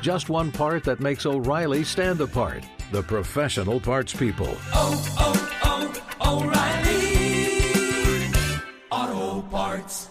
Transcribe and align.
Just 0.00 0.28
one 0.28 0.52
part 0.52 0.84
that 0.84 1.00
makes 1.00 1.26
O'Reilly 1.26 1.82
stand 1.84 2.20
apart. 2.20 2.64
The 2.92 3.02
professional 3.02 3.80
parts 3.80 4.14
people. 4.14 4.56
Oh, 4.72 5.04
oh, 5.18 5.92
oh, 6.20 6.40
O'Reilly! 6.40 7.08
Auto 8.90 9.42
Parts. 9.48 10.08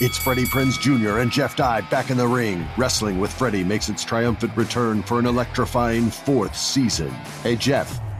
It's 0.00 0.18
Freddie 0.18 0.44
Prinze 0.44 0.78
Jr. 0.78 1.20
and 1.20 1.30
Jeff 1.30 1.56
Dye 1.56 1.80
back 1.82 2.10
in 2.10 2.16
the 2.16 2.26
ring. 2.26 2.66
Wrestling 2.76 3.18
with 3.18 3.32
Freddie 3.32 3.64
makes 3.64 3.88
its 3.88 4.04
triumphant 4.04 4.56
return 4.56 5.02
for 5.02 5.18
an 5.18 5.26
electrifying 5.26 6.10
fourth 6.10 6.54
season. 6.56 7.10
Hey, 7.42 7.56
Jeff. 7.56 8.00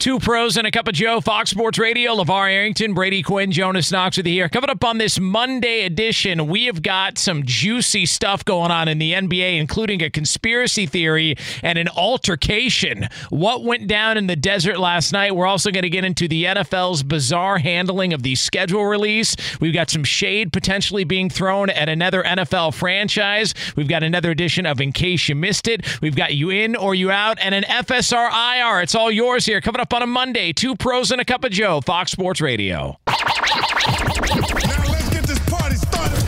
Two 0.00 0.18
pros 0.18 0.58
and 0.58 0.66
a 0.66 0.70
cup 0.70 0.86
of 0.86 0.92
Joe, 0.92 1.20
Fox 1.22 1.50
Sports 1.50 1.78
Radio, 1.78 2.14
LaVar 2.16 2.50
Arrington, 2.50 2.92
Brady 2.92 3.22
Quinn, 3.22 3.52
Jonas 3.52 3.90
Knox 3.90 4.18
with 4.18 4.26
you 4.26 4.34
here. 4.34 4.48
Coming 4.50 4.68
up 4.68 4.84
on 4.84 4.98
this 4.98 5.18
Monday 5.18 5.84
edition, 5.84 6.46
we 6.48 6.66
have 6.66 6.82
got 6.82 7.16
some 7.16 7.42
juicy 7.44 8.04
stuff 8.04 8.44
going 8.44 8.70
on 8.70 8.86
in 8.88 8.98
the 8.98 9.12
NBA, 9.12 9.58
including 9.58 10.02
a 10.02 10.10
conspiracy 10.10 10.84
theory 10.84 11.36
and 11.62 11.78
an 11.78 11.88
altercation. 11.88 13.08
What 13.30 13.64
went 13.64 13.86
down 13.86 14.18
in 14.18 14.26
the 14.26 14.36
desert 14.36 14.78
last 14.78 15.12
night? 15.12 15.34
We're 15.34 15.46
also 15.46 15.70
going 15.70 15.84
to 15.84 15.90
get 15.90 16.04
into 16.04 16.28
the 16.28 16.44
NFL's 16.44 17.02
bizarre 17.02 17.56
handling 17.56 18.12
of 18.12 18.22
the 18.24 18.34
schedule 18.34 18.84
release. 18.84 19.36
We've 19.58 19.72
got 19.72 19.88
some 19.88 20.04
shade 20.04 20.52
potentially 20.52 21.04
being 21.04 21.30
thrown 21.30 21.70
at 21.70 21.88
another 21.88 22.22
NFL 22.24 22.74
franchise. 22.74 23.54
We've 23.74 23.88
got 23.88 24.02
another 24.02 24.32
edition 24.32 24.66
of 24.66 24.82
In 24.82 24.92
Case 24.92 25.30
You 25.30 25.36
Missed 25.36 25.68
It. 25.68 26.02
We've 26.02 26.16
got 26.16 26.34
You 26.34 26.50
In 26.50 26.76
or 26.76 26.94
You 26.94 27.10
Out 27.10 27.38
and 27.40 27.54
an 27.54 27.62
FSR 27.62 28.28
IR. 28.28 28.82
It's 28.82 28.94
all 28.94 29.10
yours 29.10 29.46
here. 29.46 29.62
Coming 29.62 29.80
up 29.80 29.93
on 29.94 30.02
a 30.02 30.06
Monday, 30.06 30.52
two 30.52 30.74
pros 30.74 31.10
and 31.12 31.20
a 31.20 31.24
cup 31.24 31.44
of 31.44 31.52
Joe, 31.52 31.80
Fox 31.80 32.10
Sports 32.10 32.40
Radio. 32.40 32.98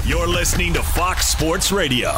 You're 0.07 0.29
listening 0.29 0.73
to 0.75 0.83
Fox 0.83 1.27
Sports 1.27 1.73
Radio. 1.73 2.13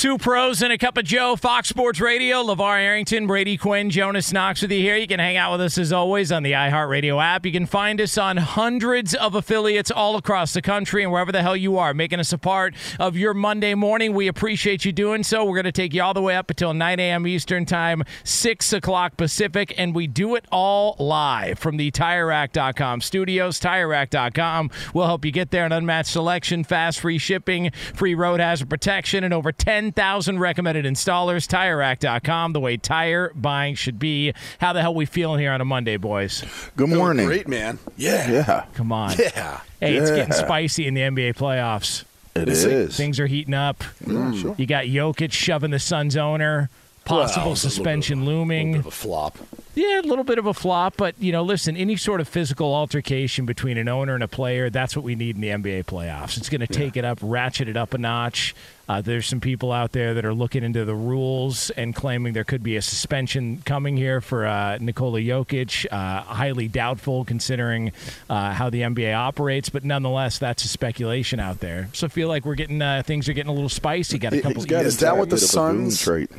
Two 0.00 0.16
pros 0.16 0.62
and 0.62 0.72
a 0.72 0.78
cup 0.78 0.96
of 0.96 1.04
Joe, 1.04 1.36
Fox 1.36 1.68
Sports 1.68 2.00
Radio, 2.00 2.42
LaVar 2.42 2.80
Arrington, 2.80 3.26
Brady 3.26 3.58
Quinn, 3.58 3.90
Jonas 3.90 4.32
Knox 4.32 4.62
with 4.62 4.72
you 4.72 4.80
here. 4.80 4.96
You 4.96 5.06
can 5.06 5.20
hang 5.20 5.36
out 5.36 5.52
with 5.52 5.60
us 5.60 5.76
as 5.76 5.92
always 5.92 6.32
on 6.32 6.42
the 6.42 6.52
iHeartRadio 6.52 7.22
app. 7.22 7.44
You 7.44 7.52
can 7.52 7.66
find 7.66 8.00
us 8.00 8.16
on 8.16 8.38
hundreds 8.38 9.12
of 9.12 9.34
affiliates 9.34 9.90
all 9.90 10.16
across 10.16 10.54
the 10.54 10.62
country 10.62 11.02
and 11.02 11.12
wherever 11.12 11.30
the 11.30 11.42
hell 11.42 11.54
you 11.54 11.76
are, 11.76 11.92
making 11.92 12.18
us 12.18 12.32
a 12.32 12.38
part 12.38 12.74
of 12.98 13.14
your 13.14 13.34
Monday 13.34 13.74
morning. 13.74 14.14
We 14.14 14.26
appreciate 14.26 14.86
you 14.86 14.92
doing 14.92 15.22
so. 15.22 15.44
We're 15.44 15.56
going 15.56 15.64
to 15.64 15.70
take 15.72 15.92
you 15.92 16.02
all 16.02 16.14
the 16.14 16.22
way 16.22 16.34
up 16.34 16.48
until 16.48 16.72
9 16.72 16.98
a.m. 16.98 17.26
Eastern 17.26 17.66
Time, 17.66 18.02
6 18.24 18.72
o'clock 18.72 19.18
Pacific, 19.18 19.74
and 19.76 19.94
we 19.94 20.06
do 20.06 20.34
it 20.34 20.46
all 20.50 20.96
live 20.98 21.58
from 21.58 21.76
the 21.76 21.90
TireRack.com 21.90 23.02
studios. 23.02 23.60
TireRack.com 23.60 24.70
will 24.94 25.04
help 25.04 25.26
you 25.26 25.30
get 25.30 25.50
there. 25.50 25.66
An 25.66 25.72
unmatched 25.72 26.10
selection, 26.10 26.64
fast 26.64 27.00
free 27.00 27.18
shipping, 27.18 27.70
free 27.92 28.14
road 28.14 28.40
hazard 28.40 28.70
protection, 28.70 29.24
and 29.24 29.34
over 29.34 29.52
10 29.52 29.89
10,000 29.90 30.38
recommended 30.38 30.84
installers. 30.84 31.48
TireRack.com, 31.48 32.52
the 32.52 32.60
way 32.60 32.76
tire 32.76 33.32
buying 33.34 33.74
should 33.74 33.98
be. 33.98 34.32
How 34.60 34.72
the 34.72 34.80
hell 34.80 34.94
we 34.94 35.04
feeling 35.04 35.40
here 35.40 35.50
on 35.50 35.60
a 35.60 35.64
Monday, 35.64 35.96
boys? 35.96 36.44
Good 36.76 36.90
morning. 36.90 37.26
Great, 37.26 37.48
man. 37.48 37.80
Yeah. 37.96 38.30
Yeah. 38.30 38.64
Come 38.74 38.92
on. 38.92 39.16
Yeah. 39.18 39.60
Hey, 39.80 39.96
it's 39.96 40.10
getting 40.10 40.32
spicy 40.32 40.86
in 40.86 40.94
the 40.94 41.00
NBA 41.00 41.34
playoffs. 41.34 42.04
It 42.36 42.48
It's 42.48 42.96
Things 42.96 43.18
are 43.18 43.26
heating 43.26 43.54
up. 43.54 43.82
Mm. 44.04 44.40
sure. 44.40 44.54
You 44.56 44.66
got 44.66 44.84
Jokic 44.84 45.32
shoving 45.32 45.72
the 45.72 45.80
Suns 45.80 46.16
owner. 46.16 46.70
Possible 47.04 47.16
Well, 47.16 47.24
it's 47.26 47.36
a 47.36 47.40
little 47.40 47.56
suspension 47.56 48.20
bit 48.20 48.26
a- 48.28 48.30
looming. 48.30 48.66
little 48.72 48.82
bit 48.82 48.86
of 48.86 48.92
a 48.92 48.96
flop. 48.96 49.38
Yeah, 49.74 50.00
a 50.00 50.02
little 50.02 50.24
bit 50.24 50.38
of 50.38 50.46
a 50.46 50.52
flop, 50.54 50.96
but 50.96 51.14
you 51.20 51.30
know, 51.32 51.42
listen, 51.42 51.76
any 51.76 51.96
sort 51.96 52.20
of 52.20 52.28
physical 52.28 52.74
altercation 52.74 53.46
between 53.46 53.78
an 53.78 53.88
owner 53.88 54.14
and 54.14 54.22
a 54.22 54.28
player, 54.28 54.68
that's 54.68 54.94
what 54.96 55.04
we 55.04 55.14
need 55.14 55.36
in 55.36 55.40
the 55.40 55.48
NBA 55.48 55.84
playoffs. 55.84 56.36
It's 56.36 56.48
going 56.48 56.60
to 56.60 56.66
take 56.66 56.96
it 56.96 57.04
up, 57.04 57.18
ratchet 57.22 57.68
it 57.68 57.76
up 57.76 57.94
a 57.94 57.98
notch. 57.98 58.54
Uh, 58.88 59.00
there's 59.00 59.26
some 59.26 59.40
people 59.40 59.70
out 59.70 59.92
there 59.92 60.14
that 60.14 60.24
are 60.24 60.34
looking 60.34 60.64
into 60.64 60.84
the 60.84 60.94
rules 60.94 61.70
and 61.70 61.94
claiming 61.94 62.32
there 62.32 62.42
could 62.44 62.62
be 62.64 62.76
a 62.76 62.82
suspension 62.82 63.62
coming 63.64 63.96
here 63.96 64.20
for 64.20 64.44
uh, 64.44 64.76
Nikola 64.80 65.20
Jokic. 65.20 65.86
Uh, 65.90 66.22
highly 66.22 66.66
doubtful 66.66 67.24
considering 67.24 67.92
uh, 68.28 68.52
how 68.52 68.68
the 68.70 68.80
NBA 68.82 69.14
operates, 69.16 69.68
but 69.68 69.84
nonetheless, 69.84 70.38
that's 70.38 70.64
a 70.64 70.68
speculation 70.68 71.38
out 71.38 71.60
there. 71.60 71.88
So 71.92 72.06
I 72.06 72.10
feel 72.10 72.26
like 72.28 72.44
we're 72.44 72.56
getting 72.56 72.82
uh, 72.82 73.04
things 73.06 73.28
are 73.28 73.32
getting 73.32 73.50
a 73.50 73.54
little 73.54 73.68
spicy. 73.68 74.18
Got 74.18 74.32
a 74.32 74.40
couple. 74.42 74.56
he's 74.56 74.66
got 74.66 74.84
Is 74.84 74.98
that 74.98 75.16
what 75.16 75.30
the 75.30 75.36
bit 75.36 75.44
of 75.44 75.50
a 75.50 75.56
boom 75.56 75.90
Suns- 75.90 76.02
trait. 76.02 76.30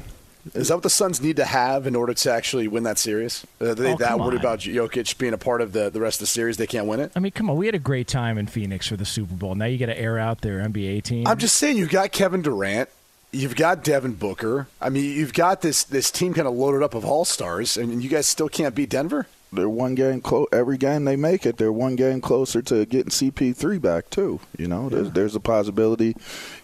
Is 0.54 0.70
that 0.70 0.76
what 0.76 0.84
the 0.84 0.90
Suns 0.90 1.22
need 1.22 1.36
to 1.38 1.46
have 1.46 1.86
in 1.88 1.96
order 1.96 2.14
to 2.14 2.32
actually 2.32 2.68
win 2.68 2.84
that 2.84 2.98
series? 2.98 3.46
Are 3.60 3.76
they 3.76 3.94
Oh, 3.94 3.98
that 3.98 4.20
worried 4.20 4.34
on. 4.36 4.40
about 4.40 4.60
Jokic 4.60 5.18
being 5.18 5.34
a 5.34 5.38
part 5.38 5.62
of 5.62 5.72
the, 5.74 5.90
the 5.90 6.00
rest 6.02 6.18
of 6.18 6.22
the 6.22 6.28
series? 6.28 6.58
They 6.58 6.68
can't 6.68 6.88
win 6.88 7.00
it? 7.00 7.12
I 7.16 7.20
mean, 7.20 7.32
come 7.32 7.50
on, 7.50 7.58
we 7.58 7.66
had 7.68 7.76
a 7.76 7.80
great 7.80 8.08
time 8.08 8.38
in 8.38 8.48
Phoenix 8.48 8.88
for 8.88 8.98
the 8.98 9.06
Super 9.06 9.34
Bowl. 9.36 9.56
Now 9.56 9.66
you 9.66 9.78
got 9.78 9.88
to 9.88 10.00
air 10.00 10.18
out 10.18 10.42
their 10.42 10.60
NBA 10.60 11.04
team. 11.04 11.28
I'm 11.28 11.38
just 11.38 11.56
saying, 11.58 11.78
you've 11.78 11.90
got 11.90 12.12
Kevin 12.12 12.42
Durant. 12.42 12.90
You've 13.34 13.56
got 13.56 13.84
Devin 13.84 14.14
Booker. 14.16 14.68
I 14.82 14.90
mean, 14.90 15.06
you've 15.06 15.34
got 15.34 15.62
this 15.62 15.84
this 15.86 16.12
team 16.12 16.34
kind 16.34 16.48
of 16.48 16.54
loaded 16.54 16.84
up 16.84 16.94
of 16.94 17.06
all 17.06 17.24
stars, 17.24 17.78
and 17.78 18.04
you 18.04 18.10
guys 18.10 18.26
still 18.28 18.50
can't 18.50 18.76
beat 18.76 18.90
Denver. 18.90 19.26
They're 19.54 19.68
one 19.68 19.96
game 19.96 20.22
close. 20.22 20.48
Every 20.54 20.78
game 20.78 21.04
they 21.04 21.18
make 21.18 21.46
it, 21.46 21.58
they're 21.58 21.74
one 21.74 21.98
game 21.98 22.22
closer 22.22 22.62
to 22.62 22.86
getting 22.86 23.10
CP3 23.12 23.82
back 23.82 24.10
too. 24.10 24.40
You 24.58 24.68
know, 24.70 24.88
there's 24.88 25.12
there's 25.12 25.36
a 25.36 25.42
possibility 25.42 26.16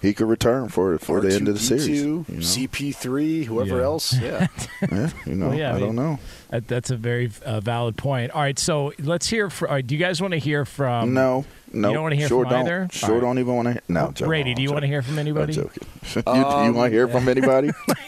he 0.01 0.13
could 0.13 0.27
return 0.29 0.69
for 0.69 0.97
for 0.97 1.19
the 1.19 1.35
end 1.35 1.49
of 1.49 1.55
the 1.55 1.59
series. 1.59 1.87
R2D2, 2.03 2.05
You 2.05 2.35
know? 2.35 2.41
CP3, 2.41 3.43
whoever 3.45 3.77
Yeah. 3.77 3.83
else. 3.83 4.13
Yeah. 4.17 4.47
yeah, 4.91 5.09
you 5.25 5.35
know, 5.35 5.49
Well, 5.49 5.57
yeah, 5.57 5.67
I 5.67 5.69
I, 5.71 5.73
mean- 5.73 5.83
don't 5.87 5.95
know. 5.95 6.19
That, 6.49 6.67
that's 6.69 6.89
a 6.89 6.95
very 6.95 7.29
uh, 7.45 7.59
valid 7.59 7.97
point. 7.97 8.31
All 8.31 8.39
right, 8.41 8.57
so 8.57 8.93
let's 8.99 9.27
hear. 9.27 9.49
From, 9.49 9.67
all 9.67 9.75
right, 9.75 9.85
do 9.85 9.93
you 9.93 9.99
guys 9.99 10.21
want 10.21 10.31
to 10.31 10.39
hear 10.39 10.63
from? 10.63 11.13
no, 11.13 11.43
no. 11.81 11.87
Um, 11.89 11.93
don't 11.93 12.03
wanna 12.03 12.15
hear 12.15 12.27
sure 12.27 12.43
from 12.43 12.51
don't, 12.51 12.61
either? 12.61 12.87
Sure 12.91 13.09
All 13.09 13.15
right. 13.15 13.21
don't 13.21 13.39
even 13.39 13.55
want 13.55 13.67
to. 13.75 13.81
No, 13.87 14.07
I'm 14.07 14.13
joking. 14.13 14.27
Brady, 14.27 14.53
do 14.53 14.61
you 14.61 14.71
want 14.71 14.81
to 14.83 14.87
hear 14.87 15.01
from 15.01 15.13
I'm 15.13 15.19
anybody? 15.19 15.53
joking. 15.53 15.87
you, 16.15 16.23
you 16.27 16.73
want 16.73 16.75
to 16.75 16.89
hear 16.89 17.07
from 17.07 17.27
anybody? 17.29 17.71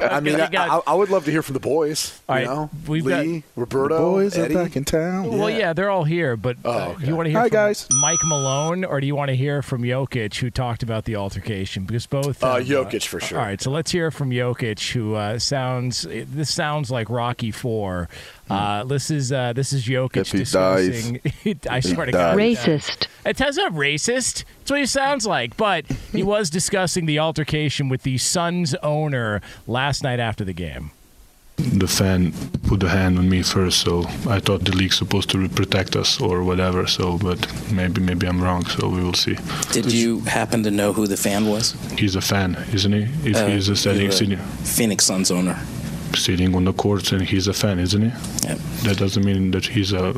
I 0.00 0.20
mean, 0.20 0.40
I, 0.40 0.48
got- 0.48 0.84
I, 0.86 0.92
I 0.92 0.94
would 0.94 1.10
love 1.10 1.24
to 1.26 1.30
hear 1.30 1.42
from 1.42 1.54
the 1.54 1.60
boys. 1.60 2.20
All 2.28 2.38
you 2.38 2.46
right, 2.46 2.54
know, 2.54 2.70
we've 2.86 3.04
Lee, 3.04 3.40
got- 3.40 3.44
Roberto, 3.56 3.98
Boys 4.12 4.36
Eddie. 4.36 4.54
are 4.54 4.64
back 4.64 4.76
in 4.76 4.84
town. 4.84 5.36
Well, 5.38 5.50
yeah, 5.50 5.72
they're 5.72 5.90
all 5.90 6.04
here, 6.04 6.36
but 6.36 6.56
uh, 6.64 6.68
Oh, 6.86 6.90
okay. 6.92 7.06
you 7.06 7.16
want 7.16 7.26
to 7.26 7.30
hear 7.30 7.40
Hi, 7.40 7.48
from 7.48 7.52
guys. 7.56 7.88
Mike 8.00 8.18
Malone, 8.24 8.84
or 8.84 9.00
do 9.00 9.06
you 9.06 9.14
want 9.14 9.28
to 9.30 9.36
hear 9.36 9.62
from 9.62 9.82
Jokic, 9.82 10.36
who 10.36 10.50
talked 10.50 10.82
about 10.82 11.04
the 11.04 11.16
altercation? 11.16 11.84
Because 11.84 12.06
both. 12.06 12.42
Uh, 12.42 12.56
have, 12.56 12.66
Jokic 12.66 13.06
for 13.06 13.20
sure. 13.20 13.38
All 13.38 13.44
right, 13.44 13.60
so 13.60 13.70
let's 13.70 13.90
hear 13.90 14.10
from 14.10 14.30
Jokic, 14.30 14.92
who 14.92 15.14
uh, 15.14 15.38
sounds. 15.38 16.06
This 16.10 16.52
sounds 16.52 16.90
like 16.90 17.10
Rocky 17.10 17.50
Four. 17.50 18.08
Uh, 18.48 18.84
this 18.84 19.10
is 19.10 19.32
uh, 19.32 19.52
this 19.52 19.72
is 19.72 19.84
Jokic 19.84 20.16
If 20.18 20.32
he 20.32 20.44
dies, 20.44 21.10
discussing. 21.10 21.60
I 21.70 21.80
swear 21.80 22.06
to. 22.06 22.12
God, 22.12 22.36
Racist. 22.36 23.06
It 23.24 23.36
sounds 23.38 23.56
not 23.56 23.72
racist. 23.72 24.44
That's 24.58 24.70
what 24.70 24.80
he 24.80 24.86
sounds 24.86 25.26
like. 25.26 25.56
But 25.56 25.84
he 26.12 26.22
was 26.34 26.48
discussing 26.48 27.06
the 27.06 27.18
altercation 27.18 27.88
with 27.88 28.02
the 28.04 28.18
Suns 28.18 28.74
owner 28.82 29.40
last 29.66 30.02
night 30.04 30.20
after 30.20 30.44
the 30.44 30.52
game. 30.52 30.92
the 31.56 31.88
fan 31.88 32.32
put 32.68 32.82
a 32.82 32.88
hand 32.88 33.18
on 33.18 33.28
me 33.28 33.42
first, 33.42 33.80
so 33.80 34.04
I 34.28 34.38
thought 34.40 34.64
the 34.64 34.76
league's 34.76 34.96
supposed 34.96 35.30
to 35.30 35.48
protect 35.48 35.96
us 35.96 36.20
or 36.20 36.44
whatever. 36.44 36.86
So, 36.86 37.18
but 37.18 37.38
maybe 37.72 38.00
maybe 38.00 38.28
I'm 38.28 38.40
wrong. 38.40 38.64
So 38.66 38.88
we 38.88 39.02
will 39.02 39.14
see. 39.14 39.36
Did 39.72 39.90
you 39.92 40.20
happen 40.20 40.62
to 40.62 40.70
know 40.70 40.92
who 40.92 41.06
the 41.08 41.16
fan 41.16 41.46
was? 41.48 41.72
He's 41.98 42.14
a 42.14 42.20
fan, 42.20 42.56
isn't 42.72 42.92
he? 42.92 43.30
If 43.30 43.36
Uh, 43.36 43.46
he's 43.48 43.68
a 43.68 43.74
sitting, 43.74 44.08
the 44.30 44.36
Phoenix 44.64 45.04
Suns 45.04 45.30
owner. 45.30 45.58
Sitting 46.14 46.54
on 46.54 46.64
the 46.64 46.72
courts 46.72 47.12
and 47.12 47.22
he's 47.22 47.48
a 47.48 47.52
fan, 47.52 47.78
isn't 47.78 48.02
he? 48.02 48.08
Yep. 48.48 48.58
That 48.84 48.98
doesn't 48.98 49.24
mean 49.24 49.50
that 49.52 49.66
he's 49.66 49.92
a 49.92 50.14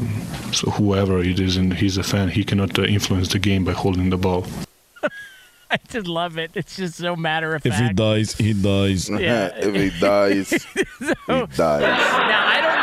so 0.52 0.70
whoever 0.70 1.20
it 1.20 1.40
is 1.40 1.56
and 1.56 1.74
he's 1.74 1.96
a 1.96 2.02
fan. 2.02 2.28
He 2.28 2.44
cannot 2.44 2.78
uh, 2.78 2.82
influence 2.82 3.28
the 3.28 3.38
game 3.38 3.64
by 3.64 3.72
holding 3.72 4.10
the 4.10 4.16
ball. 4.18 4.46
I 5.70 5.78
just 5.88 6.06
love 6.06 6.38
it. 6.38 6.52
It's 6.54 6.76
just 6.76 6.94
so 6.94 7.14
matter 7.14 7.54
of 7.54 7.64
If 7.66 7.74
he 7.74 7.92
dies, 7.92 8.34
he 8.34 8.52
dies. 8.54 9.10
Yeah. 9.10 9.48
if 9.56 9.74
he 9.74 10.00
dies, 10.00 10.50
he 10.74 10.84
dies. 11.26 11.56
Now 11.58 12.46
I 12.46 12.60
don't 12.60 12.74
know. 12.74 12.77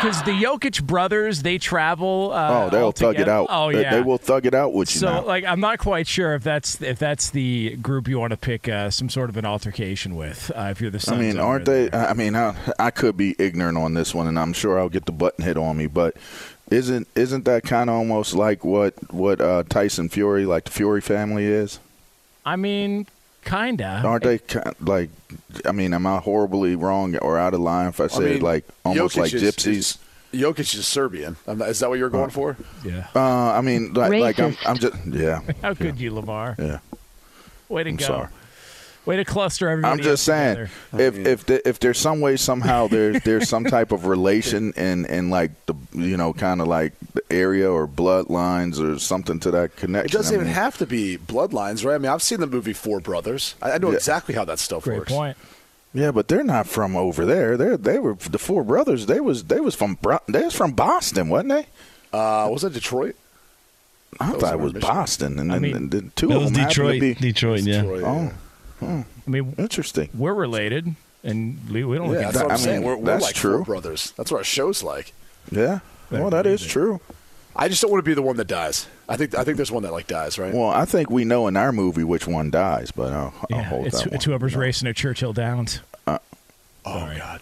Because 0.00 0.22
the 0.22 0.32
Jokic 0.32 0.82
brothers 0.82 1.42
they 1.42 1.58
travel. 1.58 2.32
Uh, 2.32 2.64
oh, 2.66 2.70
they'll 2.70 2.92
thug 2.92 3.18
it 3.18 3.28
out. 3.28 3.46
Oh 3.50 3.68
yeah, 3.68 3.90
they 3.90 4.02
will 4.02 4.18
thug 4.18 4.46
it 4.46 4.54
out 4.54 4.72
with 4.72 4.92
you 4.94 5.00
So 5.00 5.06
now. 5.12 5.24
like, 5.24 5.44
I'm 5.44 5.60
not 5.60 5.78
quite 5.78 6.06
sure 6.06 6.34
if 6.34 6.42
that's 6.42 6.80
if 6.80 6.98
that's 6.98 7.30
the 7.30 7.76
group 7.76 8.08
you 8.08 8.18
want 8.18 8.30
to 8.30 8.36
pick 8.36 8.68
uh, 8.68 8.90
some 8.90 9.08
sort 9.08 9.30
of 9.30 9.36
an 9.36 9.44
altercation 9.44 10.16
with. 10.16 10.50
Uh, 10.54 10.68
if 10.70 10.80
you're 10.80 10.90
the 10.90 11.00
same. 11.00 11.18
I 11.18 11.20
mean, 11.20 11.38
aren't 11.38 11.66
they? 11.66 11.90
I 11.92 12.14
mean, 12.14 12.34
I, 12.34 12.54
I 12.78 12.90
could 12.90 13.16
be 13.16 13.34
ignorant 13.38 13.76
on 13.78 13.94
this 13.94 14.14
one, 14.14 14.26
and 14.26 14.38
I'm 14.38 14.52
sure 14.52 14.78
I'll 14.78 14.88
get 14.88 15.06
the 15.06 15.12
button 15.12 15.44
hit 15.44 15.56
on 15.56 15.76
me. 15.76 15.86
But 15.86 16.16
isn't 16.70 17.08
isn't 17.14 17.44
that 17.44 17.64
kind 17.64 17.90
of 17.90 17.96
almost 17.96 18.34
like 18.34 18.64
what 18.64 18.94
what 19.12 19.40
uh, 19.40 19.64
Tyson 19.68 20.08
Fury, 20.08 20.46
like 20.46 20.64
the 20.64 20.70
Fury 20.70 21.00
family, 21.00 21.44
is? 21.44 21.78
I 22.44 22.56
mean, 22.56 23.06
kinda. 23.44 24.02
Aren't 24.04 24.24
they 24.24 24.38
ki- 24.38 24.58
like? 24.80 25.10
I 25.64 25.72
mean, 25.72 25.92
am 25.94 26.06
I 26.06 26.18
horribly 26.18 26.76
wrong 26.76 27.16
or 27.16 27.38
out 27.38 27.54
of 27.54 27.60
line 27.60 27.88
if 27.88 28.00
I 28.00 28.04
I 28.04 28.06
say 28.08 28.32
mean, 28.34 28.40
like 28.42 28.64
almost 28.84 29.16
Jokic 29.16 29.20
like 29.20 29.34
is- 29.34 29.42
gypsies? 29.42 29.66
is- 29.76 29.98
Jokic 30.32 30.74
is 30.76 30.86
Serbian. 30.86 31.34
I'm 31.48 31.58
not- 31.58 31.70
Is 31.70 31.80
that 31.80 31.88
what 31.90 31.98
you're 31.98 32.08
going 32.08 32.30
for? 32.30 32.56
Yeah. 32.84 33.08
Uh, 33.16 33.20
I 33.52 33.60
mean, 33.62 33.94
like, 33.94 34.12
like 34.12 34.38
I'm, 34.38 34.56
I'm 34.64 34.78
just 34.78 34.94
yeah. 35.06 35.40
How 35.62 35.74
could 35.74 35.98
you, 35.98 36.14
Lamar? 36.14 36.54
Yeah. 36.56 36.78
Way 37.68 37.82
to 37.84 37.90
I'm 37.90 37.96
go. 37.96 38.04
sorry. 38.06 38.28
Way 39.06 39.16
to 39.16 39.24
cluster 39.24 39.68
everybody. 39.68 39.92
I'm 39.92 40.04
just 40.04 40.24
saying, 40.24 40.68
together. 40.92 41.02
if 41.02 41.26
if 41.26 41.46
the, 41.46 41.68
if 41.68 41.80
there's 41.80 41.98
some 41.98 42.20
way 42.20 42.36
somehow 42.36 42.86
there's 42.86 43.22
there's 43.24 43.48
some 43.48 43.64
type 43.64 43.92
of 43.92 44.04
relation 44.06 44.72
in 44.74 45.06
in 45.06 45.30
like 45.30 45.52
the 45.66 45.74
you 45.94 46.16
know 46.18 46.32
kind 46.34 46.60
of 46.60 46.68
like 46.68 46.92
the 47.14 47.22
area 47.30 47.70
or 47.70 47.88
bloodlines 47.88 48.78
or 48.78 48.98
something 48.98 49.40
to 49.40 49.50
that 49.52 49.74
connection. 49.76 50.06
It 50.10 50.12
doesn't 50.12 50.34
I 50.34 50.36
even 50.36 50.46
mean, 50.48 50.54
have 50.54 50.76
to 50.78 50.86
be 50.86 51.16
bloodlines, 51.16 51.84
right? 51.84 51.94
I 51.94 51.98
mean, 51.98 52.10
I've 52.12 52.22
seen 52.22 52.40
the 52.40 52.46
movie 52.46 52.74
Four 52.74 53.00
Brothers. 53.00 53.54
I, 53.62 53.72
I 53.72 53.78
know 53.78 53.88
Yeah. 53.90 53.96
exactly 53.96 54.34
how 54.34 54.44
that 54.44 54.58
stuff 54.58 54.84
Great 54.84 54.98
works. 54.98 55.12
point. 55.12 55.36
Yeah, 55.94 56.12
but 56.12 56.28
they're 56.28 56.44
not 56.44 56.66
from 56.68 56.94
over 56.94 57.24
there. 57.24 57.56
They 57.56 57.76
they 57.76 57.98
were 57.98 58.14
the 58.14 58.38
four 58.38 58.62
brothers. 58.62 59.06
They 59.06 59.18
was 59.18 59.44
they 59.44 59.60
was 59.60 59.74
from 59.74 59.98
they 60.28 60.44
was 60.44 60.54
from 60.54 60.72
Boston, 60.72 61.30
wasn't 61.30 61.48
they? 61.50 61.66
Uh, 62.12 62.48
was 62.50 62.62
that 62.62 62.74
Detroit? 62.74 63.16
I 64.20 64.32
That 64.32 64.40
thought 64.40 64.54
it 64.54 64.60
was 64.60 64.74
Michigan. 64.74 64.94
Boston, 64.94 65.38
and 65.38 65.50
I 65.50 65.54
then, 65.54 65.62
mean, 65.62 65.76
and 65.76 65.90
then 65.90 66.12
two 66.16 66.30
It 66.30 66.36
of 66.36 66.42
was 66.42 66.52
them 66.52 66.60
happened 66.60 66.74
to 66.74 66.82
Detroit. 66.82 67.00
be 67.00 67.14
Detroit, 67.14 67.60
yeah. 67.62 67.80
Detroit, 67.82 68.02
Oh, 68.04 68.32
oh, 68.82 69.04
I 69.26 69.30
mean, 69.30 69.54
interesting. 69.58 70.08
we're 70.14 70.34
related, 70.34 70.94
and 71.24 71.58
we, 71.70 71.84
we 71.84 71.98
don't. 71.98 72.12
Yeah, 72.12 72.12
look 72.12 72.22
that's 72.24 72.36
at 72.38 72.42
what 72.44 72.50
I 72.50 72.54
I'm 72.54 72.60
saying. 72.60 72.80
mean, 72.80 72.86
We're, 72.86 72.96
we're 72.96 73.18
like 73.18 73.34
true. 73.34 73.64
Brothers. 73.64 74.12
That's 74.16 74.30
what 74.30 74.38
our 74.38 74.44
show's 74.44 74.82
like. 74.82 75.12
Yeah, 75.50 75.80
well, 76.10 76.30
that 76.30 76.46
is 76.46 76.64
true. 76.64 77.00
I 77.56 77.68
just 77.68 77.82
don't 77.82 77.90
want 77.90 78.04
to 78.04 78.08
be 78.08 78.14
the 78.14 78.22
one 78.22 78.36
that 78.36 78.46
dies. 78.46 78.86
I 79.08 79.16
think 79.16 79.34
I 79.36 79.42
think 79.44 79.56
there's 79.56 79.72
one 79.72 79.82
that 79.82 79.92
like 79.92 80.06
dies, 80.06 80.38
right? 80.38 80.54
Well, 80.54 80.68
I 80.70 80.84
think 80.84 81.10
we 81.10 81.24
know 81.24 81.48
in 81.48 81.56
our 81.56 81.72
movie 81.72 82.04
which 82.04 82.26
one 82.26 82.50
dies, 82.50 82.90
but 82.92 83.12
I'll, 83.12 83.34
I'll 83.52 83.62
hold 83.64 83.86
it's, 83.86 84.02
that 84.02 84.12
it's 84.12 84.26
one. 84.26 84.32
whoever's 84.32 84.54
racing 84.54 84.88
at 84.88 84.96
Churchill 84.96 85.32
Downs. 85.32 85.80
Uh, 86.06 86.18
oh 86.84 87.12
God. 87.18 87.40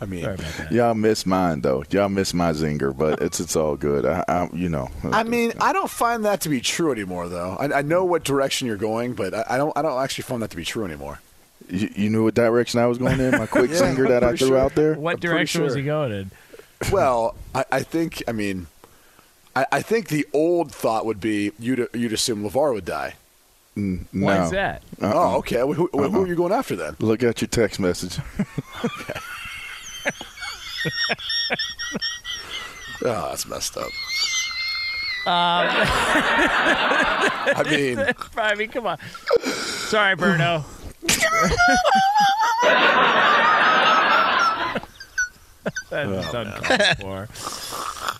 I 0.00 0.06
mean, 0.06 0.22
Sorry 0.22 0.34
about 0.34 0.52
that. 0.58 0.72
Y'all 0.72 0.94
miss 0.94 1.24
mine 1.24 1.60
though. 1.62 1.84
Y'all 1.90 2.08
miss 2.08 2.34
my 2.34 2.50
zinger, 2.52 2.96
but 2.96 3.22
it's 3.22 3.40
it's 3.40 3.56
all 3.56 3.76
good. 3.76 4.04
I, 4.04 4.24
I 4.28 4.48
you 4.52 4.68
know. 4.68 4.90
I 5.04 5.22
mean, 5.22 5.52
I 5.60 5.72
don't 5.72 5.88
find 5.90 6.24
that 6.24 6.40
to 6.42 6.48
be 6.48 6.60
true 6.60 6.92
anymore, 6.92 7.28
though. 7.28 7.56
I, 7.58 7.78
I 7.78 7.82
know 7.82 8.04
what 8.04 8.24
direction 8.24 8.66
you're 8.66 8.76
going, 8.76 9.14
but 9.14 9.32
I, 9.32 9.44
I 9.50 9.56
don't. 9.56 9.72
I 9.76 9.82
don't 9.82 10.02
actually 10.02 10.22
find 10.24 10.42
that 10.42 10.50
to 10.50 10.56
be 10.56 10.64
true 10.64 10.84
anymore. 10.84 11.20
You, 11.70 11.88
you 11.96 12.10
knew 12.10 12.24
what 12.24 12.34
direction 12.34 12.80
I 12.80 12.86
was 12.86 12.98
going 12.98 13.18
in. 13.20 13.30
My 13.32 13.46
quick 13.46 13.70
Yeah, 13.70 13.78
zinger 13.78 14.08
that 14.08 14.22
I 14.24 14.36
threw 14.36 14.48
sure. 14.48 14.58
out 14.58 14.74
there. 14.74 14.94
What 14.94 15.12
I'm 15.14 15.20
pretty 15.20 15.34
direction 15.34 15.62
was 15.62 15.74
he 15.74 15.82
going 15.82 16.12
in? 16.12 16.30
Well, 16.92 17.36
I, 17.54 17.64
I 17.72 17.82
think. 17.82 18.22
I 18.28 18.32
mean, 18.32 18.66
I, 19.56 19.66
I 19.72 19.80
think 19.80 20.08
the 20.08 20.26
old 20.34 20.72
thought 20.72 21.06
would 21.06 21.20
be 21.20 21.52
you'd 21.58 21.88
you'd 21.94 22.12
assume 22.12 22.42
LaVar 22.42 22.74
would 22.74 22.84
die. 22.84 23.14
Mm, 23.76 24.06
Why 24.12 24.44
is 24.44 24.50
that? 24.50 24.82
Uh-uh. 25.00 25.12
Oh, 25.14 25.36
okay. 25.38 25.62
Well, 25.62 25.72
who, 25.74 25.88
who 25.92 26.02
Uh-uh. 26.04 26.20
are 26.22 26.26
you 26.26 26.36
going 26.36 26.52
after 26.52 26.76
then? 26.76 26.94
Look 27.00 27.22
at 27.22 27.40
your 27.40 27.48
text 27.48 27.80
message. 27.80 28.18
Oh, 33.06 33.28
that's 33.28 33.46
messed 33.46 33.76
up. 33.76 33.84
Um, 33.84 33.92
I 37.56 37.62
mean, 37.68 37.98
I 38.36 38.54
mean, 38.54 38.70
come 38.70 38.86
on. 38.86 38.98
Sorry, 39.42 40.16
Berno. 40.16 40.64
That's 45.90 46.34
uncalled 46.34 46.96
for. 46.98 47.28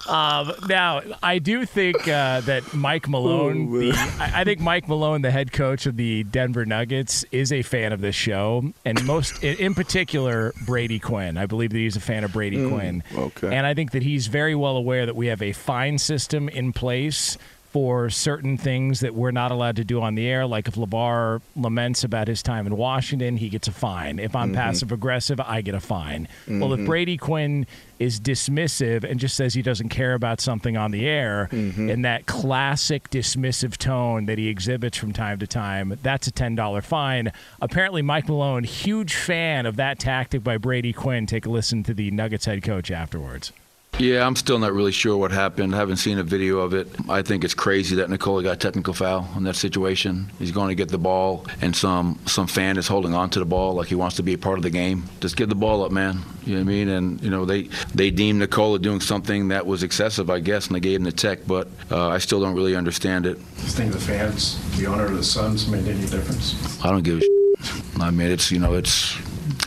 Um, 0.08 0.52
now, 0.68 1.00
I 1.22 1.38
do 1.38 1.64
think 1.64 1.96
uh, 2.06 2.40
that 2.42 2.74
Mike 2.74 3.08
Malone, 3.08 3.72
the, 3.72 3.92
I, 4.20 4.40
I 4.40 4.44
think 4.44 4.60
Mike 4.60 4.88
Malone, 4.88 5.22
the 5.22 5.30
head 5.30 5.52
coach 5.52 5.86
of 5.86 5.96
the 5.96 6.24
Denver 6.24 6.64
Nuggets, 6.66 7.24
is 7.32 7.52
a 7.52 7.62
fan 7.62 7.92
of 7.92 8.00
this 8.00 8.14
show, 8.14 8.72
and 8.84 9.02
most, 9.06 9.42
in 9.42 9.56
in 9.56 9.74
particular, 9.74 10.52
Brady 10.66 10.98
Quinn. 10.98 11.36
I 11.38 11.46
believe 11.46 11.70
that 11.70 11.78
he's 11.78 11.96
a 11.96 12.00
fan 12.00 12.22
of 12.24 12.32
Brady 12.32 12.58
Mm, 12.58 12.68
Quinn. 12.70 13.02
okay. 13.16 13.54
And 13.56 13.66
I 13.66 13.74
think 13.74 13.92
that 13.92 14.02
he's 14.02 14.26
very 14.26 14.54
well 14.54 14.76
aware 14.76 15.06
that 15.06 15.16
we 15.16 15.26
have 15.28 15.40
a 15.42 15.52
fine 15.52 15.98
system 15.98 16.48
in 16.48 16.72
place 16.72 17.38
for 17.74 18.08
certain 18.08 18.56
things 18.56 19.00
that 19.00 19.16
we're 19.16 19.32
not 19.32 19.50
allowed 19.50 19.74
to 19.74 19.82
do 19.82 20.00
on 20.00 20.14
the 20.14 20.28
air. 20.28 20.46
Like 20.46 20.68
if 20.68 20.76
LaVar 20.76 21.40
laments 21.56 22.04
about 22.04 22.28
his 22.28 22.40
time 22.40 22.68
in 22.68 22.76
Washington, 22.76 23.36
he 23.38 23.48
gets 23.48 23.66
a 23.66 23.72
fine. 23.72 24.20
If 24.20 24.36
I'm 24.36 24.52
Mhm. 24.52 24.54
passive 24.54 24.92
aggressive, 24.92 25.40
I 25.40 25.60
get 25.60 25.74
a 25.74 25.80
fine. 25.80 26.28
Well, 26.46 26.72
if 26.72 26.78
Mhm. 26.78 26.86
Brady 26.86 27.16
Quinn 27.16 27.66
is 27.98 28.20
dismissive 28.20 29.02
and 29.02 29.18
just 29.18 29.34
says 29.34 29.54
he 29.54 29.62
doesn't 29.62 29.88
care 29.88 30.14
about 30.14 30.40
something 30.40 30.76
on 30.76 30.92
the 30.92 31.04
air 31.08 31.48
Mm-hmm. 31.50 31.90
in 31.90 32.02
that 32.02 32.26
classic 32.26 33.10
dismissive 33.10 33.76
tone 33.76 34.26
that 34.26 34.38
he 34.38 34.46
exhibits 34.46 34.96
from 34.96 35.12
time 35.12 35.40
to 35.40 35.46
time, 35.48 35.98
that's 36.00 36.28
a 36.28 36.32
$10 36.32 36.80
fine. 36.84 37.32
Apparently, 37.60 38.02
Mike 38.02 38.28
Malone, 38.28 38.62
huge 38.62 39.14
fan 39.16 39.66
of 39.66 39.74
that 39.74 39.98
tactic 39.98 40.44
by 40.44 40.58
Brady 40.58 40.92
Quinn. 40.92 41.26
Take 41.26 41.44
a 41.44 41.50
listen 41.50 41.82
to 41.82 41.92
the 41.92 42.12
Nuggets 42.12 42.44
head 42.44 42.62
coach 42.62 42.92
afterwards. 42.92 43.50
Yeah, 43.98 44.26
I'm 44.26 44.34
still 44.34 44.58
not 44.58 44.72
really 44.72 44.90
sure 44.90 45.16
what 45.16 45.30
happened. 45.30 45.72
I 45.72 45.78
haven't 45.78 45.98
seen 45.98 46.18
a 46.18 46.24
video 46.24 46.58
of 46.58 46.74
it. 46.74 46.88
I 47.08 47.22
think 47.22 47.44
it's 47.44 47.54
crazy 47.54 47.94
that 47.96 48.10
Nikola 48.10 48.42
got 48.42 48.58
technical 48.58 48.92
foul 48.92 49.28
in 49.36 49.44
that 49.44 49.54
situation. 49.54 50.32
He's 50.36 50.50
going 50.50 50.68
to 50.70 50.74
get 50.74 50.88
the 50.88 50.98
ball, 50.98 51.46
and 51.60 51.76
some 51.76 52.18
some 52.26 52.48
fan 52.48 52.76
is 52.76 52.88
holding 52.88 53.14
on 53.14 53.30
to 53.30 53.38
the 53.38 53.44
ball 53.44 53.74
like 53.74 53.86
he 53.86 53.94
wants 53.94 54.16
to 54.16 54.24
be 54.24 54.34
a 54.34 54.38
part 54.38 54.58
of 54.58 54.64
the 54.64 54.70
game. 54.70 55.04
Just 55.20 55.36
give 55.36 55.48
the 55.48 55.54
ball 55.54 55.84
up, 55.84 55.92
man. 55.92 56.18
You 56.44 56.54
know 56.54 56.58
what 56.58 56.62
I 56.62 56.64
mean? 56.64 56.88
And 56.88 57.22
you 57.22 57.30
know 57.30 57.44
they 57.44 57.68
they 57.94 58.10
deemed 58.10 58.40
Nikola 58.40 58.80
doing 58.80 59.00
something 59.00 59.48
that 59.48 59.64
was 59.64 59.84
excessive, 59.84 60.28
I 60.28 60.40
guess, 60.40 60.66
and 60.66 60.74
they 60.74 60.80
gave 60.80 60.98
him 60.98 61.04
the 61.04 61.12
tech. 61.12 61.46
But 61.46 61.68
uh, 61.88 62.08
I 62.08 62.18
still 62.18 62.40
don't 62.40 62.56
really 62.56 62.74
understand 62.74 63.26
it. 63.26 63.38
You 63.38 63.68
think 63.68 63.92
the 63.92 64.00
fans, 64.00 64.58
the 64.76 64.88
owner 64.88 65.04
of 65.04 65.14
the 65.14 65.22
Suns, 65.22 65.68
made 65.68 65.86
any 65.86 66.06
difference? 66.06 66.84
I 66.84 66.90
don't 66.90 67.04
give 67.04 67.18
a. 67.18 67.20
Shit. 67.20 68.00
I 68.00 68.10
mean, 68.10 68.32
it's 68.32 68.50
you 68.50 68.58
know, 68.58 68.74
it's. 68.74 69.16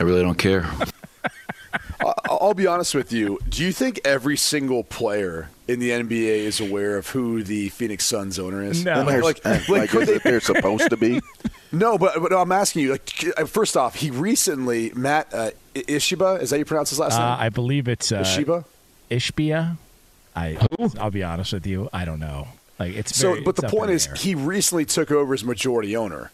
I 0.02 0.04
really 0.04 0.22
don't 0.22 0.38
care. 0.38 0.70
I- 2.42 2.46
I'll 2.46 2.54
be 2.54 2.68
honest 2.68 2.94
with 2.96 3.12
you. 3.12 3.40
Do 3.50 3.64
you 3.64 3.72
think 3.72 4.00
every 4.06 4.38
single 4.38 4.84
player 4.84 5.50
in 5.68 5.80
the 5.80 5.92
NBA 5.92 6.40
is 6.46 6.60
aware 6.60 6.98
of 6.98 7.10
who 7.10 7.44
the 7.44 7.70
Phoenix 7.70 8.06
Suns 8.06 8.40
owner 8.40 8.64
is? 8.64 8.84
No. 8.86 9.04
Like, 9.04 9.24
like, 9.24 9.46
like, 9.46 9.70
like, 9.70 9.94
is 9.96 10.08
they- 10.08 10.14
it 10.16 10.24
they're 10.24 10.40
supposed 10.42 10.90
to 10.90 10.98
be. 10.98 11.22
No, 11.70 11.98
but, 11.98 12.22
but 12.22 12.32
no, 12.32 12.38
I'm 12.40 12.54
asking 12.54 12.84
you. 12.84 12.92
Like, 12.92 13.26
uh, 13.38 13.44
first 13.44 13.76
off, 13.76 13.96
he 13.96 14.10
recently 14.10 14.90
Matt 14.96 15.28
uh, 15.34 15.52
Ishiba. 15.76 16.42
Is 16.42 16.50
that 16.52 16.60
you 16.60 16.64
pronounce 16.64 16.92
his 16.92 16.98
last 17.00 17.16
Uh, 17.16 17.20
name? 17.20 17.38
I 17.42 17.50
believe 17.50 17.90
it's 17.90 18.10
uh, 18.10 18.22
Ishiba. 18.22 18.64
Ishbia. 19.12 19.76
I 20.34 20.58
I'll 20.98 21.12
be 21.12 21.24
honest 21.24 21.52
with 21.52 21.68
you. 21.68 21.90
I 21.92 22.06
don't 22.06 22.22
know. 22.22 22.48
Like 22.80 22.96
it's 22.96 23.14
So, 23.18 23.36
but 23.44 23.50
it's 23.50 23.62
the 23.62 23.68
point 23.68 23.92
is, 23.92 24.08
air. 24.08 24.14
he 24.16 24.34
recently 24.34 24.86
took 24.86 25.12
over 25.12 25.34
as 25.34 25.44
majority 25.44 25.98
owner, 25.98 26.32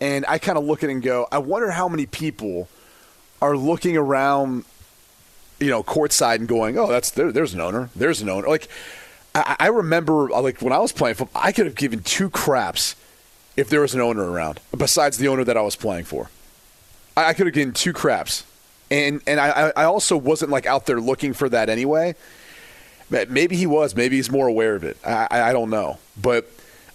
and 0.00 0.24
I 0.26 0.38
kind 0.38 0.56
of 0.56 0.64
look 0.64 0.82
at 0.82 0.88
it 0.88 0.92
and 0.94 1.02
go, 1.02 1.26
I 1.30 1.38
wonder 1.38 1.70
how 1.72 1.86
many 1.86 2.06
people 2.06 2.68
are 3.42 3.58
looking 3.58 3.98
around, 3.98 4.64
you 5.60 5.68
know, 5.68 5.82
courtside 5.82 6.36
and 6.36 6.48
going, 6.48 6.78
"Oh, 6.78 6.86
that's 6.86 7.10
there, 7.10 7.30
there's 7.30 7.54
an 7.54 7.60
owner, 7.60 7.90
there's 7.94 8.22
an 8.22 8.28
owner." 8.28 8.48
Like, 8.48 8.68
I, 9.34 9.56
I 9.60 9.66
remember, 9.68 10.32
uh, 10.32 10.40
like 10.40 10.60
when 10.60 10.72
I 10.72 10.78
was 10.78 10.92
playing 10.92 11.16
football, 11.16 11.40
I 11.42 11.52
could 11.52 11.66
have 11.66 11.74
given 11.74 12.02
two 12.02 12.30
craps 12.30 12.96
if 13.56 13.68
there 13.68 13.82
was 13.82 13.94
an 13.94 14.00
owner 14.00 14.28
around, 14.30 14.60
besides 14.76 15.18
the 15.18 15.28
owner 15.28 15.44
that 15.44 15.56
I 15.56 15.62
was 15.62 15.76
playing 15.76 16.04
for. 16.04 16.30
I, 17.16 17.26
I 17.26 17.32
could 17.34 17.46
have 17.46 17.54
given 17.54 17.74
two 17.74 17.92
craps, 17.92 18.44
and 18.90 19.20
and 19.26 19.38
I, 19.38 19.72
I 19.76 19.84
also 19.84 20.16
wasn't 20.16 20.50
like 20.50 20.66
out 20.66 20.86
there 20.86 21.00
looking 21.00 21.32
for 21.34 21.48
that 21.48 21.68
anyway. 21.68 22.14
Maybe 23.10 23.56
he 23.56 23.66
was. 23.66 23.96
Maybe 23.96 24.16
he's 24.16 24.30
more 24.30 24.46
aware 24.46 24.76
of 24.76 24.84
it. 24.84 24.96
I, 25.04 25.26
I 25.30 25.52
don't 25.52 25.70
know, 25.70 25.98
but 26.20 26.48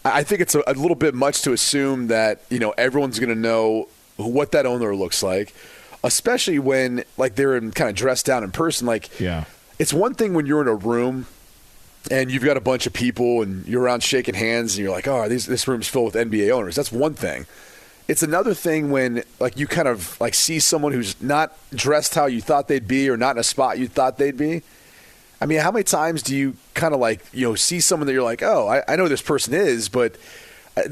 I 0.03 0.19
I 0.19 0.23
think 0.23 0.41
it's 0.41 0.55
a, 0.55 0.63
a 0.65 0.73
little 0.73 0.95
bit 0.95 1.13
much 1.13 1.41
to 1.41 1.51
assume 1.51 2.07
that 2.07 2.41
you 2.49 2.59
know 2.59 2.71
everyone's 2.77 3.19
going 3.19 3.33
to 3.33 3.39
know 3.39 3.89
what 4.17 4.53
that 4.53 4.65
owner 4.65 4.95
looks 4.95 5.21
like, 5.21 5.53
especially 6.05 6.59
when 6.59 7.03
like 7.17 7.35
they're 7.35 7.57
in 7.57 7.71
kind 7.71 7.89
of 7.89 7.95
dressed 7.95 8.25
down 8.25 8.43
in 8.43 8.51
person. 8.51 8.87
Like, 8.87 9.19
yeah, 9.19 9.45
it's 9.79 9.93
one 9.93 10.13
thing 10.13 10.33
when 10.33 10.45
you're 10.45 10.61
in 10.61 10.67
a 10.67 10.75
room 10.75 11.25
and 12.11 12.31
you've 12.31 12.43
got 12.43 12.55
a 12.55 12.61
bunch 12.61 12.85
of 12.85 12.93
people 12.93 13.41
and 13.41 13.65
you're 13.65 13.81
around 13.81 14.03
shaking 14.03 14.35
hands 14.35 14.75
and 14.77 14.83
you're 14.83 14.93
like, 14.93 15.07
oh, 15.07 15.27
these, 15.27 15.47
this 15.47 15.67
room's 15.67 15.87
filled 15.87 16.13
with 16.13 16.31
NBA 16.31 16.51
owners. 16.51 16.75
That's 16.75 16.91
one 16.91 17.15
thing. 17.15 17.47
It's 18.07 18.21
another 18.21 18.53
thing 18.53 18.91
when 18.91 19.23
like 19.39 19.57
you 19.57 19.65
kind 19.65 19.87
of 19.87 20.19
like 20.21 20.35
see 20.35 20.59
someone 20.59 20.91
who's 20.91 21.19
not 21.19 21.57
dressed 21.71 22.13
how 22.13 22.27
you 22.27 22.39
thought 22.39 22.67
they'd 22.67 22.87
be 22.87 23.09
or 23.09 23.17
not 23.17 23.35
in 23.35 23.39
a 23.39 23.43
spot 23.43 23.79
you 23.79 23.87
thought 23.87 24.19
they'd 24.19 24.37
be. 24.37 24.61
I 25.41 25.47
mean, 25.47 25.59
how 25.59 25.71
many 25.71 25.83
times 25.83 26.21
do 26.21 26.35
you 26.35 26.55
kind 26.75 26.93
of 26.93 26.99
like 26.99 27.25
you 27.33 27.47
know 27.47 27.55
see 27.55 27.79
someone 27.79 28.05
that 28.05 28.13
you're 28.13 28.23
like, 28.23 28.43
oh, 28.43 28.67
I, 28.67 28.83
I 28.87 28.95
know 28.95 29.07
this 29.07 29.23
person 29.23 29.55
is, 29.55 29.89
but 29.89 30.15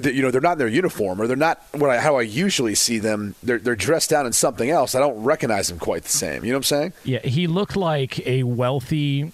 you 0.03 0.21
know, 0.21 0.31
they're 0.31 0.39
not 0.41 0.53
in 0.53 0.57
their 0.59 0.67
uniform 0.67 1.21
or 1.21 1.27
they're 1.27 1.35
not 1.35 1.61
what 1.73 1.89
I, 1.89 1.99
how 1.99 2.15
I 2.17 2.21
usually 2.21 2.75
see 2.75 2.99
them. 2.99 3.35
They're 3.43 3.59
they're 3.59 3.75
dressed 3.75 4.09
down 4.09 4.25
in 4.25 4.33
something 4.33 4.69
else. 4.69 4.95
I 4.95 4.99
don't 4.99 5.23
recognize 5.23 5.67
them 5.67 5.79
quite 5.79 6.03
the 6.03 6.09
same. 6.09 6.43
You 6.45 6.51
know 6.51 6.57
what 6.57 6.59
I'm 6.59 6.63
saying? 6.63 6.93
Yeah, 7.03 7.19
he 7.19 7.47
looked 7.47 7.75
like 7.75 8.25
a 8.25 8.43
wealthy, 8.43 9.31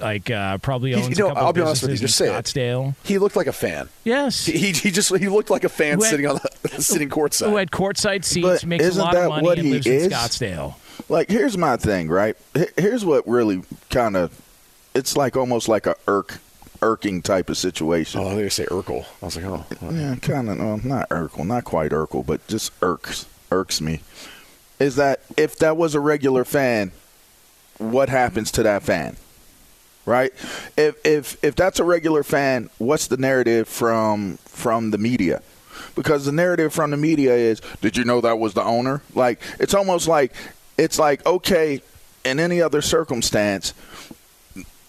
like 0.00 0.30
uh, 0.30 0.58
probably 0.58 0.92
He's- 0.92 1.04
owns 1.06 1.18
you 1.18 1.24
know, 1.24 1.30
a 1.30 1.34
couple 1.34 1.46
I'll 1.46 1.52
be 1.52 1.60
honest 1.60 1.82
with 1.82 1.90
you. 1.92 1.96
Just 1.98 2.20
in 2.20 2.26
say 2.28 2.34
it. 2.34 2.44
Scottsdale. 2.44 2.94
He 3.04 3.18
looked 3.18 3.36
like 3.36 3.46
a 3.46 3.52
fan. 3.52 3.88
Yes, 4.04 4.46
he, 4.46 4.52
he, 4.58 4.72
he 4.72 4.90
just 4.90 5.14
he 5.16 5.28
looked 5.28 5.50
like 5.50 5.64
a 5.64 5.68
fan 5.68 5.98
had- 6.00 6.02
sitting 6.08 6.26
on 6.26 6.40
the 6.62 6.68
sitting 6.82 7.08
courtside. 7.10 7.50
Who 7.50 7.56
had 7.56 7.70
courtside 7.70 8.24
seats, 8.24 8.46
But 8.46 8.64
makes 8.66 8.84
a 8.84 8.88
isn't 8.88 9.02
lot 9.02 9.12
that 9.14 9.24
of 9.24 9.28
money, 9.30 9.44
what 9.46 9.58
and 9.58 9.66
he 9.66 9.74
lives 9.74 9.86
is? 9.86 10.04
in 10.04 10.10
Scottsdale. 10.10 10.74
Like, 11.10 11.28
here's 11.30 11.56
my 11.56 11.76
thing, 11.76 12.08
right? 12.08 12.36
Here's 12.76 13.04
what 13.04 13.26
really 13.28 13.62
kind 13.88 14.16
of, 14.16 14.32
it's 14.94 15.16
like 15.16 15.36
almost 15.36 15.68
like 15.68 15.86
a 15.86 15.94
irk, 16.08 16.38
irking 16.82 17.22
type 17.22 17.50
of 17.50 17.56
situation. 17.56 18.20
Oh, 18.20 18.38
I 18.38 18.48
say 18.48 18.66
Urkel. 18.66 19.04
I 19.22 19.24
was 19.26 19.36
like, 19.36 19.44
oh, 19.44 19.90
Yeah, 19.90 20.16
kind 20.16 20.48
of. 20.48 20.58
Well, 20.58 20.80
not 20.84 21.08
Urkel, 21.08 21.46
not 21.46 21.64
quite 21.64 21.90
Urkel, 21.90 22.24
but 22.24 22.46
just 22.46 22.72
irks, 22.82 23.26
irks 23.50 23.80
me. 23.80 24.00
Is 24.78 24.96
that 24.96 25.20
if 25.36 25.56
that 25.58 25.76
was 25.76 25.94
a 25.94 26.00
regular 26.00 26.44
fan, 26.44 26.92
what 27.78 28.08
happens 28.08 28.50
to 28.52 28.62
that 28.62 28.82
fan? 28.82 29.16
Right? 30.06 30.32
If 30.76 31.04
if 31.04 31.44
if 31.44 31.54
that's 31.54 31.80
a 31.80 31.84
regular 31.84 32.22
fan, 32.22 32.70
what's 32.78 33.08
the 33.08 33.16
narrative 33.16 33.68
from 33.68 34.38
from 34.44 34.90
the 34.90 34.98
media? 34.98 35.42
Because 35.94 36.24
the 36.24 36.32
narrative 36.32 36.72
from 36.72 36.92
the 36.92 36.96
media 36.96 37.34
is, 37.34 37.60
did 37.80 37.96
you 37.96 38.04
know 38.04 38.20
that 38.20 38.38
was 38.38 38.54
the 38.54 38.62
owner? 38.62 39.02
Like 39.14 39.40
it's 39.58 39.74
almost 39.74 40.08
like 40.08 40.32
it's 40.78 40.98
like 40.98 41.26
okay, 41.26 41.82
in 42.24 42.40
any 42.40 42.62
other 42.62 42.80
circumstance, 42.80 43.74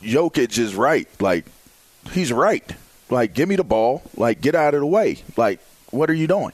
Jokic 0.01 0.58
is 0.58 0.75
right. 0.75 1.08
Like 1.19 1.46
he's 2.12 2.32
right. 2.34 2.63
Like 3.10 3.34
give 3.34 3.50
me 3.50 3.56
the 3.56 3.63
ball. 3.63 4.04
Like 4.18 4.42
get 4.42 4.56
out 4.56 4.74
of 4.74 4.82
the 4.82 4.86
way. 4.88 5.24
Like 5.38 5.60
what 5.92 6.10
are 6.10 6.13
you 6.16 6.28
doing? 6.28 6.51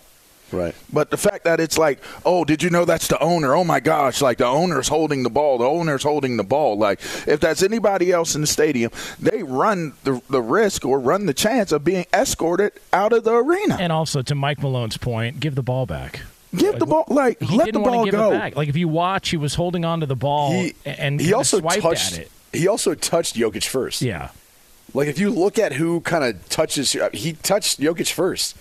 Right. 0.52 0.76
But 0.94 1.10
the 1.10 1.18
fact 1.18 1.44
that 1.46 1.60
it's 1.60 1.78
like, 1.78 2.00
oh, 2.24 2.46
did 2.46 2.62
you 2.62 2.70
know 2.70 2.86
that's 2.86 3.08
the 3.08 3.20
owner? 3.20 3.56
Oh 3.56 3.64
my 3.64 3.80
gosh, 3.80 4.22
like 4.22 4.38
the 4.38 4.46
owner's 4.46 4.88
holding 4.88 5.24
the 5.24 5.30
ball. 5.30 5.58
The 5.58 5.66
owner's 5.66 6.04
holding 6.04 6.38
the 6.38 6.44
ball. 6.44 6.78
Like 6.78 7.00
if 7.28 7.40
that's 7.40 7.64
anybody 7.64 8.12
else 8.12 8.36
in 8.36 8.42
the 8.42 8.48
stadium, 8.48 8.92
they 9.20 9.42
run 9.44 9.94
the 10.04 10.22
the 10.30 10.42
risk 10.42 10.86
or 10.86 11.00
run 11.00 11.26
the 11.26 11.34
chance 11.34 11.72
of 11.72 11.84
being 11.84 12.06
escorted 12.14 12.74
out 12.94 13.12
of 13.12 13.24
the 13.24 13.34
arena. 13.34 13.78
And 13.80 13.92
also, 13.92 14.22
to 14.22 14.36
Mike 14.36 14.60
Malone's 14.62 14.98
point, 14.98 15.40
give 15.40 15.56
the 15.56 15.64
ball 15.64 15.86
back. 15.88 16.22
Give 16.56 16.78
the 16.80 16.86
ball 16.86 17.04
like 17.10 17.42
He 17.42 17.58
let 17.58 17.66
didn't 17.66 17.84
the 17.84 17.90
ball 17.90 18.06
give 18.06 18.14
go. 18.14 18.32
it 18.32 18.38
back. 18.38 18.56
Like 18.56 18.70
if 18.70 18.78
you 18.78 18.88
watch, 18.88 19.30
he 19.30 19.38
was 19.38 19.56
holding 19.56 19.84
on 19.84 20.00
to 20.02 20.06
the 20.06 20.16
ball 20.16 20.52
He- 20.54 20.76
and 20.86 21.20
he 21.20 21.34
also 21.34 21.60
swiped 21.60 21.82
touched 21.82 22.14
at 22.14 22.20
it. 22.20 22.32
he 22.54 22.68
also 22.68 22.94
touched 22.94 23.36
Jokic 23.36 23.66
first. 23.66 24.02
Yeah. 24.02 24.30
Like 24.96 25.10
if 25.10 25.20
you 25.20 25.30
look 25.30 25.60
at 25.60 25.74
who 25.74 26.00
kind 26.02 26.24
of 26.24 26.48
touches, 26.50 26.96
uh, 26.96 27.10
he 27.12 27.34
touched 27.34 27.82
Jokic 27.82 28.12
first, 28.12 28.56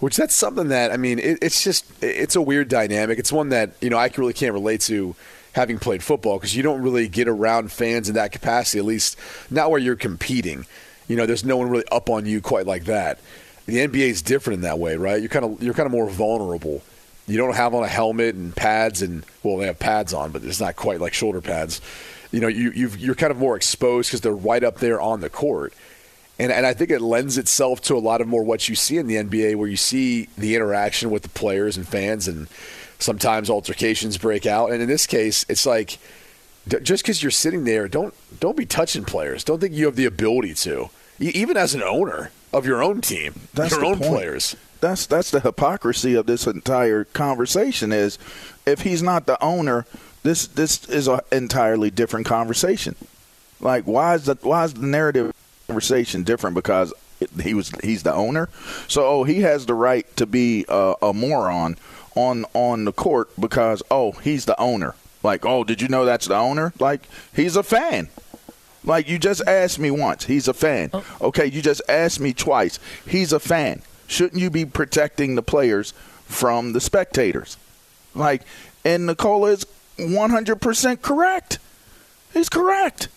which 0.00 0.16
that's 0.16 0.34
something 0.34 0.68
that 0.68 0.90
I 0.90 0.96
mean, 0.96 1.18
it, 1.18 1.38
it's 1.42 1.62
just 1.62 1.84
it's 2.02 2.34
a 2.36 2.42
weird 2.42 2.68
dynamic. 2.68 3.18
It's 3.18 3.30
one 3.30 3.50
that 3.50 3.72
you 3.82 3.90
know 3.90 3.98
I 3.98 4.10
really 4.16 4.32
can't 4.32 4.54
relate 4.54 4.80
to, 4.82 5.14
having 5.52 5.78
played 5.78 6.02
football 6.02 6.38
because 6.38 6.56
you 6.56 6.62
don't 6.62 6.80
really 6.80 7.06
get 7.06 7.28
around 7.28 7.70
fans 7.70 8.08
in 8.08 8.14
that 8.14 8.32
capacity. 8.32 8.78
At 8.78 8.86
least 8.86 9.18
not 9.50 9.70
where 9.70 9.78
you're 9.78 9.94
competing. 9.96 10.66
You 11.06 11.16
know, 11.16 11.26
there's 11.26 11.44
no 11.44 11.58
one 11.58 11.68
really 11.68 11.84
up 11.92 12.08
on 12.08 12.24
you 12.24 12.40
quite 12.40 12.66
like 12.66 12.84
that. 12.84 13.18
The 13.66 13.76
NBA 13.76 14.08
is 14.08 14.22
different 14.22 14.58
in 14.58 14.62
that 14.62 14.78
way, 14.78 14.96
right? 14.96 15.20
You're 15.20 15.28
kind 15.28 15.44
of 15.44 15.62
you're 15.62 15.74
kind 15.74 15.86
of 15.86 15.92
more 15.92 16.08
vulnerable. 16.08 16.82
You 17.26 17.36
don't 17.38 17.54
have 17.54 17.72
on 17.74 17.84
a 17.84 17.88
helmet 17.88 18.34
and 18.34 18.54
pads, 18.54 19.00
and 19.02 19.24
well, 19.42 19.56
they 19.58 19.66
have 19.66 19.78
pads 19.78 20.12
on, 20.12 20.32
but 20.32 20.42
it's 20.42 20.60
not 20.60 20.76
quite 20.76 21.00
like 21.00 21.14
shoulder 21.14 21.40
pads. 21.40 21.80
You 22.32 22.40
know, 22.40 22.48
you 22.48 22.72
you've, 22.72 22.98
you're 22.98 23.14
kind 23.14 23.30
of 23.30 23.38
more 23.38 23.56
exposed 23.56 24.08
because 24.08 24.22
they're 24.22 24.32
right 24.34 24.64
up 24.64 24.78
there 24.78 25.00
on 25.00 25.20
the 25.20 25.30
court, 25.30 25.72
and 26.38 26.50
and 26.50 26.66
I 26.66 26.74
think 26.74 26.90
it 26.90 27.00
lends 27.00 27.38
itself 27.38 27.80
to 27.82 27.94
a 27.96 28.00
lot 28.00 28.20
of 28.20 28.26
more 28.26 28.42
what 28.42 28.68
you 28.68 28.74
see 28.74 28.98
in 28.98 29.06
the 29.06 29.16
NBA, 29.16 29.54
where 29.56 29.68
you 29.68 29.76
see 29.76 30.28
the 30.36 30.56
interaction 30.56 31.10
with 31.10 31.22
the 31.22 31.28
players 31.28 31.76
and 31.76 31.86
fans, 31.86 32.26
and 32.26 32.48
sometimes 32.98 33.50
altercations 33.50 34.18
break 34.18 34.44
out. 34.46 34.70
And 34.72 34.82
in 34.82 34.88
this 34.88 35.06
case, 35.06 35.44
it's 35.48 35.66
like 35.66 35.98
just 36.82 37.02
because 37.04 37.22
you're 37.22 37.30
sitting 37.30 37.64
there, 37.64 37.86
don't 37.86 38.14
don't 38.40 38.56
be 38.56 38.66
touching 38.66 39.04
players. 39.04 39.44
Don't 39.44 39.60
think 39.60 39.74
you 39.74 39.86
have 39.86 39.96
the 39.96 40.06
ability 40.06 40.54
to, 40.54 40.90
even 41.20 41.56
as 41.56 41.74
an 41.74 41.82
owner 41.82 42.30
of 42.52 42.66
your 42.66 42.82
own 42.82 43.00
team, 43.00 43.34
That's 43.54 43.72
your 43.72 43.84
own 43.84 43.98
point. 43.98 44.10
players. 44.10 44.56
That's 44.82 45.06
that's 45.06 45.30
the 45.30 45.38
hypocrisy 45.38 46.14
of 46.14 46.26
this 46.26 46.44
entire 46.44 47.04
conversation. 47.04 47.92
Is 47.92 48.18
if 48.66 48.80
he's 48.80 49.00
not 49.00 49.26
the 49.26 49.42
owner, 49.42 49.86
this 50.24 50.48
this 50.48 50.84
is 50.88 51.06
an 51.06 51.20
entirely 51.30 51.88
different 51.88 52.26
conversation. 52.26 52.96
Like 53.60 53.84
why 53.84 54.16
is 54.16 54.24
the 54.24 54.36
why 54.42 54.64
is 54.64 54.74
the 54.74 54.84
narrative 54.84 55.32
conversation 55.68 56.24
different? 56.24 56.56
Because 56.56 56.92
he 57.40 57.54
was 57.54 57.70
he's 57.84 58.02
the 58.02 58.12
owner, 58.12 58.48
so 58.88 59.06
oh 59.06 59.22
he 59.22 59.42
has 59.42 59.66
the 59.66 59.74
right 59.74 60.04
to 60.16 60.26
be 60.26 60.64
a, 60.68 60.94
a 61.00 61.12
moron 61.14 61.76
on 62.16 62.44
on 62.52 62.84
the 62.84 62.92
court 62.92 63.30
because 63.38 63.84
oh 63.88 64.10
he's 64.10 64.46
the 64.46 64.60
owner. 64.60 64.96
Like 65.22 65.46
oh 65.46 65.62
did 65.62 65.80
you 65.80 65.86
know 65.86 66.04
that's 66.04 66.26
the 66.26 66.36
owner? 66.36 66.72
Like 66.80 67.02
he's 67.36 67.54
a 67.54 67.62
fan. 67.62 68.08
Like 68.82 69.08
you 69.08 69.20
just 69.20 69.46
asked 69.46 69.78
me 69.78 69.92
once, 69.92 70.24
he's 70.24 70.48
a 70.48 70.54
fan. 70.54 70.90
Oh. 70.92 71.04
Okay, 71.20 71.46
you 71.46 71.62
just 71.62 71.82
asked 71.88 72.18
me 72.18 72.32
twice, 72.32 72.80
he's 73.06 73.32
a 73.32 73.38
fan. 73.38 73.82
Shouldn't 74.12 74.42
you 74.42 74.50
be 74.50 74.66
protecting 74.66 75.36
the 75.36 75.42
players 75.42 75.92
from 76.26 76.74
the 76.74 76.80
spectators? 76.80 77.56
Like, 78.14 78.42
and 78.84 79.06
Nikola 79.06 79.52
is 79.52 79.66
100% 79.96 81.00
correct. 81.00 81.58
He's 82.34 82.50
correct. 82.50 83.08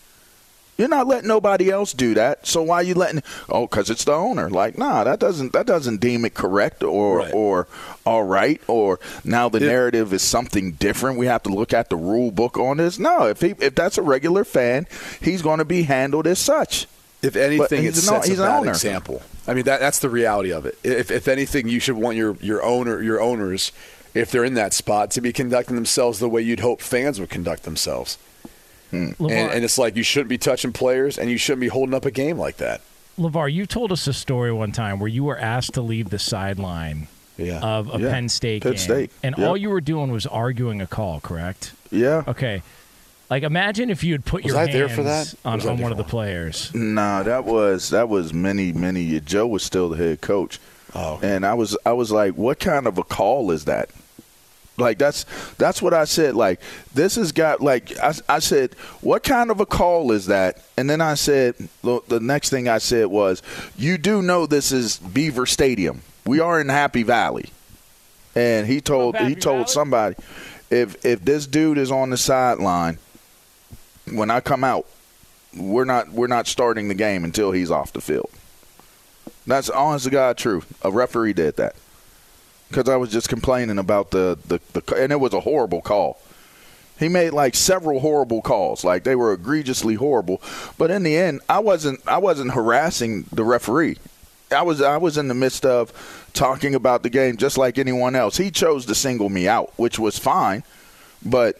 You're 0.78 0.88
not 0.88 1.06
letting 1.06 1.28
nobody 1.28 1.70
else 1.70 1.92
do 1.92 2.14
that. 2.14 2.46
So 2.46 2.62
why 2.62 2.76
are 2.76 2.82
you 2.82 2.94
letting? 2.94 3.22
Oh, 3.48 3.66
because 3.66 3.90
it's 3.90 4.04
the 4.04 4.12
owner. 4.12 4.48
Like, 4.50 4.76
nah, 4.76 5.04
that 5.04 5.18
doesn't 5.18 5.52
that 5.52 5.66
doesn't 5.66 6.02
deem 6.02 6.26
it 6.26 6.34
correct 6.34 6.82
or 6.82 7.30
or 7.30 7.66
all 8.04 8.24
right 8.24 8.60
or 8.66 9.00
now 9.24 9.48
the 9.48 9.60
narrative 9.60 10.12
is 10.12 10.20
something 10.20 10.72
different. 10.72 11.18
We 11.18 11.26
have 11.26 11.42
to 11.44 11.48
look 11.50 11.72
at 11.72 11.88
the 11.88 11.96
rule 11.96 12.30
book 12.30 12.58
on 12.58 12.76
this. 12.76 12.98
No, 12.98 13.26
if 13.26 13.40
he 13.40 13.54
if 13.58 13.74
that's 13.74 13.96
a 13.96 14.02
regular 14.02 14.44
fan, 14.44 14.86
he's 15.20 15.40
going 15.40 15.60
to 15.60 15.64
be 15.64 15.84
handled 15.84 16.26
as 16.26 16.38
such. 16.38 16.86
If 17.26 17.34
But 17.34 17.42
anything, 17.42 17.80
it 17.80 17.94
he's 17.94 17.98
an- 17.98 18.14
sets 18.14 18.26
he's 18.28 18.38
a 18.38 18.42
an 18.44 18.48
bad 18.48 18.58
owner. 18.60 18.70
example. 18.70 19.22
I 19.48 19.54
mean, 19.54 19.64
that, 19.64 19.80
that's 19.80 19.98
the 20.00 20.08
reality 20.10 20.52
of 20.52 20.64
it. 20.66 20.78
If, 20.82 21.10
if 21.10 21.28
anything, 21.28 21.68
you 21.68 21.78
should 21.80 21.96
want 21.96 22.16
your, 22.16 22.36
your 22.40 22.62
owner, 22.62 23.00
your 23.02 23.20
owners, 23.20 23.72
if 24.14 24.30
they're 24.30 24.44
in 24.44 24.54
that 24.54 24.72
spot, 24.72 25.10
to 25.12 25.20
be 25.20 25.32
conducting 25.32 25.74
themselves 25.76 26.18
the 26.18 26.28
way 26.28 26.40
you'd 26.42 26.60
hope 26.60 26.80
fans 26.80 27.20
would 27.20 27.30
conduct 27.30 27.62
themselves. 27.64 28.18
Hmm. 28.90 28.96
And, 28.96 29.16
LaVar- 29.18 29.54
and 29.54 29.64
it's 29.64 29.78
like 29.78 29.96
you 29.96 30.02
shouldn't 30.02 30.28
be 30.30 30.38
touching 30.38 30.72
players, 30.72 31.18
and 31.18 31.30
you 31.30 31.38
shouldn't 31.38 31.60
be 31.60 31.68
holding 31.68 31.94
up 31.94 32.04
a 32.04 32.10
game 32.10 32.38
like 32.38 32.56
that. 32.58 32.80
LaVar, 33.18 33.52
you 33.52 33.66
told 33.66 33.92
us 33.92 34.06
a 34.06 34.12
story 34.12 34.52
one 34.52 34.72
time 34.72 34.98
where 35.00 35.08
you 35.08 35.24
were 35.24 35.38
asked 35.38 35.74
to 35.74 35.80
leave 35.82 36.10
the 36.10 36.18
sideline 36.18 37.08
Yeah. 37.38 37.60
of 37.60 37.94
a 37.94 37.98
Yeah. 38.00 38.10
Penn 38.10 38.28
State 38.28 38.62
Penn 38.62 38.72
game. 38.72 38.78
State. 38.78 39.10
And 39.22 39.34
Yep. 39.38 39.48
all 39.48 39.56
you 39.56 39.70
were 39.70 39.80
doing 39.80 40.10
was 40.12 40.26
arguing 40.26 40.80
a 40.80 40.86
call, 40.86 41.20
correct? 41.20 41.72
Yeah. 41.90 42.24
Okay. 42.28 42.62
Like 43.28 43.42
imagine 43.42 43.90
if 43.90 44.04
you 44.04 44.12
had 44.12 44.24
put 44.24 44.44
Was 44.44 44.52
your 44.52 44.60
I 44.60 44.66
hands 44.66 44.72
there 44.72 44.88
for 44.88 45.02
that? 45.02 45.34
On, 45.44 45.60
on 45.60 45.78
one 45.78 45.90
of 45.92 45.98
the 45.98 46.04
different? 46.04 46.08
players. 46.08 46.74
Nah, 46.74 47.22
that 47.24 47.44
was 47.44 47.90
that 47.90 48.08
was 48.08 48.32
many 48.32 48.72
many. 48.72 49.18
Joe 49.20 49.46
was 49.46 49.62
still 49.62 49.88
the 49.88 49.96
head 49.96 50.20
coach, 50.20 50.60
oh, 50.94 51.18
and 51.22 51.44
I 51.44 51.54
was 51.54 51.76
I 51.84 51.92
was 51.92 52.12
like, 52.12 52.34
what 52.34 52.60
kind 52.60 52.86
of 52.86 52.98
a 52.98 53.02
call 53.04 53.50
is 53.50 53.64
that? 53.64 53.90
Like 54.78 54.98
that's 54.98 55.24
that's 55.58 55.80
what 55.80 55.94
I 55.94 56.04
said. 56.04 56.34
Like 56.36 56.60
this 56.94 57.16
has 57.16 57.32
got 57.32 57.60
like 57.60 57.98
I, 57.98 58.14
I 58.28 58.38
said, 58.38 58.74
what 59.00 59.22
kind 59.24 59.50
of 59.50 59.58
a 59.58 59.66
call 59.66 60.12
is 60.12 60.26
that? 60.26 60.62
And 60.76 60.88
then 60.88 61.00
I 61.00 61.14
said 61.14 61.54
the, 61.82 62.00
the 62.08 62.20
next 62.20 62.50
thing 62.50 62.68
I 62.68 62.78
said 62.78 63.06
was, 63.06 63.42
you 63.76 63.98
do 63.98 64.22
know 64.22 64.46
this 64.46 64.72
is 64.72 64.98
Beaver 64.98 65.46
Stadium. 65.46 66.02
We 66.26 66.40
are 66.40 66.60
in 66.60 66.68
Happy 66.68 67.02
Valley, 67.02 67.46
and 68.34 68.66
he 68.66 68.80
told 68.80 69.16
he 69.16 69.34
told 69.34 69.68
somebody, 69.68 70.14
if 70.70 71.04
if 71.06 71.24
this 71.24 71.46
dude 71.46 71.78
is 71.78 71.90
on 71.90 72.10
the 72.10 72.16
sideline, 72.18 72.98
when 74.12 74.30
I 74.30 74.40
come 74.40 74.64
out, 74.64 74.86
we're 75.56 75.84
not 75.84 76.10
we're 76.10 76.26
not 76.26 76.46
starting 76.46 76.88
the 76.88 76.94
game 76.94 77.24
until 77.24 77.52
he's 77.52 77.70
off 77.70 77.92
the 77.92 78.00
field. 78.00 78.30
That's 79.46 79.70
honest 79.70 80.04
to 80.04 80.10
God 80.10 80.36
true. 80.36 80.62
A 80.82 80.90
referee 80.90 81.32
did 81.32 81.56
that 81.56 81.76
because 82.68 82.88
I 82.88 82.96
was 82.96 83.10
just 83.10 83.28
complaining 83.28 83.78
about 83.78 84.10
the, 84.10 84.38
the 84.46 84.60
the 84.72 84.94
and 84.96 85.12
it 85.12 85.20
was 85.20 85.32
a 85.32 85.40
horrible 85.40 85.80
call. 85.80 86.20
He 86.98 87.08
made 87.08 87.30
like 87.30 87.54
several 87.54 88.00
horrible 88.00 88.40
calls, 88.40 88.82
like 88.82 89.04
they 89.04 89.16
were 89.16 89.32
egregiously 89.32 89.94
horrible. 89.94 90.40
But 90.78 90.90
in 90.90 91.02
the 91.02 91.16
end, 91.16 91.40
I 91.48 91.58
wasn't 91.60 92.00
I 92.06 92.18
wasn't 92.18 92.52
harassing 92.52 93.24
the 93.32 93.44
referee. 93.44 93.98
I 94.50 94.62
was 94.62 94.80
I 94.80 94.96
was 94.96 95.18
in 95.18 95.28
the 95.28 95.34
midst 95.34 95.66
of 95.66 95.92
talking 96.32 96.74
about 96.74 97.02
the 97.02 97.10
game 97.10 97.36
just 97.36 97.58
like 97.58 97.78
anyone 97.78 98.14
else. 98.14 98.36
He 98.36 98.50
chose 98.50 98.86
to 98.86 98.94
single 98.94 99.28
me 99.28 99.48
out, 99.48 99.72
which 99.76 99.98
was 99.98 100.18
fine. 100.18 100.62
But 101.24 101.56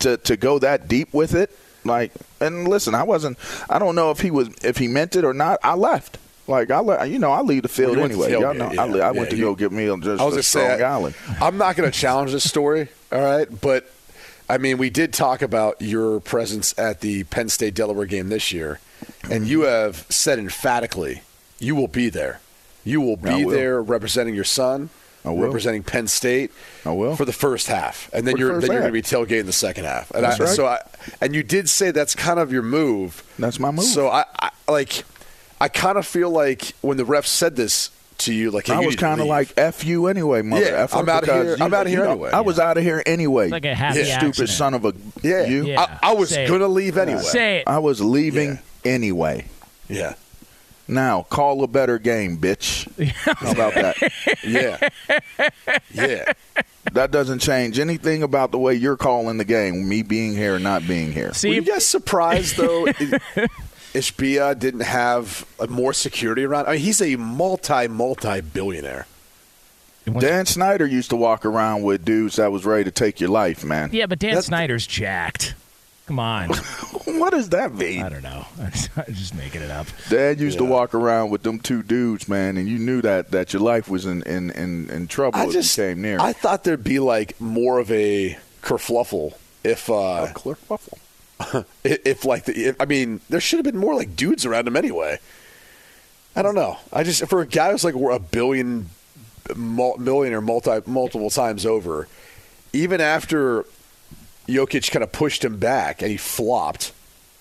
to 0.00 0.16
to 0.18 0.36
go 0.36 0.58
that 0.58 0.88
deep 0.88 1.12
with 1.12 1.34
it, 1.34 1.50
like 1.84 2.12
and 2.40 2.68
listen, 2.68 2.94
I 2.94 3.02
wasn't 3.02 3.38
I 3.68 3.78
don't 3.78 3.94
know 3.94 4.10
if 4.10 4.20
he 4.20 4.30
was 4.30 4.48
if 4.62 4.76
he 4.78 4.88
meant 4.88 5.16
it 5.16 5.24
or 5.24 5.32
not. 5.34 5.58
I 5.62 5.74
left. 5.74 6.18
Like 6.46 6.70
I, 6.70 6.80
le- 6.80 7.06
you 7.06 7.18
know, 7.20 7.30
I 7.30 7.42
leave 7.42 7.62
the 7.62 7.68
field 7.68 7.96
to 7.96 8.02
anyway. 8.02 8.32
Y'all 8.32 8.54
know, 8.54 8.72
yeah. 8.72 8.82
I, 8.82 8.84
le- 8.86 9.00
I 9.00 9.10
went 9.12 9.30
to 9.30 9.36
you- 9.36 9.44
go 9.44 9.54
get 9.54 9.70
me 9.70 9.88
on 9.88 10.02
just 10.02 10.20
I 10.20 10.24
was 10.24 10.34
just 10.34 10.48
Strong 10.48 10.78
say, 10.78 10.82
I- 10.82 10.94
Island. 10.94 11.14
I'm 11.40 11.58
not 11.58 11.76
going 11.76 11.90
to 11.92 11.96
challenge 11.96 12.32
this 12.32 12.48
story, 12.48 12.88
all 13.12 13.20
right? 13.20 13.46
But 13.60 13.88
I 14.48 14.58
mean, 14.58 14.76
we 14.78 14.90
did 14.90 15.12
talk 15.12 15.42
about 15.42 15.80
your 15.80 16.18
presence 16.18 16.76
at 16.76 17.02
the 17.02 17.22
Penn 17.24 17.48
State 17.50 17.74
Delaware 17.74 18.06
game 18.06 18.30
this 18.30 18.50
year, 18.50 18.80
and 19.30 19.46
you 19.46 19.60
have 19.62 20.06
said 20.08 20.40
emphatically 20.40 21.22
you 21.60 21.76
will 21.76 21.86
be 21.88 22.08
there. 22.08 22.40
You 22.82 23.00
will 23.00 23.16
be 23.16 23.44
will. 23.44 23.50
there 23.54 23.80
representing 23.80 24.34
your 24.34 24.42
son. 24.44 24.88
Representing 25.24 25.82
Penn 25.82 26.06
State. 26.06 26.50
I 26.84 26.92
will. 26.92 27.16
for 27.16 27.24
the 27.24 27.32
first 27.32 27.66
half, 27.66 28.10
and 28.12 28.26
then 28.26 28.34
For 28.34 28.38
you're 28.40 28.50
first 28.54 28.66
then 28.66 28.72
you're 28.72 28.80
going 28.82 28.92
to 28.92 28.96
be 28.96 29.02
tailgating 29.02 29.46
the 29.46 29.52
second 29.52 29.84
half. 29.84 30.10
And 30.12 30.24
That's 30.24 30.40
I, 30.40 30.44
right. 30.44 30.54
so 30.54 30.66
I 30.66 30.78
and 31.20 31.34
you 31.34 31.42
did 31.42 31.68
say 31.68 31.90
that's 31.90 32.14
kind 32.14 32.38
of 32.38 32.52
your 32.52 32.62
move. 32.62 33.22
That's 33.38 33.58
my 33.58 33.70
move. 33.70 33.84
So 33.84 34.08
I, 34.08 34.24
I 34.40 34.50
like 34.68 35.04
I 35.60 35.68
kind 35.68 35.98
of 35.98 36.06
feel 36.06 36.30
like 36.30 36.72
when 36.80 36.96
the 36.96 37.04
ref 37.04 37.26
said 37.26 37.56
this 37.56 37.90
to 38.18 38.34
you, 38.34 38.50
like 38.50 38.66
hey, 38.66 38.74
I 38.74 38.80
you 38.80 38.86
was 38.86 38.96
kind 38.96 39.20
of 39.20 39.26
like 39.26 39.52
"f 39.56 39.84
you" 39.84 40.06
anyway, 40.06 40.42
mother. 40.42 40.62
Yeah, 40.64 40.82
effer, 40.84 40.96
I'm 40.98 41.08
out 41.08 41.26
of 41.26 41.34
here- 41.34 41.56
I'm 41.60 41.70
know- 41.70 41.76
outta 41.78 41.88
here 41.90 41.98
you 42.00 42.04
know, 42.04 42.10
anyway. 42.12 42.30
I 42.32 42.40
was 42.40 42.58
out 42.58 42.76
of 42.76 42.82
here 42.82 43.02
anyway. 43.06 43.48
Like 43.48 43.64
a 43.64 43.74
happy 43.74 44.00
you 44.00 44.04
stupid 44.04 44.48
son 44.48 44.74
of 44.74 44.84
a 44.84 44.92
yeah. 45.22 45.46
you. 45.46 45.66
Yeah. 45.66 45.98
I, 46.02 46.10
I 46.10 46.14
was 46.14 46.28
Say 46.30 46.46
going 46.46 46.60
to 46.60 46.68
leave 46.68 46.98
anyway. 46.98 47.22
Say 47.22 47.56
it. 47.58 47.64
I 47.66 47.78
was 47.78 48.00
leaving 48.02 48.58
anyway. 48.84 49.46
Yeah, 49.88 50.14
Now 50.90 51.22
call 51.30 51.62
a 51.62 51.68
better 51.68 51.98
game, 51.98 52.36
bitch. 52.38 52.86
How 53.38 53.52
about 53.52 53.74
that? 53.74 53.96
yeah, 54.44 54.88
yeah. 55.94 56.32
That 56.92 57.10
doesn't 57.12 57.38
change 57.38 57.78
anything 57.78 58.22
about 58.22 58.50
the 58.50 58.58
way 58.58 58.74
you're 58.74 58.96
calling 58.96 59.36
the 59.38 59.44
game. 59.44 59.88
Me 59.88 60.02
being 60.02 60.32
here 60.34 60.56
or 60.56 60.58
not 60.58 60.86
being 60.88 61.12
here. 61.12 61.28
Were 61.28 61.34
See, 61.34 61.54
you 61.54 61.62
guys 61.62 61.86
surprised 61.86 62.56
though? 62.56 62.86
Ishbia 63.94 64.58
didn't 64.58 64.80
have 64.80 65.46
more 65.68 65.92
security 65.92 66.44
around. 66.44 66.66
I 66.66 66.72
mean, 66.72 66.80
he's 66.80 67.00
a 67.02 67.16
multi 67.16 67.88
multi 67.88 68.40
billionaire. 68.40 69.06
Dan 70.18 70.46
Snyder 70.46 70.86
used 70.86 71.10
to 71.10 71.16
walk 71.16 71.44
around 71.44 71.82
with 71.82 72.04
dudes 72.04 72.36
that 72.36 72.50
was 72.50 72.64
ready 72.64 72.84
to 72.84 72.90
take 72.90 73.20
your 73.20 73.30
life, 73.30 73.62
man. 73.64 73.90
yeah, 73.92 74.06
but 74.06 74.18
Dan 74.18 74.30
That's- 74.30 74.46
Snyder's 74.46 74.86
jacked. 74.86 75.54
Come 76.10 76.18
on. 76.18 76.48
what 77.04 77.30
does 77.30 77.50
that 77.50 77.72
mean? 77.72 78.02
I 78.02 78.08
don't 78.08 78.24
know. 78.24 78.44
I'm 78.58 79.14
just 79.14 79.32
making 79.36 79.62
it 79.62 79.70
up. 79.70 79.86
Dad 80.08 80.40
used 80.40 80.58
to 80.58 80.64
walk 80.64 80.92
around 80.92 81.30
with 81.30 81.44
them 81.44 81.60
two 81.60 81.84
dudes, 81.84 82.28
man, 82.28 82.56
and 82.56 82.68
you 82.68 82.80
knew 82.80 83.00
that 83.02 83.30
that 83.30 83.52
your 83.52 83.62
life 83.62 83.88
was 83.88 84.06
in 84.06 84.24
in, 84.24 84.50
in, 84.50 84.90
in 84.90 85.06
trouble 85.06 85.38
I 85.38 85.44
if 85.44 85.52
just 85.52 85.78
you 85.78 85.84
came 85.84 86.02
near. 86.02 86.18
I 86.18 86.32
thought 86.32 86.64
there'd 86.64 86.82
be 86.82 86.98
like 86.98 87.40
more 87.40 87.78
of 87.78 87.92
a 87.92 88.36
kerfluffle 88.60 89.34
if 89.62 89.88
uh 89.88 90.26
Kerfuffle. 90.34 90.98
if, 91.84 92.04
if 92.04 92.24
like 92.24 92.44
the 92.44 92.60
if, 92.60 92.80
I 92.80 92.86
mean 92.86 93.20
there 93.28 93.40
should 93.40 93.58
have 93.58 93.72
been 93.72 93.78
more 93.78 93.94
like 93.94 94.16
dudes 94.16 94.44
around 94.44 94.66
him 94.66 94.74
anyway. 94.74 95.20
I 96.34 96.42
don't 96.42 96.56
know. 96.56 96.78
I 96.92 97.04
just 97.04 97.24
for 97.28 97.40
a 97.40 97.46
guy 97.46 97.70
who's 97.70 97.84
like 97.84 97.94
a 97.94 98.18
billion 98.18 98.90
mul- 99.54 99.98
millionaire 99.98 100.40
multi 100.40 100.80
multiple 100.86 101.30
times 101.30 101.64
over, 101.64 102.08
even 102.72 103.00
after 103.00 103.64
Jokic 104.50 104.90
kind 104.90 105.02
of 105.02 105.12
pushed 105.12 105.44
him 105.44 105.58
back 105.58 106.02
and 106.02 106.10
he 106.10 106.16
flopped 106.16 106.92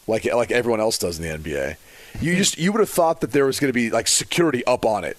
like 0.07 0.25
like 0.25 0.51
everyone 0.51 0.79
else 0.79 0.97
does 0.97 1.19
in 1.19 1.23
the 1.41 1.49
NBA. 1.49 1.75
You 2.21 2.35
just 2.35 2.57
you 2.57 2.71
would 2.71 2.79
have 2.79 2.89
thought 2.89 3.21
that 3.21 3.31
there 3.31 3.45
was 3.45 3.59
going 3.59 3.69
to 3.69 3.73
be 3.73 3.89
like 3.89 4.07
security 4.07 4.65
up 4.65 4.85
on 4.85 5.03
it 5.03 5.17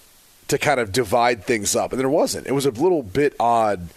to 0.49 0.57
kind 0.57 0.79
of 0.79 0.91
divide 0.91 1.43
things 1.45 1.75
up, 1.75 1.91
and 1.93 1.99
there 2.01 2.09
wasn't. 2.09 2.45
It 2.47 2.51
was 2.51 2.65
a 2.65 2.71
little 2.71 3.01
bit 3.03 3.33
odd 3.39 3.87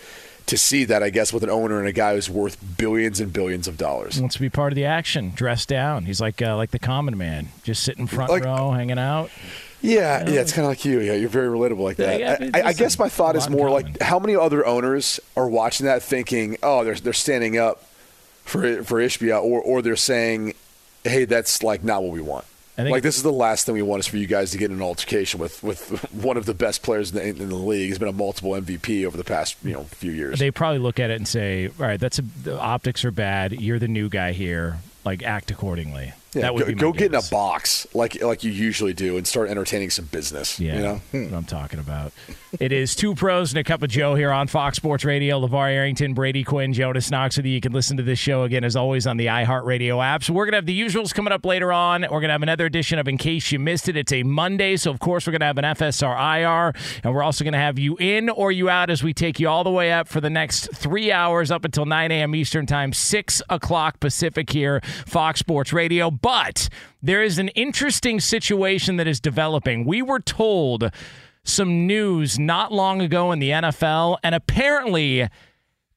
to 0.47 0.57
see 0.59 0.85
that, 0.85 1.03
I 1.03 1.11
guess, 1.11 1.33
with 1.33 1.43
an 1.43 1.51
owner 1.51 1.79
and 1.79 1.89
a 1.89 1.93
guy 1.93 2.15
who's 2.15 2.29
worth 2.31 2.59
billions 2.77 3.19
and 3.19 3.33
billions 3.33 3.67
of 3.67 3.77
dollars. 3.79 4.15
He 4.17 4.21
wants 4.21 4.37
to 4.37 4.41
be 4.43 4.51
part 4.51 4.73
of 4.73 4.77
the 4.77 4.85
action, 4.85 5.33
dressed 5.35 5.69
down. 5.69 6.05
He's 6.05 6.21
like 6.21 6.41
uh, 6.41 6.57
like 6.57 6.71
the 6.71 6.79
common 6.79 7.19
man, 7.19 7.49
just 7.65 7.83
sitting 7.83 8.07
front 8.07 8.31
Like- 8.31 8.45
row, 8.45 8.71
hanging 8.71 8.99
out. 8.99 9.31
Yeah, 9.85 10.29
yeah, 10.29 10.41
it's 10.41 10.53
kind 10.53 10.65
of 10.65 10.71
like 10.71 10.85
you. 10.87 11.01
Yeah, 11.01 11.13
you're 11.13 11.29
very 11.29 11.49
relatable 11.49 11.81
like 11.81 11.97
that. 11.99 12.19
Yeah, 12.19 12.37
I, 12.41 12.45
yeah, 12.45 12.51
I, 12.55 12.69
I 12.69 12.73
guess 12.73 12.99
my 12.99 13.11
thought 13.11 13.37
is 13.37 13.51
more 13.51 13.69
common. 13.69 13.93
like 13.93 14.03
how 14.03 14.19
many 14.19 14.35
other 14.35 14.65
owners 14.65 15.21
are 15.37 15.47
watching 15.47 15.85
that, 15.85 16.03
thinking, 16.03 16.57
"Oh, 16.63 16.85
they're 16.85 16.95
they're 16.95 17.13
standing 17.13 17.59
up 17.59 17.85
for 18.45 18.83
for 18.83 18.99
Ishbia," 18.99 19.43
or 19.43 19.61
or 19.61 19.83
they're 19.83 19.95
saying, 19.95 20.55
"Hey, 21.05 21.27
that's 21.27 21.63
like 21.63 21.85
not 21.85 22.03
what 22.03 22.13
we 22.13 22.23
want." 22.23 22.47
Like 22.79 23.03
this 23.05 23.17
is 23.17 23.23
the 23.23 23.31
last 23.31 23.67
thing 23.67 23.75
we 23.75 23.83
want 23.83 24.01
is 24.01 24.07
for 24.07 24.17
you 24.17 24.27
guys 24.27 24.51
to 24.51 24.59
get 24.59 24.71
in 24.71 24.79
an 24.79 24.83
altercation 24.83 25.39
with 25.39 25.63
with 25.63 25.91
one 26.15 26.37
of 26.39 26.47
the 26.47 26.55
best 26.55 26.83
players 26.83 27.11
in 27.11 27.17
the, 27.17 27.43
in 27.45 27.49
the 27.51 27.55
league. 27.55 27.89
He's 27.89 27.99
been 27.99 28.09
a 28.09 28.13
multiple 28.13 28.53
MVP 28.53 29.05
over 29.05 29.17
the 29.19 29.23
past 29.23 29.57
you 29.63 29.75
know 29.75 29.85
few 29.85 30.13
years. 30.13 30.39
They 30.39 30.51
probably 30.51 30.79
look 30.81 30.99
at 30.99 31.11
it 31.11 31.17
and 31.17 31.29
say, 31.29 31.69
"All 31.79 31.87
right, 31.87 32.01
that's 32.01 32.19
a, 32.19 32.23
the 32.43 32.59
optics 32.59 33.05
are 33.05 33.11
bad. 33.11 33.53
You're 33.53 33.79
the 33.79 33.87
new 33.87 34.09
guy 34.09 34.33
here. 34.33 34.79
Like 35.05 35.23
act 35.23 35.51
accordingly." 35.51 36.15
Yeah, 36.35 36.43
that 36.43 36.55
would 36.55 36.79
go, 36.79 36.93
go 36.93 36.93
get 36.93 37.13
in 37.13 37.15
a 37.15 37.23
box 37.31 37.87
like 37.95 38.21
like 38.23 38.45
you 38.45 38.51
usually 38.51 38.93
do 38.93 39.17
and 39.17 39.27
start 39.27 39.49
entertaining 39.49 39.91
some 39.91 40.07
business. 40.07 40.59
Yeah, 40.59 40.75
you 40.75 40.81
know. 40.81 40.95
that's 40.95 41.13
what 41.13 41.29
hmm. 41.29 41.35
I'm 41.35 41.45
talking 41.45 41.79
about. 41.79 42.13
it 42.61 42.73
is 42.73 42.95
two 42.95 43.15
pros 43.15 43.53
and 43.53 43.59
a 43.59 43.65
cup 43.65 43.83
of 43.83 43.91
Joe 43.91 44.15
here 44.15 44.31
on 44.31 44.47
Fox 44.47 44.77
Sports 44.77 45.05
Radio. 45.05 45.41
LaVar 45.41 45.71
Arrington, 45.71 46.15
Brady 46.15 46.45
Quinn, 46.45 46.73
Jonas 46.73 47.11
Knox 47.11 47.37
with 47.37 47.47
you. 47.47 47.53
You 47.53 47.61
can 47.61 47.73
listen 47.73 47.97
to 47.97 48.03
this 48.03 48.19
show 48.19 48.43
again, 48.43 48.65
as 48.65 48.77
always, 48.77 49.07
on 49.07 49.17
the 49.17 49.27
iHeartRadio 49.27 50.05
app. 50.05 50.25
So 50.25 50.33
we're 50.33 50.45
going 50.45 50.53
to 50.53 50.59
have 50.59 50.67
the 50.67 50.81
usuals 50.81 51.15
coming 51.15 51.33
up 51.33 51.45
later 51.45 51.73
on. 51.73 52.03
We're 52.03 52.09
going 52.09 52.25
to 52.25 52.33
have 52.33 52.43
another 52.43 52.67
edition 52.67 52.99
of 52.99 53.09
In 53.09 53.19
Case 53.19 53.53
You 53.53 53.59
Missed 53.59 53.89
It. 53.89 53.97
It's 53.97 54.13
a 54.13 54.23
Monday, 54.23 54.77
so 54.77 54.91
of 54.91 55.01
course 55.01 55.27
we're 55.27 55.33
going 55.33 55.41
to 55.41 55.47
have 55.47 55.59
an 55.59 55.65
FSR 55.65 56.41
IR, 56.41 56.73
and 57.03 57.15
we're 57.15 57.23
also 57.23 57.45
going 57.45 57.53
to 57.53 57.59
have 57.59 57.79
you 57.79 57.97
in 57.99 58.29
or 58.31 58.53
you 58.53 58.69
out 58.69 58.91
as 58.91 59.03
we 59.03 59.13
take 59.13 59.41
you 59.41 59.49
all 59.49 59.65
the 59.65 59.71
way 59.71 59.93
up 59.93 60.09
for 60.09 60.21
the 60.21 60.31
next 60.31 60.75
three 60.75 61.13
hours 61.13 61.51
up 61.51 61.65
until 61.65 61.87
9 61.87 62.11
a.m. 62.11 62.35
Eastern 62.35 62.67
Time, 62.67 62.93
6 62.93 63.43
o'clock 63.49 64.01
Pacific 64.01 64.51
here, 64.51 64.81
Fox 65.07 65.41
Sports 65.41 65.73
Radio. 65.73 66.11
But 66.25 66.71
there 67.03 67.23
is 67.23 67.39
an 67.39 67.49
interesting 67.49 68.19
situation 68.19 68.97
that 68.97 69.07
is 69.07 69.21
developing. 69.21 69.85
We 69.85 70.01
were 70.01 70.21
told 70.21 70.91
some 71.45 71.87
news 71.87 72.39
not 72.39 72.73
long 72.73 73.03
ago 73.03 73.31
in 73.31 73.41
the 73.41 73.51
NFL, 73.51 74.17
and 74.23 74.35
apparently 74.35 75.29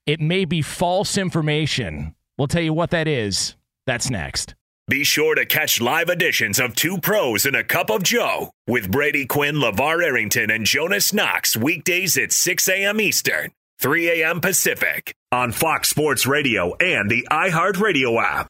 it 0.06 0.20
may 0.20 0.44
be 0.44 0.62
false 0.62 1.18
information. 1.18 2.13
We'll 2.38 2.50
tell 2.50 2.62
you 2.62 2.74
what 2.74 2.90
that 2.90 3.08
is. 3.08 3.56
That's 3.86 4.10
next. 4.10 4.54
Be 4.90 5.06
sure 5.06 5.34
to 5.34 5.46
catch 5.46 5.80
live 5.80 6.10
editions 6.10 6.60
of 6.60 6.76
Two 6.76 6.98
Pros 6.98 7.46
and 7.46 7.56
a 7.56 7.63
Cup 7.63 7.90
of 7.90 8.04
Joe 8.04 8.52
with 8.68 8.92
Brady 8.92 9.26
Quinn, 9.26 9.56
LaVar 9.56 10.04
Arrington, 10.04 10.52
and 10.52 10.66
Jonas 10.66 11.13
Knox 11.13 11.56
weekdays 11.56 12.18
at 12.18 12.34
6 12.34 12.68
a.m. 12.68 13.00
Eastern, 13.00 13.52
3 13.80 14.24
a.m. 14.24 14.42
Pacific 14.42 15.16
on 15.32 15.54
Fox 15.54 15.88
Sports 15.88 16.28
Radio 16.28 16.76
and 16.82 17.10
the 17.10 17.26
iHeartRadio 17.32 18.22
app. 18.22 18.50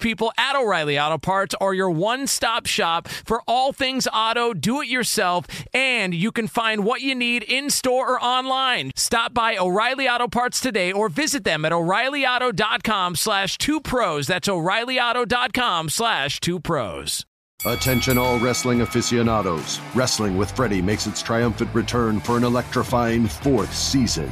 people 0.01 0.33
at 0.37 0.55
O'Reilly 0.55 0.99
Auto 0.99 1.17
Parts 1.17 1.55
are 1.61 1.73
your 1.73 1.89
one 1.89 2.27
stop 2.27 2.65
shop 2.65 3.07
for 3.07 3.41
all 3.47 3.71
things 3.71 4.07
auto, 4.13 4.53
do 4.53 4.81
it 4.81 4.87
yourself, 4.87 5.45
and 5.73 6.13
you 6.13 6.31
can 6.31 6.47
find 6.47 6.83
what 6.83 7.01
you 7.01 7.15
need 7.15 7.43
in 7.43 7.69
store 7.69 8.13
or 8.13 8.23
online. 8.23 8.91
Stop 8.95 9.33
by 9.33 9.57
O'Reilly 9.57 10.09
Auto 10.09 10.27
Parts 10.27 10.59
today 10.59 10.91
or 10.91 11.07
visit 11.07 11.43
them 11.43 11.63
at 11.63 11.71
o'ReillyAuto.com 11.71 13.15
slash 13.15 13.57
two 13.57 13.79
pros. 13.79 14.27
That's 14.27 14.49
o'ReillyAuto.com 14.49 15.89
slash 15.89 16.39
two 16.39 16.59
pros. 16.59 17.25
Attention, 17.63 18.17
all 18.17 18.39
wrestling 18.39 18.81
aficionados. 18.81 19.79
Wrestling 19.93 20.35
with 20.35 20.49
Freddie 20.51 20.81
makes 20.81 21.05
its 21.05 21.21
triumphant 21.21 21.73
return 21.75 22.19
for 22.19 22.35
an 22.35 22.43
electrifying 22.43 23.27
fourth 23.27 23.73
season. 23.73 24.31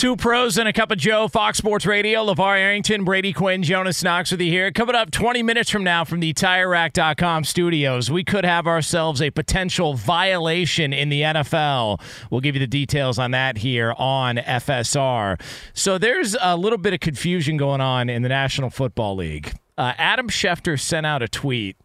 Two 0.00 0.16
pros 0.16 0.56
and 0.56 0.66
a 0.66 0.72
cup 0.72 0.90
of 0.90 0.96
Joe, 0.96 1.28
Fox 1.28 1.58
Sports 1.58 1.84
Radio. 1.84 2.24
LaVar 2.24 2.56
Arrington, 2.56 3.04
Brady 3.04 3.34
Quinn, 3.34 3.62
Jonas 3.62 4.02
Knox 4.02 4.30
with 4.30 4.40
you 4.40 4.50
here. 4.50 4.72
Coming 4.72 4.94
up 4.94 5.10
20 5.10 5.42
minutes 5.42 5.68
from 5.68 5.84
now 5.84 6.06
from 6.06 6.20
the 6.20 6.32
TireRack.com 6.32 7.44
studios, 7.44 8.10
we 8.10 8.24
could 8.24 8.46
have 8.46 8.66
ourselves 8.66 9.20
a 9.20 9.30
potential 9.30 9.92
violation 9.92 10.94
in 10.94 11.10
the 11.10 11.20
NFL. 11.20 12.00
We'll 12.30 12.40
give 12.40 12.54
you 12.54 12.60
the 12.60 12.66
details 12.66 13.18
on 13.18 13.32
that 13.32 13.58
here 13.58 13.92
on 13.98 14.36
FSR. 14.38 15.38
So 15.74 15.98
there's 15.98 16.34
a 16.40 16.56
little 16.56 16.78
bit 16.78 16.94
of 16.94 17.00
confusion 17.00 17.58
going 17.58 17.82
on 17.82 18.08
in 18.08 18.22
the 18.22 18.30
National 18.30 18.70
Football 18.70 19.16
League. 19.16 19.52
Uh, 19.76 19.92
Adam 19.98 20.30
Schefter 20.30 20.80
sent 20.80 21.04
out 21.04 21.20
a 21.20 21.28
tweet, 21.28 21.76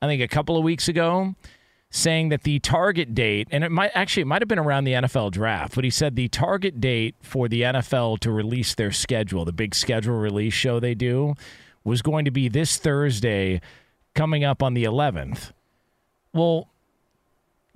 I 0.00 0.06
think 0.06 0.22
a 0.22 0.28
couple 0.28 0.56
of 0.56 0.62
weeks 0.62 0.86
ago 0.86 1.34
saying 1.90 2.28
that 2.30 2.42
the 2.42 2.58
target 2.58 3.14
date, 3.14 3.48
and 3.50 3.64
it 3.64 3.70
might 3.70 3.90
actually 3.94 4.22
it 4.22 4.26
might 4.26 4.42
have 4.42 4.48
been 4.48 4.58
around 4.58 4.84
the 4.84 4.92
NFL 4.92 5.30
draft, 5.32 5.74
but 5.74 5.84
he 5.84 5.90
said 5.90 6.16
the 6.16 6.28
target 6.28 6.80
date 6.80 7.14
for 7.22 7.48
the 7.48 7.62
NFL 7.62 8.18
to 8.20 8.30
release 8.30 8.74
their 8.74 8.92
schedule, 8.92 9.44
the 9.44 9.52
big 9.52 9.74
schedule 9.74 10.14
release 10.16 10.54
show 10.54 10.80
they 10.80 10.94
do, 10.94 11.34
was 11.84 12.02
going 12.02 12.24
to 12.24 12.30
be 12.30 12.48
this 12.48 12.76
Thursday, 12.76 13.60
coming 14.14 14.44
up 14.44 14.62
on 14.62 14.74
the 14.74 14.84
11th. 14.84 15.52
Well, 16.32 16.68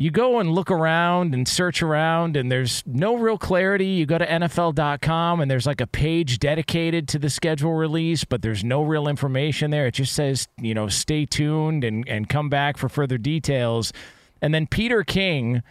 you 0.01 0.11
go 0.11 0.39
and 0.39 0.51
look 0.53 0.71
around 0.71 1.35
and 1.35 1.47
search 1.47 1.83
around, 1.83 2.35
and 2.35 2.51
there's 2.51 2.83
no 2.87 3.17
real 3.17 3.37
clarity. 3.37 3.85
You 3.85 4.07
go 4.07 4.17
to 4.17 4.27
NFL.com, 4.27 5.43
and 5.43 5.51
there's 5.51 5.67
like 5.67 5.83
a 5.83 5.87
page 5.87 6.39
dedicated 6.39 7.07
to 7.09 7.19
the 7.19 7.29
schedule 7.29 7.75
release, 7.75 8.25
but 8.25 8.41
there's 8.41 8.65
no 8.65 8.81
real 8.81 9.07
information 9.07 9.71
there. 9.71 9.87
It 9.87 9.93
just 9.93 10.15
says, 10.15 10.49
you 10.59 10.73
know, 10.73 10.89
stay 10.89 11.27
tuned 11.27 11.85
and, 11.85 12.09
and 12.09 12.31
come 12.31 12.49
back 12.49 12.79
for 12.79 12.89
further 12.89 13.19
details. 13.19 13.93
And 14.41 14.55
then 14.55 14.67
Peter 14.67 15.05
King 15.05 15.63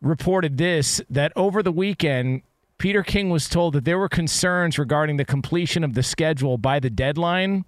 reported 0.00 0.58
this 0.58 1.00
that 1.08 1.32
over 1.36 1.62
the 1.62 1.70
weekend, 1.70 2.42
Peter 2.78 3.04
King 3.04 3.30
was 3.30 3.48
told 3.48 3.74
that 3.74 3.84
there 3.84 4.00
were 4.00 4.08
concerns 4.08 4.80
regarding 4.80 5.16
the 5.16 5.24
completion 5.24 5.84
of 5.84 5.94
the 5.94 6.02
schedule 6.02 6.58
by 6.58 6.80
the 6.80 6.90
deadline 6.90 7.64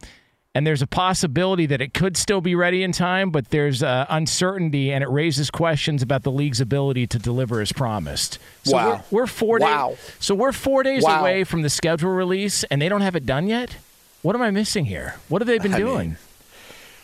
and 0.55 0.65
there's 0.67 0.83
a 0.83 0.87
possibility 0.87 1.67
that 1.67 1.81
it 1.81 1.93
could 1.93 2.17
still 2.17 2.41
be 2.41 2.55
ready 2.55 2.83
in 2.85 2.93
time, 2.93 3.31
but 3.31 3.51
there's 3.51 3.83
uh, 3.83 4.07
uncertainty, 4.09 4.93
and 4.93 5.03
it 5.03 5.09
raises 5.11 5.51
questions 5.51 6.01
about 6.03 6.23
the 6.23 6.31
league's 6.31 6.61
ability 6.61 7.07
to 7.09 7.19
deliver 7.19 7.61
as 7.61 7.73
promised. 7.73 8.39
So 8.63 8.75
Wow. 8.77 9.05
we're, 9.11 9.23
we're 9.23 9.27
four 9.27 9.59
Wow. 9.59 9.91
days. 9.91 9.99
So 10.21 10.35
we're 10.35 10.53
four 10.53 10.85
days 10.85 11.03
Wow. 11.03 11.21
away 11.21 11.43
from 11.45 11.63
the 11.63 11.71
schedule 11.71 12.11
release, 12.11 12.63
and 12.65 12.81
they 12.81 12.89
don't 12.89 13.01
have 13.01 13.17
it 13.17 13.27
done 13.27 13.49
yet. 13.49 13.77
What 14.23 14.37
am 14.37 14.43
I 14.43 14.51
missing 14.53 14.85
here? 14.85 15.17
What 15.29 15.43
have 15.43 15.49
they 15.49 15.59
been 15.59 15.75
I 15.75 15.79
doing? 15.79 16.09
mean, 16.11 16.17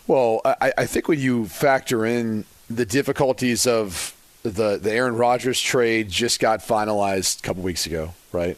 Well, 0.06 0.40
I, 0.44 0.72
I 0.78 0.86
think 0.86 1.08
when 1.08 1.18
you 1.20 1.46
factor 1.46 2.06
in 2.06 2.44
the 2.68 2.86
difficulties 2.86 3.66
of 3.66 4.14
the 4.42 4.78
the 4.78 4.90
Aaron 4.92 5.16
Rodgers 5.16 5.60
trade 5.60 6.08
just 6.08 6.40
got 6.40 6.60
finalized 6.60 7.40
a 7.40 7.42
couple 7.42 7.62
weeks 7.62 7.84
ago, 7.84 8.14
right? 8.32 8.56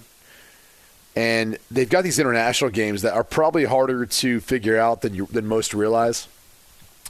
And 1.15 1.59
they've 1.71 1.89
got 1.89 2.05
these 2.05 2.19
international 2.19 2.71
games 2.71 3.03
that 3.03 3.15
are 3.15 3.25
probably 3.25 3.65
harder 3.65 4.07
to 4.07 4.41
figure 4.41 4.79
out 4.79 5.03
than 5.03 5.15
you, 5.15 5.27
than 5.27 5.47
most 5.47 5.75
realize. 5.75 6.27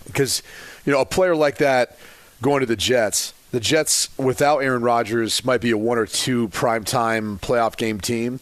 Because 0.07 0.43
you 0.85 0.93
know 0.93 1.01
a 1.01 1.07
player 1.07 1.37
like 1.37 1.59
that 1.59 1.97
going 2.41 2.61
to 2.61 2.67
the 2.67 2.77
Jets, 2.77 3.33
the 3.53 3.61
Jets 3.61 4.09
without 4.19 4.59
Aaron 4.59 4.83
Rodgers 4.83 5.45
might 5.45 5.61
be 5.61 5.71
a 5.71 5.79
one 5.79 5.99
or 5.99 6.07
two 6.07 6.49
primetime 6.49 7.39
playoff 7.41 7.77
game 7.77 8.01
team. 8.01 8.41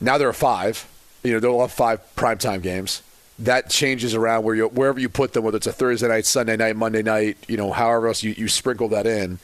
Now 0.00 0.18
they're 0.18 0.28
a 0.28 0.34
five. 0.34 0.86
You 1.24 1.32
know 1.32 1.40
they'll 1.40 1.60
have 1.60 1.72
five 1.72 2.00
primetime 2.14 2.62
games. 2.62 3.02
That 3.40 3.70
changes 3.70 4.14
around 4.14 4.44
where 4.44 4.54
you 4.54 4.68
wherever 4.68 5.00
you 5.00 5.08
put 5.08 5.32
them, 5.32 5.42
whether 5.42 5.56
it's 5.56 5.66
a 5.66 5.72
Thursday 5.72 6.06
night, 6.06 6.26
Sunday 6.26 6.56
night, 6.56 6.76
Monday 6.76 7.02
night, 7.02 7.38
you 7.48 7.56
know, 7.56 7.72
however 7.72 8.06
else 8.06 8.22
you, 8.22 8.32
you 8.36 8.46
sprinkle 8.46 8.88
that 8.90 9.06
in. 9.06 9.40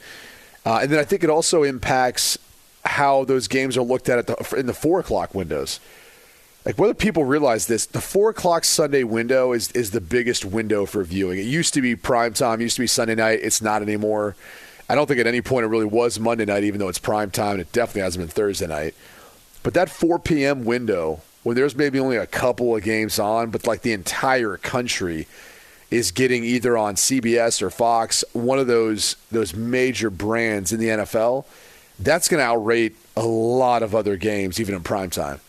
Uh, 0.65 0.79
and 0.81 0.91
then 0.91 0.99
I 0.99 1.03
think 1.03 1.23
it 1.23 1.29
also 1.29 1.63
impacts 1.63 2.37
how 2.85 3.23
those 3.25 3.47
games 3.47 3.77
are 3.77 3.81
looked 3.81 4.09
at, 4.09 4.19
at 4.19 4.27
the, 4.27 4.55
in 4.57 4.65
the 4.65 4.73
four 4.73 4.99
o'clock 4.99 5.33
windows. 5.33 5.79
Like 6.65 6.79
whether 6.79 6.93
people 6.93 7.25
realize 7.25 7.67
this, 7.67 7.85
the 7.85 8.01
four 8.01 8.31
o'clock 8.31 8.63
Sunday 8.63 9.03
window 9.03 9.53
is 9.53 9.71
is 9.71 9.91
the 9.91 10.01
biggest 10.01 10.43
window 10.43 10.85
for 10.85 11.03
viewing. 11.03 11.37
It 11.37 11.43
used 11.43 11.73
to 11.75 11.81
be 11.81 11.95
prime 11.95 12.33
time, 12.33 12.59
used 12.59 12.77
to 12.77 12.81
be 12.81 12.87
Sunday 12.87 13.15
night. 13.15 13.39
It's 13.43 13.61
not 13.61 13.81
anymore. 13.81 14.35
I 14.89 14.95
don't 14.95 15.07
think 15.07 15.19
at 15.19 15.27
any 15.27 15.41
point 15.41 15.65
it 15.65 15.67
really 15.67 15.85
was 15.85 16.19
Monday 16.19 16.45
night, 16.45 16.63
even 16.63 16.79
though 16.79 16.89
it's 16.89 16.99
prime 16.99 17.31
time. 17.31 17.59
It 17.59 17.71
definitely 17.71 18.01
hasn't 18.01 18.23
been 18.23 18.29
Thursday 18.29 18.67
night. 18.67 18.93
But 19.63 19.73
that 19.73 19.89
4 19.89 20.19
p.m. 20.19 20.63
window, 20.63 21.21
when 21.43 21.55
there's 21.55 21.75
maybe 21.75 21.99
only 21.99 22.17
a 22.17 22.27
couple 22.27 22.75
of 22.75 22.83
games 22.83 23.17
on, 23.17 23.49
but 23.49 23.65
like 23.65 23.81
the 23.81 23.93
entire 23.93 24.57
country 24.57 25.27
is 25.89 26.11
getting 26.11 26.43
either 26.43 26.77
on 26.77 26.95
CBS 26.95 27.61
or 27.61 27.69
Fox, 27.69 28.23
one 28.33 28.59
of 28.59 28.67
those 28.67 29.15
those 29.31 29.55
major 29.55 30.09
brands 30.09 30.71
in 30.71 30.79
the 30.79 30.87
NFL, 30.87 31.45
that's 31.99 32.27
going 32.27 32.41
to 32.41 32.45
outrate 32.45 32.93
a 33.15 33.25
lot 33.25 33.83
of 33.83 33.95
other 33.95 34.17
games, 34.17 34.59
even 34.59 34.75
in 34.75 34.83
prime 34.83 35.09
time. 35.09 35.39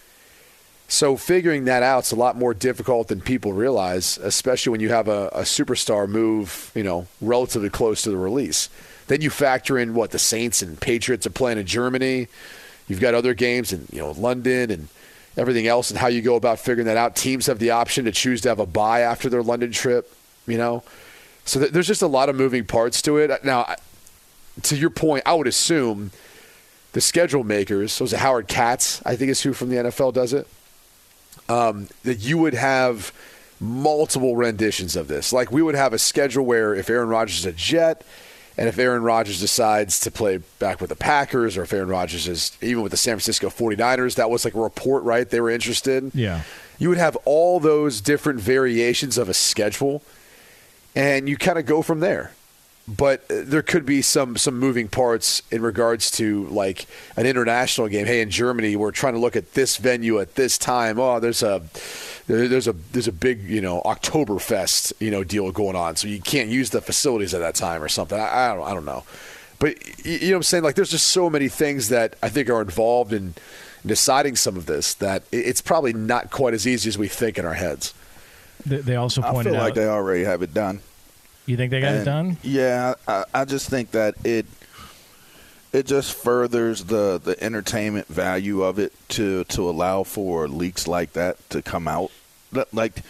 So 0.88 1.16
figuring 1.16 1.64
that 1.64 1.82
out 1.82 2.04
is 2.04 2.12
a 2.12 2.16
lot 2.16 2.36
more 2.36 2.54
difficult 2.54 3.08
than 3.08 3.20
people 3.20 3.52
realize, 3.52 4.18
especially 4.18 4.70
when 4.70 4.80
you 4.80 4.90
have 4.90 5.08
a, 5.08 5.28
a 5.28 5.40
superstar 5.40 6.08
move, 6.08 6.70
you 6.74 6.84
know, 6.84 7.08
relatively 7.20 7.70
close 7.70 8.02
to 8.02 8.10
the 8.10 8.16
release. 8.16 8.68
Then 9.08 9.20
you 9.20 9.30
factor 9.30 9.78
in 9.78 9.94
what 9.94 10.12
the 10.12 10.18
Saints 10.18 10.62
and 10.62 10.80
Patriots 10.80 11.26
are 11.26 11.30
playing 11.30 11.58
in 11.58 11.66
Germany. 11.66 12.28
You've 12.88 13.00
got 13.00 13.14
other 13.14 13.34
games 13.34 13.72
in 13.72 13.86
you 13.92 13.98
know 13.98 14.12
London 14.12 14.70
and 14.70 14.88
everything 15.36 15.66
else, 15.66 15.90
and 15.90 15.98
how 15.98 16.06
you 16.06 16.22
go 16.22 16.36
about 16.36 16.58
figuring 16.60 16.86
that 16.86 16.96
out. 16.96 17.16
Teams 17.16 17.46
have 17.46 17.58
the 17.58 17.70
option 17.70 18.04
to 18.04 18.12
choose 18.12 18.40
to 18.42 18.48
have 18.48 18.60
a 18.60 18.66
bye 18.66 19.00
after 19.00 19.28
their 19.28 19.42
London 19.42 19.72
trip. 19.72 20.12
You 20.46 20.58
know, 20.58 20.84
so 21.44 21.60
th- 21.60 21.72
there's 21.72 21.86
just 21.88 22.02
a 22.02 22.06
lot 22.06 22.28
of 22.28 22.36
moving 22.36 22.64
parts 22.64 23.02
to 23.02 23.16
it. 23.18 23.44
Now, 23.44 23.74
to 24.62 24.76
your 24.76 24.90
point, 24.90 25.24
I 25.26 25.34
would 25.34 25.48
assume 25.48 26.12
the 26.96 27.02
schedule 27.02 27.44
makers, 27.44 27.92
so 27.92 28.06
is 28.06 28.14
it 28.14 28.20
Howard 28.20 28.48
Katz, 28.48 29.02
I 29.04 29.16
think 29.16 29.30
is 29.30 29.42
who 29.42 29.52
from 29.52 29.68
the 29.68 29.76
NFL 29.76 30.14
does 30.14 30.32
it, 30.32 30.48
um, 31.46 31.88
that 32.04 32.20
you 32.20 32.38
would 32.38 32.54
have 32.54 33.12
multiple 33.60 34.34
renditions 34.34 34.96
of 34.96 35.06
this. 35.06 35.30
Like 35.30 35.52
we 35.52 35.60
would 35.60 35.74
have 35.74 35.92
a 35.92 35.98
schedule 35.98 36.46
where 36.46 36.74
if 36.74 36.88
Aaron 36.88 37.10
Rodgers 37.10 37.40
is 37.40 37.44
a 37.44 37.52
Jet, 37.52 38.02
and 38.56 38.66
if 38.66 38.78
Aaron 38.78 39.02
Rodgers 39.02 39.38
decides 39.38 40.00
to 40.00 40.10
play 40.10 40.38
back 40.58 40.80
with 40.80 40.88
the 40.88 40.96
Packers, 40.96 41.58
or 41.58 41.64
if 41.64 41.72
Aaron 41.74 41.90
Rodgers 41.90 42.26
is 42.26 42.56
even 42.62 42.82
with 42.82 42.92
the 42.92 42.96
San 42.96 43.16
Francisco 43.16 43.50
49ers, 43.50 44.14
that 44.14 44.30
was 44.30 44.46
like 44.46 44.54
a 44.54 44.60
report, 44.60 45.02
right? 45.02 45.28
They 45.28 45.42
were 45.42 45.50
interested. 45.50 46.12
Yeah. 46.14 46.44
You 46.78 46.88
would 46.88 46.96
have 46.96 47.16
all 47.26 47.60
those 47.60 48.00
different 48.00 48.40
variations 48.40 49.18
of 49.18 49.28
a 49.28 49.34
schedule, 49.34 50.00
and 50.94 51.28
you 51.28 51.36
kind 51.36 51.58
of 51.58 51.66
go 51.66 51.82
from 51.82 52.00
there. 52.00 52.32
But 52.88 53.22
uh, 53.30 53.42
there 53.44 53.62
could 53.62 53.84
be 53.84 54.02
some 54.02 54.36
some 54.36 54.58
moving 54.58 54.88
parts 54.88 55.42
in 55.50 55.62
regards 55.62 56.10
to 56.12 56.46
like 56.46 56.86
an 57.16 57.26
international 57.26 57.88
game. 57.88 58.06
Hey, 58.06 58.20
in 58.20 58.30
Germany, 58.30 58.76
we're 58.76 58.92
trying 58.92 59.14
to 59.14 59.18
look 59.18 59.36
at 59.36 59.54
this 59.54 59.76
venue 59.76 60.20
at 60.20 60.34
this 60.36 60.56
time. 60.56 60.98
Oh, 60.98 61.18
there's 61.18 61.42
a 61.42 61.62
there's 62.26 62.68
a 62.68 62.72
there's 62.92 63.08
a 63.08 63.12
big 63.12 63.44
you 63.44 63.60
know 63.60 63.82
Oktoberfest 63.84 64.92
you 65.00 65.10
know 65.10 65.24
deal 65.24 65.50
going 65.50 65.76
on, 65.76 65.96
so 65.96 66.08
you 66.08 66.20
can't 66.20 66.48
use 66.48 66.70
the 66.70 66.80
facilities 66.80 67.34
at 67.34 67.40
that 67.40 67.54
time 67.54 67.82
or 67.82 67.88
something. 67.88 68.18
I, 68.18 68.50
I 68.50 68.54
don't 68.54 68.66
I 68.68 68.74
don't 68.74 68.84
know, 68.84 69.04
but 69.58 70.04
you 70.04 70.20
know 70.20 70.26
what 70.28 70.36
I'm 70.36 70.42
saying. 70.44 70.64
Like, 70.64 70.76
there's 70.76 70.90
just 70.90 71.08
so 71.08 71.28
many 71.28 71.48
things 71.48 71.88
that 71.88 72.14
I 72.22 72.28
think 72.28 72.48
are 72.48 72.60
involved 72.60 73.12
in 73.12 73.34
deciding 73.84 74.36
some 74.36 74.56
of 74.56 74.66
this 74.66 74.94
that 74.94 75.22
it's 75.32 75.60
probably 75.60 75.92
not 75.92 76.30
quite 76.30 76.54
as 76.54 76.66
easy 76.66 76.88
as 76.88 76.98
we 76.98 77.08
think 77.08 77.38
in 77.38 77.44
our 77.44 77.54
heads. 77.54 77.94
They, 78.64 78.78
they 78.78 78.96
also 78.96 79.22
I 79.22 79.30
pointed 79.30 79.50
feel 79.50 79.60
out. 79.60 79.64
like 79.64 79.74
they 79.74 79.86
already 79.86 80.24
have 80.24 80.42
it 80.42 80.52
done. 80.54 80.80
You 81.46 81.56
think 81.56 81.70
they 81.70 81.80
got 81.80 81.94
it 81.94 82.04
done? 82.04 82.36
Yeah, 82.42 82.94
I, 83.06 83.24
I 83.32 83.44
just 83.44 83.68
think 83.68 83.92
that 83.92 84.14
it 84.24 84.46
it 85.72 85.86
just 85.86 86.14
furthers 86.14 86.84
the 86.84 87.20
the 87.22 87.42
entertainment 87.42 88.06
value 88.08 88.62
of 88.62 88.78
it 88.78 88.92
to 89.10 89.44
to 89.44 89.68
allow 89.68 90.02
for 90.02 90.48
leaks 90.48 90.88
like 90.88 91.12
that 91.12 91.48
to 91.50 91.62
come 91.62 91.86
out. 91.86 92.10
Like, 92.72 93.02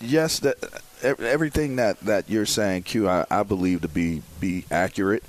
yes, 0.00 0.40
that 0.40 0.56
everything 1.02 1.76
that 1.76 2.00
that 2.00 2.28
you're 2.28 2.46
saying, 2.46 2.82
Q, 2.82 3.08
I, 3.08 3.26
I 3.30 3.42
believe 3.42 3.82
to 3.82 3.88
be 3.88 4.22
be 4.40 4.64
accurate. 4.70 5.22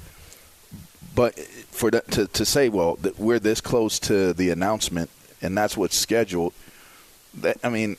But 1.14 1.38
for 1.40 1.92
that 1.92 2.10
to 2.12 2.28
to 2.28 2.46
say, 2.46 2.70
well, 2.70 2.96
that 2.98 3.20
we're 3.20 3.40
this 3.40 3.62
close 3.62 4.00
to 4.00 4.34
the 4.34 4.50
announcement, 4.50 5.10
and 5.42 5.58
that's 5.58 5.78
what's 5.78 5.96
scheduled. 5.96 6.54
That 7.34 7.58
I 7.64 7.70
mean, 7.70 7.98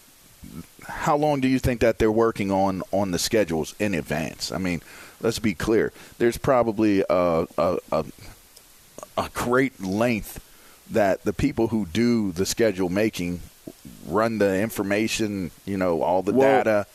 how 0.88 1.16
long 1.16 1.40
do 1.40 1.49
you 1.49 1.59
think 1.59 1.81
that 1.81 1.99
they're 1.99 2.12
working 2.12 2.51
on 2.51 2.83
on 2.92 3.11
the 3.11 3.18
schedules 3.18 3.75
in 3.79 3.95
advance? 3.95 4.51
I 4.53 4.59
mean, 4.59 4.83
let's 5.21 5.38
be 5.38 5.55
clear. 5.55 5.92
There's 6.18 6.37
probably 6.38 7.05
a 7.09 7.47
a, 7.59 7.79
a, 7.90 8.05
a 9.18 9.31
great 9.35 9.81
length 9.83 10.40
that 10.90 11.25
the 11.25 11.33
people 11.33 11.68
who 11.68 11.87
do 11.87 12.33
the 12.33 12.45
schedule 12.47 12.88
making 12.88 13.40
run 14.07 14.38
the 14.38 14.61
information, 14.61 15.51
you 15.64 15.77
know, 15.77 16.03
all 16.03 16.23
the 16.23 16.33
Well, 16.33 16.59
data 16.59 16.87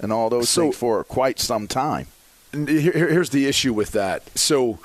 and 0.00 0.12
all 0.12 0.30
those 0.30 0.48
so- 0.48 0.62
things 0.62 0.76
for 0.76 1.04
quite 1.04 1.38
some 1.38 1.66
time. 1.68 2.06
Here- 2.52 2.66
here- 2.92 3.08
here's 3.08 3.30
the 3.30 3.46
issue 3.46 3.72
with 3.72 3.92
that. 3.92 4.22
So, 4.38 4.78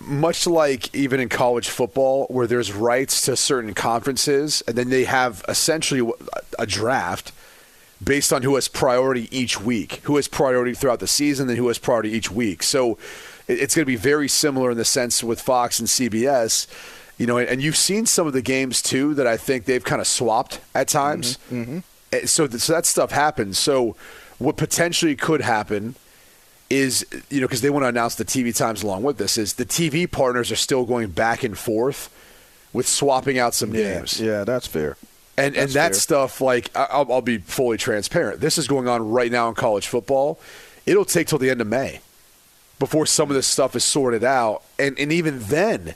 much 0.00 0.46
like 0.46 0.94
even 0.94 1.18
in 1.20 1.28
college 1.28 1.68
football, 1.68 2.26
where 2.28 2.46
there's 2.46 2.72
rights 2.72 3.22
to 3.22 3.36
certain 3.36 3.74
conferences, 3.74 4.62
and 4.68 4.76
then 4.76 4.90
they 4.90 5.04
have 5.04 5.44
essentially 5.48 6.12
a 6.58 6.66
draft 6.66 7.32
based 8.02 8.32
on 8.32 8.42
who 8.42 8.54
has 8.54 8.68
priority 8.68 9.28
each 9.36 9.60
week, 9.60 10.00
who 10.04 10.16
has 10.16 10.28
priority 10.28 10.74
throughout 10.74 11.00
the 11.00 11.06
season, 11.06 11.48
and 11.48 11.58
who 11.58 11.68
has 11.68 11.78
priority 11.78 12.10
each 12.10 12.30
week. 12.30 12.62
So, 12.62 12.98
it's 13.48 13.74
going 13.74 13.82
to 13.84 13.86
be 13.90 13.96
very 13.96 14.28
similar 14.28 14.70
in 14.70 14.76
the 14.76 14.84
sense 14.84 15.24
with 15.24 15.40
Fox 15.40 15.78
and 15.78 15.88
CBS. 15.88 16.66
You 17.16 17.26
know, 17.26 17.38
and 17.38 17.60
you've 17.62 17.76
seen 17.76 18.06
some 18.06 18.26
of 18.26 18.32
the 18.32 18.42
games 18.42 18.80
too 18.82 19.14
that 19.14 19.26
I 19.26 19.36
think 19.36 19.64
they've 19.64 19.82
kind 19.82 20.00
of 20.00 20.06
swapped 20.06 20.60
at 20.74 20.86
times. 20.86 21.38
Mm-hmm. 21.50 21.78
Eh, 22.12 22.26
So, 22.26 22.46
th- 22.46 22.60
so 22.62 22.74
that 22.74 22.86
stuff 22.86 23.10
happens. 23.10 23.58
So, 23.58 23.96
what 24.38 24.56
potentially 24.56 25.16
could 25.16 25.40
happen 25.40 25.96
is, 26.70 27.04
you 27.30 27.40
know, 27.40 27.46
because 27.46 27.62
they 27.62 27.70
want 27.70 27.82
to 27.84 27.88
announce 27.88 28.14
the 28.14 28.24
TV 28.24 28.54
times 28.56 28.82
along 28.82 29.02
with 29.02 29.16
this, 29.18 29.36
is 29.38 29.54
the 29.54 29.64
TV 29.66 30.08
partners 30.08 30.52
are 30.52 30.56
still 30.56 30.84
going 30.84 31.08
back 31.08 31.42
and 31.42 31.56
forth 31.58 32.08
with 32.72 32.86
swapping 32.86 33.38
out 33.38 33.54
some 33.54 33.74
Yeah, 33.74 33.94
games. 33.94 34.20
yeah, 34.20 34.44
that's 34.44 34.66
fair. 34.66 34.96
And 35.38 35.56
and 35.56 35.70
that 35.70 35.92
fair. 35.92 35.94
stuff, 35.94 36.40
like 36.40 36.70
I- 36.76 36.88
I'll, 36.90 37.12
I'll 37.12 37.22
be 37.22 37.38
fully 37.38 37.76
transparent. 37.78 38.40
This 38.40 38.58
is 38.58 38.66
going 38.68 38.88
on 38.88 39.10
right 39.10 39.30
now 39.32 39.48
in 39.48 39.54
college 39.54 39.86
football. 39.86 40.38
It'll 40.86 41.04
take 41.04 41.26
till 41.28 41.38
the 41.38 41.50
end 41.50 41.60
of 41.60 41.66
May 41.66 42.00
before 42.78 43.06
some 43.06 43.28
of 43.30 43.34
this 43.34 43.46
stuff 43.46 43.74
is 43.76 43.84
sorted 43.84 44.24
out, 44.24 44.62
and 44.78 44.98
and 44.98 45.12
even 45.12 45.38
then, 45.40 45.94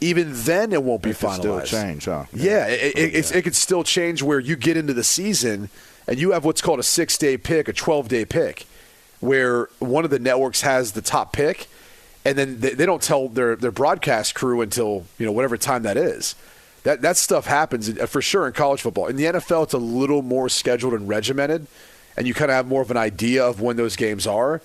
even 0.00 0.30
then 0.32 0.72
it 0.72 0.82
won't 0.82 1.02
be 1.02 1.10
It 1.10 1.16
finalized. 1.16 1.38
still 1.38 1.60
change, 1.62 2.04
huh? 2.06 2.24
Yeah, 2.32 2.66
it, 2.66 2.96
it, 2.96 3.14
it's, 3.14 3.30
it 3.30 3.42
could 3.42 3.54
still 3.56 3.82
change 3.84 4.22
where 4.22 4.38
you 4.40 4.56
get 4.56 4.76
into 4.76 4.92
the 4.92 5.04
season 5.04 5.68
and 6.08 6.18
you 6.18 6.32
have 6.32 6.44
what's 6.44 6.60
called 6.60 6.78
a 6.78 6.82
six 6.84 7.16
day 7.18 7.36
pick, 7.36 7.66
a 7.68 7.72
12 7.72 8.08
day 8.08 8.24
pick, 8.24 8.66
where 9.20 9.68
one 9.78 10.04
of 10.04 10.10
the 10.10 10.18
networks 10.18 10.60
has 10.62 10.92
the 10.92 11.02
top 11.02 11.32
pick, 11.32 11.66
and 12.24 12.36
then 12.36 12.60
they, 12.60 12.74
they 12.74 12.86
don't 12.86 13.02
tell 13.02 13.28
their, 13.28 13.56
their 13.56 13.72
broadcast 13.72 14.34
crew 14.34 14.60
until 14.60 15.04
you 15.18 15.24
know 15.26 15.32
whatever 15.32 15.56
time 15.56 15.82
that 15.84 15.96
is. 15.96 16.34
That 16.86 17.02
that 17.02 17.16
stuff 17.16 17.46
happens 17.46 17.88
uh, 17.98 18.06
for 18.06 18.22
sure 18.22 18.46
in 18.46 18.52
college 18.52 18.80
football. 18.80 19.08
In 19.08 19.16
the 19.16 19.24
NFL, 19.24 19.64
it's 19.64 19.74
a 19.74 19.78
little 19.78 20.22
more 20.22 20.48
scheduled 20.48 20.94
and 20.94 21.08
regimented, 21.08 21.66
and 22.16 22.28
you 22.28 22.32
kind 22.32 22.48
of 22.48 22.54
have 22.54 22.68
more 22.68 22.80
of 22.80 22.92
an 22.92 22.96
idea 22.96 23.44
of 23.44 23.60
when 23.60 23.76
those 23.76 23.96
games 23.96 24.24
are. 24.24 24.62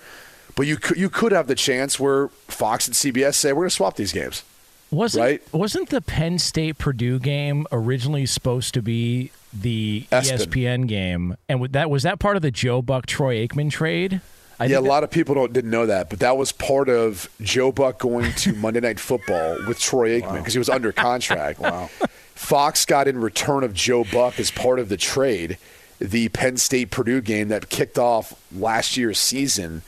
But 0.54 0.68
you 0.68 0.76
could, 0.76 0.96
you 0.98 1.10
could 1.10 1.32
have 1.32 1.48
the 1.48 1.56
chance 1.56 1.98
where 1.98 2.28
Fox 2.46 2.86
and 2.86 2.94
CBS 2.94 3.34
say 3.34 3.52
we're 3.52 3.62
going 3.62 3.70
to 3.70 3.74
swap 3.74 3.96
these 3.96 4.12
games. 4.12 4.44
Wasn't 4.92 5.20
Right. 5.20 5.42
wasn't 5.52 5.88
the 5.88 6.00
Penn 6.00 6.38
State 6.38 6.78
Purdue 6.78 7.18
game 7.18 7.66
originally 7.72 8.26
supposed 8.26 8.72
to 8.74 8.82
be 8.82 9.32
the 9.52 10.06
Espen. 10.12 10.46
ESPN 10.46 10.86
game? 10.86 11.36
And 11.48 11.64
that 11.72 11.90
was 11.90 12.04
that 12.04 12.20
part 12.20 12.36
of 12.36 12.42
the 12.42 12.52
Joe 12.52 12.82
Buck 12.82 13.06
Troy 13.06 13.44
Aikman 13.44 13.70
trade? 13.72 14.20
I 14.58 14.66
yeah, 14.66 14.78
a 14.78 14.80
lot 14.80 15.04
of 15.04 15.10
people 15.10 15.34
don't 15.34 15.52
didn't 15.52 15.70
know 15.70 15.86
that, 15.86 16.10
but 16.10 16.20
that 16.20 16.36
was 16.36 16.52
part 16.52 16.88
of 16.88 17.28
Joe 17.40 17.72
Buck 17.72 17.98
going 17.98 18.32
to 18.32 18.52
Monday 18.56 18.80
Night 18.80 19.00
Football 19.00 19.58
with 19.66 19.78
Troy 19.78 20.20
Aikman 20.20 20.38
because 20.38 20.54
he 20.54 20.58
was 20.58 20.68
under 20.68 20.92
contract. 20.92 21.58
wow. 21.60 21.90
Fox 22.34 22.84
got 22.84 23.08
in 23.08 23.20
return 23.20 23.64
of 23.64 23.74
Joe 23.74 24.04
Buck 24.04 24.38
as 24.38 24.50
part 24.50 24.78
of 24.78 24.88
the 24.88 24.96
trade, 24.96 25.58
the 25.98 26.28
Penn 26.30 26.56
State 26.56 26.90
Purdue 26.90 27.20
game 27.20 27.48
that 27.48 27.68
kicked 27.68 27.98
off 27.98 28.34
last 28.52 28.96
year's 28.96 29.18
season 29.18 29.82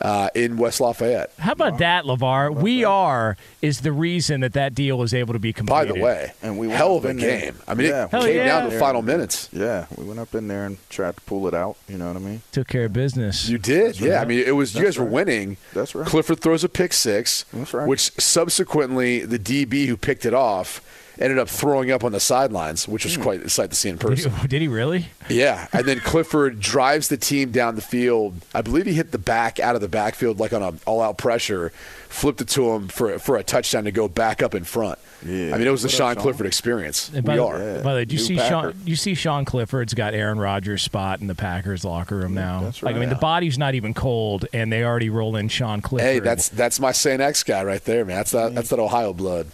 uh, 0.00 0.28
in 0.34 0.56
West 0.56 0.80
Lafayette. 0.80 1.32
How 1.38 1.52
about 1.52 1.78
that, 1.78 2.04
LaVar? 2.04 2.54
We 2.54 2.84
are 2.84 3.36
is 3.62 3.80
the 3.80 3.92
reason 3.92 4.40
that 4.42 4.52
that 4.52 4.74
deal 4.74 4.98
was 4.98 5.14
able 5.14 5.32
to 5.32 5.38
be 5.38 5.52
completed. 5.52 5.88
By 5.88 5.92
the 5.92 6.00
way, 6.00 6.32
And 6.42 6.58
we 6.58 6.66
went 6.66 6.78
hell 6.78 6.96
of 6.96 7.04
a 7.04 7.08
in 7.08 7.16
there. 7.16 7.40
game. 7.40 7.56
I 7.66 7.74
mean, 7.74 7.88
Yeah, 7.88 8.04
it 8.04 8.06
we 8.06 8.10
Hell 8.10 8.22
came 8.26 8.36
yeah. 8.36 8.44
down 8.46 8.64
to 8.68 8.70
the 8.74 8.78
final 8.80 9.02
minutes. 9.02 9.48
Yeah, 9.52 9.86
we 9.96 10.04
went 10.04 10.20
up 10.20 10.34
in 10.34 10.48
there 10.48 10.64
and 10.66 10.76
tried 10.90 11.16
to 11.16 11.20
pull 11.22 11.46
it 11.48 11.54
out. 11.54 11.76
You 11.88 11.98
know 11.98 12.08
what 12.08 12.16
I 12.16 12.20
mean? 12.20 12.42
took 12.52 12.68
care 12.68 12.84
of 12.84 12.92
business. 12.92 13.48
You 13.48 13.58
did, 13.58 13.86
That's 13.88 14.00
yeah. 14.00 14.14
right. 14.16 14.22
I 14.22 14.24
mean, 14.26 14.40
it 14.46 14.52
was 14.54 14.74
you 14.74 14.82
That's 14.82 14.96
guys 14.96 15.04
were 15.04 15.10
winning. 15.10 15.56
That's 15.74 15.94
right. 15.94 16.06
Clifford 16.06 16.40
throws 16.40 16.62
a 16.64 16.68
pick 16.68 16.92
six, 16.92 17.44
That's 17.52 17.72
right. 17.74 17.88
which 17.88 18.10
subsequently 18.20 19.20
the 19.24 19.38
DB 19.38 19.86
who 19.86 19.96
picked 19.96 20.24
it 20.26 20.34
off 20.34 20.80
ended 21.18 21.38
up 21.38 21.48
throwing 21.48 21.90
up 21.90 22.04
on 22.04 22.12
the 22.12 22.20
sidelines, 22.20 22.86
which 22.88 23.02
Hmm. 23.04 23.08
was 23.08 23.16
quite 23.16 23.40
a 23.42 23.48
sight 23.48 23.70
to 23.70 23.76
see 23.76 23.88
in 23.88 23.96
Did 23.96 24.06
person. 24.06 24.32
he, 24.32 24.48
did 24.48 24.62
he 24.62 24.68
really? 24.68 25.06
Yeah, 25.28 25.66
and 25.72 25.86
then 25.86 26.00
Clifford 26.00 26.60
drives 26.60 27.08
the 27.08 27.16
team 27.16 27.50
down 27.50 27.74
the 27.74 27.82
field. 27.82 28.34
I 28.54 28.62
believe 28.62 28.86
he 28.86 28.92
hit 28.94 29.12
the 29.12 29.18
back 29.18 29.58
out 29.58 29.74
of 29.74 29.80
the 29.80 29.88
backfield 29.88 30.38
like 30.38 30.52
on 30.52 30.62
an 30.62 30.80
all-out 30.86 31.18
pressure, 31.18 31.72
flipped 32.08 32.40
it 32.40 32.48
to 32.48 32.70
him 32.72 32.88
for 32.88 33.18
for 33.18 33.36
a 33.36 33.42
touchdown 33.42 33.84
to 33.84 33.90
go 33.92 34.08
back 34.08 34.42
up 34.42 34.54
in 34.54 34.64
front. 34.64 34.98
Yeah. 35.24 35.54
I 35.54 35.58
mean 35.58 35.66
it 35.66 35.70
was 35.70 35.82
the 35.82 35.86
What 35.88 35.94
up, 35.94 35.98
Sean 35.98 36.14
Sean? 36.14 36.22
Clifford 36.22 36.46
experience. 36.46 37.10
And 37.14 37.24
by 37.24 37.32
we 37.32 37.38
the, 37.38 37.44
are. 37.46 37.58
Yeah. 37.58 37.74
By 37.82 37.94
the 37.94 37.98
way, 38.00 38.04
do 38.04 38.14
you 38.14 38.20
New 38.20 38.26
see 38.26 38.36
Packer. 38.36 38.48
Sean? 38.72 38.74
You 38.84 38.96
see 38.96 39.14
Sean 39.14 39.44
Clifford's 39.44 39.94
got 39.94 40.14
Aaron 40.14 40.38
Rodgers' 40.38 40.82
spot 40.82 41.20
in 41.20 41.26
the 41.26 41.34
Packers 41.34 41.84
locker 41.84 42.16
room 42.16 42.34
now. 42.34 42.60
that's 42.62 42.82
Like 42.82 42.90
I 42.94 42.98
right. 42.98 43.00
mean, 43.00 43.08
the 43.08 43.14
body's 43.16 43.58
not 43.58 43.74
even 43.74 43.94
cold, 43.94 44.46
and 44.52 44.72
they 44.72 44.84
already 44.84 45.10
roll 45.10 45.34
in 45.36 45.48
Sean 45.48 45.80
Clifford. 45.80 46.06
Hey, 46.08 46.18
that's 46.20 46.48
that's 46.50 46.78
my 46.78 46.92
Saint 46.92 47.20
X 47.20 47.42
guy 47.42 47.64
right 47.64 47.84
there, 47.84 48.04
man. 48.04 48.16
That's 48.18 48.30
that 48.32 48.54
that's 48.54 48.68
that 48.68 48.78
Ohio 48.78 49.12
blood. 49.12 49.48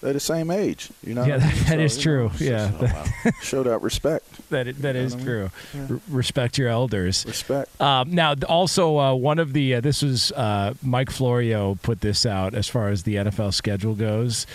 They're 0.00 0.14
the 0.14 0.20
same 0.20 0.50
age. 0.50 0.88
You 1.06 1.14
know. 1.14 1.24
yeah, 1.24 1.36
that, 1.38 1.54
that 1.54 1.68
So, 1.68 1.78
is 1.78 1.98
true. 1.98 2.24
know, 2.28 2.32
Yeah, 2.38 2.72
just- 2.80 3.42
Show 3.44 3.62
that 3.64 3.82
respect. 3.82 4.48
that 4.50 4.96
is 4.96 5.14
true. 5.14 5.50
R- 5.90 6.00
respect 6.08 6.56
your 6.58 6.68
elders. 6.68 7.24
Respect. 7.26 7.78
Um, 7.80 8.10
now, 8.14 8.34
also 8.48 8.98
uh, 8.98 9.14
one 9.14 9.38
of 9.38 9.52
the 9.52 9.74
uh, 9.74 9.80
this 9.80 10.02
was 10.02 10.32
uh, 10.32 10.74
Mike 10.82 11.10
Florio 11.10 11.76
put 11.82 12.00
this 12.00 12.24
out 12.24 12.54
as 12.54 12.66
far 12.68 12.88
as 12.88 13.02
the 13.02 13.16
NFL 13.16 13.52
schedule 13.54 13.94
goes. 13.94 14.46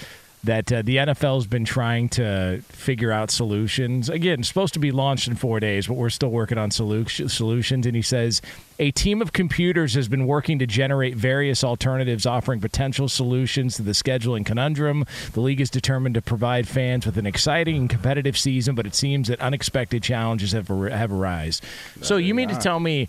That 0.45 0.71
uh, 0.71 0.81
the 0.84 0.97
NFL's 0.97 1.47
been 1.47 1.65
trying 1.65 2.10
to 2.10 2.62
figure 2.69 3.12
out 3.12 3.31
solutions. 3.31 4.10
Again, 4.10 4.43
supposed 4.43 4.73
to 4.75 4.79
be 4.79 4.91
launched 4.91 5.27
in 5.27 5.36
four 5.36 5.60
days, 5.60 5.88
but 5.88 5.95
we're 5.95 6.10
still 6.10 6.29
working 6.29 6.58
on 6.58 6.69
solu- 6.69 7.29
solutions. 7.29 7.86
And 7.86 7.95
he 7.95 8.01
says 8.01 8.41
a 8.77 8.91
team 8.91 9.21
of 9.21 9.34
computers 9.34 9.95
has 9.95 10.08
been 10.08 10.27
working 10.27 10.60
to 10.60 10.67
generate 10.67 11.15
various 11.15 11.63
alternatives, 11.63 12.25
offering 12.25 12.60
potential 12.60 13.10
solutions 13.10 13.75
to 13.77 13.81
the 13.81 13.91
scheduling 13.91 14.45
conundrum. 14.45 15.05
The 15.34 15.41
league 15.41 15.62
is 15.62 15.69
determined 15.69 16.15
to 16.15 16.21
provide 16.21 16.67
fans 16.67 17.05
with 17.05 17.17
an 17.17 17.25
exciting 17.25 17.75
and 17.77 17.89
competitive 17.89 18.38
season, 18.38 18.75
but 18.75 18.86
it 18.86 18.93
seems 18.93 19.29
that 19.29 19.39
unexpected 19.41 20.03
challenges 20.03 20.51
have 20.51 20.69
ar- 20.69 20.89
have 20.89 21.12
arisen. 21.12 21.65
So 22.01 22.17
you 22.17 22.36
mean 22.36 22.49
to 22.49 22.55
tell 22.55 22.79
me? 22.79 23.08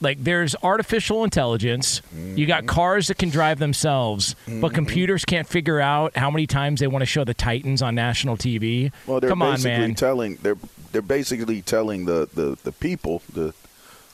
Like 0.00 0.22
there's 0.22 0.54
artificial 0.62 1.24
intelligence, 1.24 2.02
you 2.14 2.46
got 2.46 2.60
mm-hmm. 2.60 2.68
cars 2.68 3.08
that 3.08 3.18
can 3.18 3.30
drive 3.30 3.58
themselves, 3.58 4.36
but 4.46 4.52
mm-hmm. 4.52 4.74
computers 4.74 5.24
can't 5.24 5.48
figure 5.48 5.80
out 5.80 6.16
how 6.16 6.30
many 6.30 6.46
times 6.46 6.80
they 6.80 6.86
want 6.86 7.02
to 7.02 7.06
show 7.06 7.24
the 7.24 7.34
Titans 7.34 7.82
on 7.82 7.94
national 7.94 8.36
TV. 8.36 8.92
Well, 9.06 9.20
they're 9.20 9.30
Come 9.30 9.42
on, 9.42 9.54
basically 9.54 9.78
man. 9.78 9.94
telling 9.94 10.36
they're 10.36 10.58
they're 10.92 11.02
basically 11.02 11.62
telling 11.62 12.04
the, 12.04 12.28
the, 12.32 12.56
the 12.62 12.72
people 12.72 13.22
the 13.32 13.52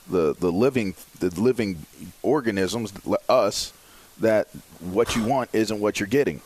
the 0.09 0.35
the 0.35 0.51
living 0.51 0.95
the 1.21 1.29
living 1.41 1.87
organisms 2.23 2.93
us 3.29 3.73
that 4.21 4.49
what 4.81 5.17
you 5.17 5.25
want 5.25 5.51
isn't 5.53 5.81
what 5.81 6.01
you're 6.01 6.07
getting. 6.07 6.41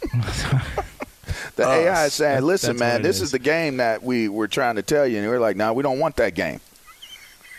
the 1.56 1.64
AI 1.64 2.06
is 2.06 2.14
saying, 2.14 2.36
That- 2.36 2.44
"Listen, 2.44 2.76
that's 2.76 2.80
what 2.80 2.86
man, 2.86 3.00
it 3.00 3.02
this 3.04 3.16
is. 3.16 3.22
is 3.22 3.30
the 3.32 3.38
game 3.38 3.78
that 3.78 4.02
we 4.02 4.28
were 4.28 4.48
trying 4.48 4.76
to 4.76 4.82
tell 4.82 5.06
you," 5.06 5.18
and 5.18 5.28
we're 5.28 5.38
like, 5.38 5.56
"No, 5.56 5.72
we 5.72 5.82
don't 5.82 5.98
want 5.98 6.16
that 6.16 6.34
game." 6.34 6.60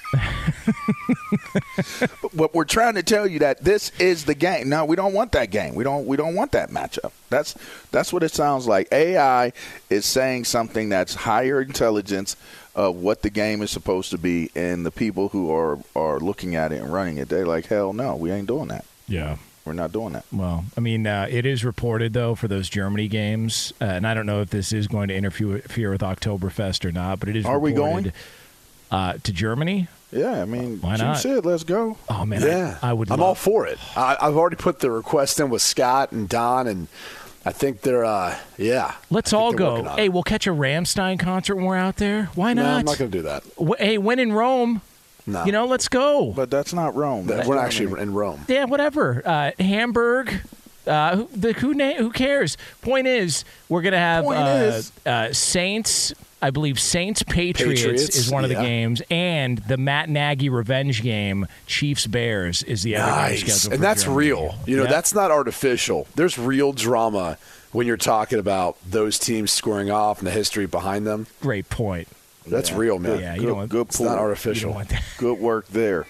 what 2.34 2.54
we're 2.54 2.65
trying 2.65 2.95
to 2.95 3.04
tell 3.04 3.28
you 3.28 3.39
that 3.39 3.63
this 3.63 3.91
is 4.00 4.26
the 4.26 4.36
game. 4.36 4.69
No, 4.69 4.86
we 4.86 4.95
don't 4.95 5.13
want 5.13 5.32
that 5.34 5.52
game. 5.52 5.76
We 5.76 5.84
don't. 5.84 6.06
We 6.06 6.17
don't 6.17 6.36
want 6.36 6.52
that 6.54 6.72
matchup. 6.72 7.12
That's 7.30 7.56
that's 7.91 8.12
what 8.12 8.24
it 8.24 8.32
sounds 8.32 8.67
like. 8.67 8.91
AI 8.91 9.54
is 9.89 10.06
saying 10.06 10.45
something 10.45 10.89
that's 10.89 11.13
higher 11.13 11.62
intelligence 11.62 12.36
of 12.76 12.95
what 12.95 13.22
the 13.22 13.30
game 13.30 13.62
is 13.62 13.72
supposed 13.72 14.12
to 14.12 14.17
be, 14.17 14.50
and 14.56 14.86
the 14.86 14.91
people 14.91 15.30
who 15.30 15.54
are 15.54 15.80
are 15.95 16.19
looking 16.19 16.56
at 16.56 16.72
it 16.72 16.82
and 16.82 16.91
running 16.91 17.17
it, 17.17 17.30
they're 17.30 17.45
like, 17.45 17.67
hell 17.67 17.93
no, 17.93 18.15
we 18.15 18.32
ain't 18.32 18.48
doing 18.48 18.69
that. 18.69 18.86
Yeah. 19.08 19.38
We're 19.65 19.74
not 19.74 19.91
doing 19.91 20.13
that. 20.13 20.26
Well, 20.32 20.65
I 20.76 20.80
mean, 20.80 21.06
uh, 21.06 21.28
it 21.30 21.45
is 21.45 21.63
reported 21.63 22.13
though 22.13 22.34
for 22.34 22.48
those 22.48 22.69
Germany 22.69 23.08
games, 23.08 23.72
uh, 23.80 23.86
and 23.86 24.08
I 24.08 24.15
don't 24.15 24.26
know 24.26 24.41
if 24.41 24.50
this 24.50 24.74
is 24.74 24.88
going 24.88 25.10
to 25.10 25.15
interfere 25.15 25.58
interfere 25.58 25.91
with 25.91 26.02
Oktoberfest 26.02 26.86
or 26.86 26.91
not, 26.91 27.19
but 27.19 27.30
it 27.30 27.36
is. 27.36 27.45
Are 27.45 27.60
we 27.60 27.74
going 27.74 28.12
uh, 28.89 29.17
to 29.22 29.32
Germany? 29.32 29.88
Yeah, 30.12 30.41
I 30.41 30.45
mean, 30.45 30.80
Why 30.82 30.93
you 30.93 31.04
not? 31.04 31.17
said 31.19 31.45
let's 31.45 31.63
go. 31.63 31.98
Oh 32.10 32.26
man, 32.26 32.41
yeah, 32.41 32.80
I, 32.82 32.89
I 32.89 32.93
would. 32.93 33.12
I'm 33.12 33.19
love- 33.19 33.28
all 33.30 33.36
for 33.36 33.67
it. 33.67 33.78
I, 33.95 34.17
I've 34.19 34.36
already 34.36 34.56
put 34.56 34.80
the 34.80 34.89
request 34.89 35.39
in 35.39 35.50
with 35.50 35.62
Scott 35.62 36.12
and 36.12 36.28
Don, 36.28 36.65
and 36.67 36.88
I 37.45 37.52
think 37.52 37.82
they're. 37.82 38.06
uh 38.06 38.36
Yeah. 38.58 38.95
Let's 39.12 39.34
all 39.34 39.54
go. 39.54 39.84
Hey, 39.84 40.06
it. 40.06 40.13
we'll 40.13 40.24
catch 40.24 40.48
a 40.48 40.52
Rammstein 40.52 41.19
concert 41.19 41.56
when 41.58 41.65
we're 41.65 41.76
out 41.78 41.98
there. 41.98 42.26
Why 42.36 42.54
No, 42.54 42.63
not? 42.63 42.80
I'm 42.80 42.86
not 42.86 42.98
going 42.98 43.12
to 43.12 43.17
do 43.17 43.22
that. 43.24 43.43
W- 43.58 43.76
hey, 43.78 43.98
when 44.00 44.17
in 44.19 44.34
Rome, 44.34 44.82
No. 45.28 45.45
you 45.45 45.52
know, 45.52 45.65
let's 45.65 45.88
go. 45.88 46.34
But 46.36 46.50
that's 46.50 46.74
not 46.74 46.95
Rome. 46.95 47.28
That's 47.28 47.48
we're 47.48 47.58
actually 47.58 48.02
in 48.02 48.13
Rome. 48.13 48.45
Yeah, 48.48 48.65
whatever. 48.65 49.22
Uh, 49.24 49.52
Hamburg. 49.60 50.41
Uh, 50.88 51.18
who, 51.18 51.30
the, 51.36 51.54
who, 51.54 51.74
na- 51.74 51.94
who 51.96 52.10
cares? 52.12 52.58
Point 52.82 53.06
is, 53.08 53.46
we're 53.68 53.82
gonna 53.82 53.98
have 53.98 54.26
uh, 54.26 54.82
uh, 55.10 55.34
Saints. 55.34 56.13
I 56.42 56.52
believe 56.52 56.80
Saints 56.80 57.22
Patriots, 57.22 57.82
Patriots, 57.82 58.15
is 58.15 58.32
one 58.32 58.46
of 58.46 58.50
the 58.50 58.56
games, 58.56 59.02
and 59.12 59.58
the 59.58 59.76
Matt 59.76 60.08
Nagy 60.08 60.48
revenge 60.48 61.02
game, 61.02 61.46
Chiefs 61.68 62.08
Bears, 62.08 62.63
is 62.63 62.82
the 62.84 62.96
other 62.96 63.12
game 63.12 63.15
Nice. 63.32 63.39
scheduled. 63.42 63.74
And 63.74 63.84
that's 63.84 64.04
Germany. 64.04 64.18
real. 64.26 64.56
You 64.65 64.78
know, 64.78 64.84
Yeah. 64.84 64.89
that's 64.89 65.13
not 65.13 65.32
artificial. 65.32 66.08
There's 66.15 66.38
real 66.38 66.72
drama 66.72 67.38
when 67.74 67.88
you're 67.88 67.98
talking 67.98 68.39
about 68.39 68.78
those 68.89 69.20
teams 69.20 69.52
scoring 69.52 69.92
off 69.92 70.20
and 70.20 70.28
the 70.28 70.32
history 70.32 70.65
behind 70.65 71.06
them. 71.06 71.28
great 71.42 71.70
point. 71.70 72.08
That's 72.48 72.70
Yeah. 72.72 72.78
real, 72.78 73.00
man. 73.00 73.20
Yeah, 73.20 73.34
you 73.34 73.42
Good, 73.42 73.48
don't 73.48 73.58
want, 73.58 73.70
good 73.72 73.88
It's 73.88 74.00
not 74.00 74.18
artificial. 74.18 74.54
you 74.56 74.65
don't 74.68 74.76
want 74.76 74.89
that. 74.89 75.04
Good 75.18 75.39
work 75.39 75.68
there. 75.68 76.08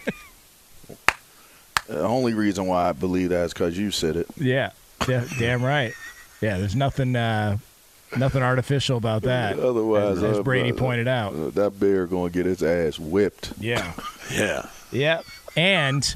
The 1.90 2.04
only 2.06 2.34
reason 2.34 2.66
why 2.68 2.90
I 2.90 2.92
believe 2.94 3.30
that 3.30 3.46
is 3.46 3.54
because 3.54 3.78
you 3.78 3.92
said 3.92 4.16
it. 4.16 4.28
Yeah, 4.38 4.72
yeah, 5.08 5.26
damn 5.40 5.64
right. 5.64 5.94
Yeah, 6.42 6.58
there's 6.58 6.76
nothing, 6.76 7.16
uh, 7.16 7.58
nothing 8.18 8.42
artificial 8.44 8.98
about 8.98 9.24
that. 9.24 9.60
Otherwise, 9.60 10.18
as, 10.18 10.24
as 10.24 10.38
uh, 10.40 10.44
Brady 10.44 10.72
uh, 10.72 10.76
pointed 10.76 11.08
out. 11.08 11.34
uh, 11.34 11.50
that 11.52 11.80
bear 11.80 12.06
going 12.08 12.32
to 12.32 12.34
get 12.34 12.46
his 12.46 12.64
ass 12.64 12.98
whipped. 13.00 13.54
Yeah. 13.60 13.94
Yeah. 14.32 14.70
Yeah, 14.92 15.22
and 15.58 16.16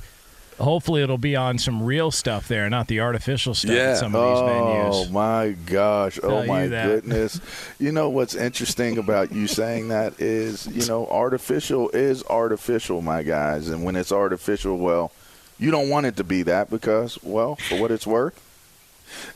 hopefully 0.59 1.01
it'll 1.01 1.17
be 1.17 1.36
on 1.36 1.57
some 1.57 1.81
real 1.81 2.12
stuff 2.12 2.47
there, 2.47 2.69
not 2.69 2.88
the 2.88 2.99
artificial 2.99 3.55
stuff 3.55 3.71
Yeah. 3.71 3.91
at 3.93 3.97
some 3.97 4.13
of 4.15 4.21
these 4.21 4.39
Oh 4.43 5.05
venues. 5.07 5.12
my 5.12 5.55
gosh! 5.65 6.19
Tell 6.19 6.31
Oh 6.31 6.45
my 6.45 6.67
goodness! 6.67 7.41
You 7.79 7.91
know 7.91 8.09
what's 8.09 8.36
interesting 8.36 8.99
about 8.99 9.31
you 9.31 9.47
saying 9.47 9.88
that 9.88 10.21
is, 10.21 10.67
you 10.67 10.86
know, 10.86 11.07
artificial 11.07 11.89
is 11.89 12.23
artificial, 12.25 13.01
my 13.01 13.23
guys, 13.23 13.69
and 13.69 13.83
when 13.83 13.95
it's 13.95 14.12
artificial, 14.12 14.77
well, 14.77 15.12
you 15.60 15.72
don't 15.72 15.89
want 15.89 16.06
it 16.06 16.18
to 16.18 16.24
be 16.24 16.44
that 16.44 16.70
because, 16.70 17.22
well, 17.24 17.56
for 17.56 17.80
what 17.80 17.92
it's 17.92 18.08
worth, 18.08 18.39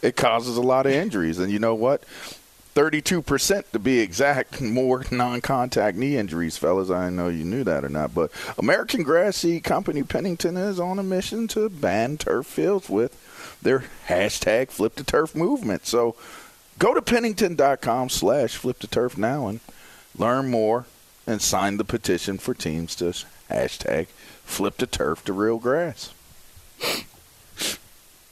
it 0.01 0.15
causes 0.15 0.57
a 0.57 0.61
lot 0.61 0.85
of 0.85 0.91
injuries, 0.91 1.39
and 1.39 1.51
you 1.51 1.59
know 1.59 1.75
what? 1.75 2.03
32% 2.77 3.71
to 3.71 3.79
be 3.79 3.99
exact, 3.99 4.61
more 4.61 5.03
non 5.09 5.41
contact 5.41 5.97
knee 5.97 6.15
injuries, 6.15 6.57
fellas. 6.57 6.91
I 6.91 7.09
know 7.09 7.27
you 7.27 7.43
knew 7.43 7.63
that 7.63 7.83
or 7.83 7.89
not. 7.89 8.13
But 8.13 8.31
American 8.57 9.01
Grass 9.01 9.37
Seed 9.37 9.63
Company 9.63 10.03
Pennington 10.03 10.57
is 10.57 10.79
on 10.79 10.99
a 10.99 11.03
mission 11.03 11.47
to 11.49 11.69
ban 11.69 12.17
turf 12.17 12.45
fields 12.45 12.87
with 12.87 13.57
their 13.63 13.85
hashtag 14.07 14.69
flip 14.69 14.95
the 14.95 15.03
turf 15.03 15.33
movement. 15.33 15.87
So 15.87 16.15
go 16.77 16.93
to 16.93 17.01
pennington.com 17.01 18.09
slash 18.09 18.55
flip 18.55 18.77
the 18.77 18.87
turf 18.87 19.17
now 19.17 19.47
and 19.47 19.59
learn 20.15 20.51
more 20.51 20.85
and 21.25 21.41
sign 21.41 21.77
the 21.77 21.83
petition 21.83 22.37
for 22.37 22.53
teams 22.53 22.93
to 22.97 23.05
hashtag 23.49 24.05
flip 24.47 24.77
the 24.77 24.87
turf 24.87 25.23
to 25.25 25.33
real 25.33 25.57
grass. 25.57 26.13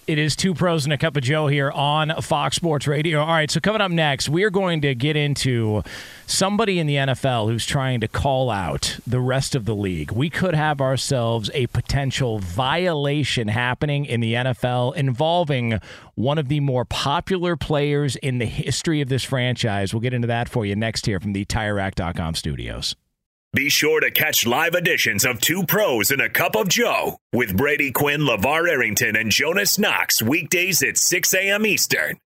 It 0.07 0.19
is 0.19 0.35
two 0.35 0.53
pros 0.53 0.83
and 0.83 0.93
a 0.93 0.99
cup 0.99 1.17
of 1.17 1.23
Joe 1.23 1.47
here 1.47 1.71
on 1.71 2.21
Fox 2.21 2.57
Sports 2.57 2.85
Radio. 2.85 3.21
All 3.21 3.27
right, 3.27 3.49
so 3.49 3.59
coming 3.59 3.81
up 3.81 3.89
next, 3.89 4.29
we 4.29 4.43
are 4.43 4.51
going 4.51 4.81
to 4.81 4.93
get 4.93 5.15
into 5.15 5.81
somebody 6.27 6.77
in 6.77 6.85
the 6.85 6.95
NFL 6.95 7.47
who's 7.47 7.65
trying 7.65 8.01
to 8.01 8.07
call 8.07 8.51
out 8.51 8.99
the 9.07 9.19
rest 9.19 9.55
of 9.55 9.65
the 9.65 9.73
league. 9.73 10.11
We 10.11 10.29
could 10.29 10.53
have 10.53 10.79
ourselves 10.79 11.49
a 11.55 11.65
potential 11.67 12.37
violation 12.37 13.47
happening 13.47 14.05
in 14.05 14.19
the 14.19 14.35
NFL 14.35 14.95
involving 14.95 15.79
one 16.13 16.37
of 16.37 16.49
the 16.49 16.59
more 16.59 16.85
popular 16.85 17.55
players 17.55 18.15
in 18.17 18.37
the 18.37 18.45
history 18.45 19.01
of 19.01 19.09
this 19.09 19.23
franchise. 19.23 19.91
We'll 19.91 20.01
get 20.01 20.13
into 20.13 20.27
that 20.27 20.49
for 20.49 20.67
you 20.67 20.75
next 20.75 21.07
here 21.07 21.19
from 21.19 21.33
the 21.33 21.45
TireRack.com 21.45 22.35
studios. 22.35 22.95
Be 23.55 23.69
sure 23.69 24.01
to 24.01 24.11
catch 24.11 24.45
live 24.45 24.75
editions 24.75 25.23
of 25.23 25.39
Two 25.39 25.65
Pros 25.65 26.11
and 26.11 26.19
a 26.19 26.27
Cup 26.27 26.57
of 26.57 26.67
Joe 26.67 27.19
with 27.31 27.55
Brady 27.55 27.89
Quinn, 27.89 28.19
LaVar 28.19 28.69
Arrington, 28.69 29.15
and 29.15 29.31
Jonas 29.31 29.79
Knox 29.79 30.21
weekdays 30.21 30.83
at 30.83 30.97
6 30.97 31.33
a.m. 31.33 31.65
Eastern, 31.65 32.17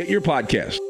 get 0.00 0.08
your 0.08 0.22
podcasts. 0.22 0.89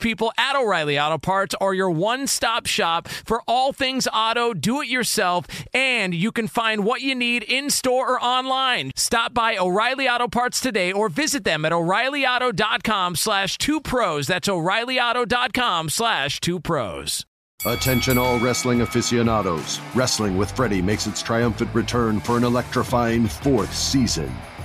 people 0.00 0.32
at 0.38 0.56
O'Reilly 0.56 0.98
Auto 0.98 1.18
Parts 1.18 1.54
are 1.60 1.74
your 1.74 1.90
one 1.90 2.26
stop 2.26 2.66
shop 2.66 3.08
for 3.08 3.42
all 3.46 3.72
things 3.72 4.08
auto, 4.12 4.54
do 4.54 4.80
it 4.80 4.88
yourself, 4.88 5.46
and 5.74 6.14
you 6.14 6.32
can 6.32 6.48
find 6.48 6.84
what 6.84 7.00
you 7.00 7.14
need 7.14 7.42
in 7.42 7.70
store 7.70 8.12
or 8.12 8.22
online. 8.22 8.90
Stop 8.96 9.34
by 9.34 9.56
O'Reilly 9.56 10.08
Auto 10.08 10.28
Parts 10.28 10.60
today 10.60 10.92
or 10.92 11.08
visit 11.08 11.44
them 11.44 11.64
at 11.64 11.72
o'ReillyAuto.com 11.72 13.16
slash 13.16 13.58
two 13.58 13.80
pros. 13.80 14.26
That's 14.26 14.48
o'ReillyAuto.com 14.48 15.88
slash 15.88 16.40
two 16.40 16.60
pros. 16.60 17.26
Attention, 17.66 18.18
all 18.18 18.38
wrestling 18.38 18.82
aficionados. 18.82 19.80
Wrestling 19.92 20.36
with 20.36 20.50
Freddie 20.52 20.80
makes 20.80 21.08
its 21.08 21.20
triumphant 21.20 21.74
return 21.74 22.20
for 22.20 22.36
an 22.36 22.44
electrifying 22.44 23.26
fourth 23.26 23.74
season. 23.74 24.32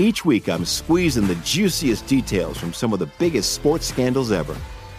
Each 0.00 0.24
week, 0.24 0.48
I'm 0.48 0.64
squeezing 0.64 1.26
the 1.26 1.34
juiciest 1.36 2.06
details 2.06 2.56
from 2.56 2.72
some 2.72 2.92
of 2.92 3.00
the 3.00 3.10
biggest 3.18 3.52
sports 3.52 3.84
scandals 3.84 4.30
ever. 4.30 4.56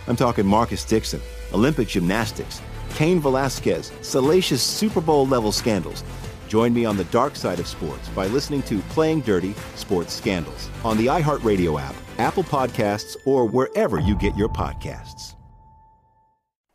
I'm 0.07 0.17
talking 0.17 0.45
Marcus 0.45 0.83
Dixon, 0.83 1.21
Olympic 1.53 1.87
gymnastics, 1.87 2.61
Cain 2.95 3.21
Velasquez, 3.21 3.93
salacious 4.01 4.61
Super 4.61 4.99
Bowl 4.99 5.25
level 5.25 5.53
scandals. 5.53 6.03
Join 6.49 6.73
me 6.73 6.83
on 6.83 6.97
the 6.97 7.05
dark 7.05 7.37
side 7.37 7.61
of 7.61 7.67
sports 7.67 8.09
by 8.09 8.27
listening 8.27 8.61
to 8.63 8.79
Playing 8.89 9.21
Dirty 9.21 9.53
Sports 9.75 10.13
Scandals 10.13 10.69
on 10.83 10.97
the 10.97 11.05
iHeartRadio 11.05 11.79
app, 11.79 11.95
Apple 12.17 12.43
Podcasts, 12.43 13.15
or 13.25 13.45
wherever 13.45 14.01
you 14.01 14.17
get 14.17 14.35
your 14.35 14.49
podcasts. 14.49 15.35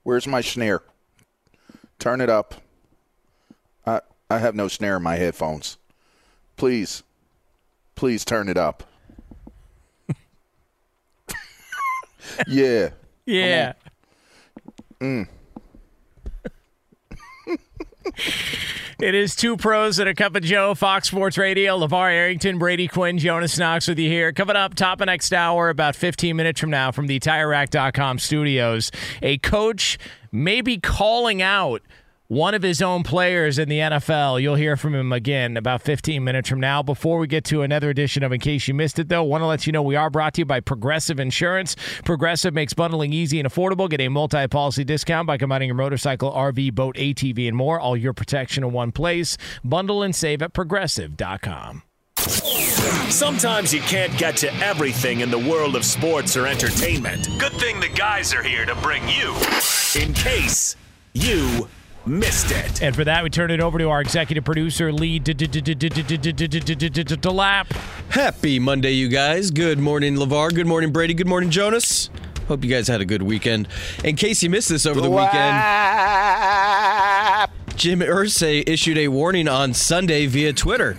Where's 0.05 0.27
my 0.27 0.41
snare? 0.41 0.83
Turn 1.99 2.23
it 2.23 2.31
up. 2.31 2.55
I 3.85 4.01
I 4.31 4.39
have 4.39 4.55
no 4.55 4.69
snare 4.69 4.97
in 4.97 5.03
my 5.03 5.17
headphones. 5.17 5.77
Please, 6.57 7.03
please 7.95 8.25
turn 8.25 8.49
it 8.49 8.57
up. 8.57 8.83
yeah. 12.47 12.91
Yeah. 13.27 13.73
Mm. 15.01 15.29
It 19.01 19.15
is 19.15 19.35
two 19.35 19.57
pros 19.57 19.99
and 19.99 20.09
a 20.09 20.15
cup 20.15 20.37
of 20.37 20.43
Joe, 20.43 20.75
Fox 20.75 21.09
Sports 21.09 21.37
Radio. 21.37 21.77
LaVar 21.79 22.13
Arrington, 22.13 22.59
Brady 22.59 22.87
Quinn, 22.87 23.19
Jonas 23.19 23.59
Knox 23.59 23.89
with 23.89 23.99
you 23.99 24.09
here. 24.09 24.33
Coming 24.33 24.55
up, 24.55 24.75
top 24.75 25.01
of 25.01 25.07
next 25.07 25.33
hour, 25.33 25.69
about 25.69 25.97
15 25.97 26.37
minutes 26.37 26.61
from 26.61 26.71
now, 26.71 26.93
from 26.93 27.09
the 27.09 27.19
TireRack.com 27.19 28.21
studios, 28.21 28.93
a 29.21 29.39
coach 29.39 29.99
may 30.31 30.61
be 30.61 30.79
calling 30.79 31.43
out 31.43 31.83
one 32.29 32.55
of 32.55 32.63
his 32.63 32.81
own 32.81 33.03
players 33.03 33.59
in 33.59 33.69
the 33.69 33.79
NFL. 33.79 34.41
You'll 34.41 34.55
hear 34.55 34.77
from 34.77 34.95
him 34.95 35.13
again 35.13 35.57
about 35.57 35.83
15 35.83 36.25
minutes 36.25 36.49
from 36.49 36.61
now. 36.61 36.83
Before 36.83 37.19
we 37.19 37.27
get 37.27 37.45
to 37.47 37.63
another 37.63 37.91
edition 37.91 38.23
of 38.23 38.33
In 38.33 38.41
Case 38.41 38.67
You 38.67 38.75
Missed 38.75 38.99
It, 38.99 39.09
though, 39.09 39.23
want 39.23 39.43
to 39.43 39.47
let 39.47 39.67
you 39.67 39.73
know 39.73 39.83
we 39.83 39.97
are 39.97 40.11
brought 40.11 40.35
to 40.35 40.41
you 40.41 40.45
by 40.45 40.61
Progressive 40.61 41.21
Insurance. 41.21 41.77
Progressive 42.05 42.55
makes 42.55 42.73
bundling 42.73 43.13
easy 43.13 43.39
and 43.39 43.49
affordable. 43.49 43.89
Get 43.91 44.01
a 44.01 44.09
multi 44.09 44.47
policy 44.49 44.85
discount 44.85 45.27
by 45.27 45.37
combining 45.37 45.69
your 45.69 45.77
motorcycle, 45.77 46.33
RV, 46.33 46.75
boat, 46.75 46.97
ATV, 46.97 47.47
and 47.47 47.57
more. 47.57 47.79
All 47.79 47.97
your 47.97 48.15
protection 48.15 48.65
in 48.65 48.73
one 48.73 48.93
place. 48.93 49.37
Bundle 49.63 50.03
and 50.03 50.15
save 50.15 50.43
at 50.43 50.55
progressive.com. 50.55 51.83
Sometimes 53.11 53.73
you 53.73 53.81
can't 53.83 54.17
get 54.19 54.37
to 54.39 54.53
everything 54.57 55.21
in 55.21 55.31
the 55.31 55.39
world 55.39 55.77
of 55.77 55.85
sports 55.85 56.37
or 56.37 56.47
entertainment. 56.47 57.29
Good 57.39 57.53
thing 57.53 57.81
the 57.81 57.89
guys 57.89 58.33
are 58.33 58.43
here 58.43 58.65
to 58.65 58.75
bring 58.77 59.03
you 59.09 59.35
in 60.01 60.15
case 60.15 60.75
you 61.13 61.69
missed 62.07 62.51
it. 62.51 62.83
And 62.83 62.95
for 62.95 63.05
that, 63.05 63.23
we 63.23 63.31
turn 63.31 63.51
it 63.51 63.61
over 63.61 63.79
to 63.79 63.89
our 63.91 64.01
executive 64.01 64.45
producer, 64.45 64.93
Lee 64.93 65.21
Delap. 65.21 66.43
Happy 68.11 68.59
Monday, 68.59 68.93
you 68.93 69.09
guys. 69.09 69.51
Good 69.51 69.79
morning, 69.79 70.17
LaVar. 70.17 70.55
Good 70.55 70.67
morning, 70.67 70.93
Brady. 70.93 71.15
Good 71.15 71.29
morning, 71.29 71.51
Jonas. 71.51 72.11
Hope 72.49 72.63
you 72.63 72.71
guys 72.71 72.89
had 72.89 73.01
a 73.01 73.07
good 73.07 73.23
weekend. 73.23 73.69
In 74.05 74.17
case 74.17 74.43
you 74.43 74.51
missed 74.51 74.69
this 74.69 74.85
over 74.85 75.01
the 75.01 75.11
weekend, 75.11 75.57
Jim 77.77 78.01
Irsay 78.01 78.69
issued 78.69 78.99
a 78.99 79.09
warning 79.09 79.49
on 79.49 79.73
Sunday 79.73 80.27
via 80.27 80.53
Twitter. 80.53 80.97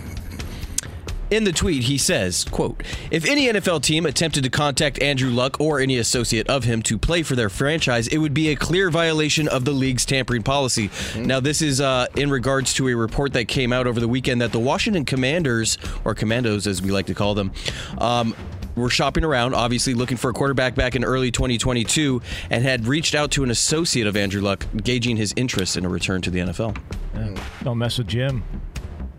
In 1.28 1.42
the 1.42 1.52
tweet, 1.52 1.84
he 1.84 1.98
says, 1.98 2.44
quote, 2.44 2.82
If 3.10 3.24
any 3.24 3.46
NFL 3.46 3.82
team 3.82 4.06
attempted 4.06 4.44
to 4.44 4.50
contact 4.50 5.02
Andrew 5.02 5.30
Luck 5.30 5.60
or 5.60 5.80
any 5.80 5.98
associate 5.98 6.48
of 6.48 6.64
him 6.64 6.82
to 6.82 6.96
play 6.96 7.24
for 7.24 7.34
their 7.34 7.48
franchise, 7.48 8.06
it 8.06 8.18
would 8.18 8.32
be 8.34 8.50
a 8.50 8.56
clear 8.56 8.90
violation 8.90 9.48
of 9.48 9.64
the 9.64 9.72
league's 9.72 10.06
tampering 10.06 10.44
policy. 10.44 10.88
Now, 11.16 11.40
this 11.40 11.62
is 11.62 11.80
uh, 11.80 12.06
in 12.16 12.30
regards 12.30 12.74
to 12.74 12.88
a 12.88 12.94
report 12.94 13.32
that 13.32 13.46
came 13.48 13.72
out 13.72 13.88
over 13.88 13.98
the 13.98 14.06
weekend 14.06 14.40
that 14.40 14.52
the 14.52 14.60
Washington 14.60 15.04
Commanders, 15.04 15.78
or 16.04 16.14
Commandos 16.14 16.68
as 16.68 16.80
we 16.80 16.92
like 16.92 17.06
to 17.06 17.14
call 17.14 17.34
them, 17.34 17.52
um, 17.98 18.34
were 18.76 18.90
shopping 18.90 19.24
around, 19.24 19.54
obviously 19.54 19.94
looking 19.94 20.16
for 20.16 20.30
a 20.30 20.32
quarterback 20.32 20.76
back 20.76 20.94
in 20.94 21.02
early 21.02 21.32
2022, 21.32 22.22
and 22.50 22.62
had 22.62 22.86
reached 22.86 23.14
out 23.16 23.32
to 23.32 23.42
an 23.42 23.50
associate 23.50 24.06
of 24.06 24.16
Andrew 24.16 24.42
Luck, 24.42 24.64
gauging 24.76 25.16
his 25.16 25.32
interest 25.36 25.76
in 25.76 25.84
a 25.84 25.88
return 25.88 26.22
to 26.22 26.30
the 26.30 26.38
NFL. 26.40 26.76
Yeah, 27.14 27.42
Don't 27.64 27.78
mess 27.78 27.98
with 27.98 28.06
Jim. 28.06 28.44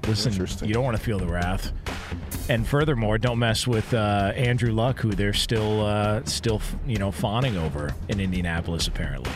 Listen, 0.07 0.33
you 0.67 0.73
don't 0.73 0.83
want 0.83 0.95
to 0.95 1.03
feel 1.03 1.19
the 1.19 1.27
wrath. 1.27 1.71
And 2.49 2.65
furthermore, 2.65 3.17
don't 3.17 3.39
mess 3.39 3.67
with 3.67 3.93
uh, 3.93 4.31
Andrew 4.35 4.71
Luck, 4.71 4.99
who 4.99 5.11
they're 5.11 5.33
still, 5.33 5.85
uh, 5.85 6.23
still, 6.23 6.61
you 6.85 6.97
know, 6.97 7.11
fawning 7.11 7.57
over 7.57 7.93
in 8.07 8.21
Indianapolis. 8.21 8.87
Apparently, 8.87 9.29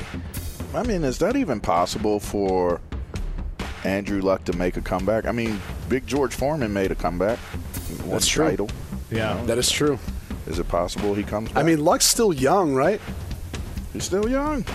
I 0.74 0.84
mean, 0.84 1.04
is 1.04 1.20
that 1.20 1.36
even 1.36 1.60
possible 1.60 2.22
for 2.22 2.80
Andrew 3.84 4.22
Luck 4.22 4.46
to 4.46 4.54
make 4.54 4.78
a 4.78 4.82
comeback? 4.82 5.26
I 5.26 5.34
mean, 5.34 5.60
Big 5.90 6.08
George 6.08 6.34
Foreman 6.34 6.72
made 6.72 6.92
a 6.92 6.96
comeback. 6.96 7.38
Won 8.00 8.12
That's 8.12 8.28
a 8.28 8.30
true. 8.30 8.46
Title. 8.46 8.70
Yeah, 9.10 9.42
that 9.46 9.58
is 9.58 9.70
true. 9.70 10.00
Is 10.48 10.58
it 10.60 10.70
possible 10.70 11.14
he 11.14 11.24
comes 11.24 11.50
back? 11.50 11.58
I 11.58 11.64
mean, 11.64 11.84
Luck's 11.84 12.06
still 12.06 12.32
young, 12.32 12.74
right? 12.74 13.02
He's 13.92 14.06
still 14.06 14.30
young. 14.30 14.66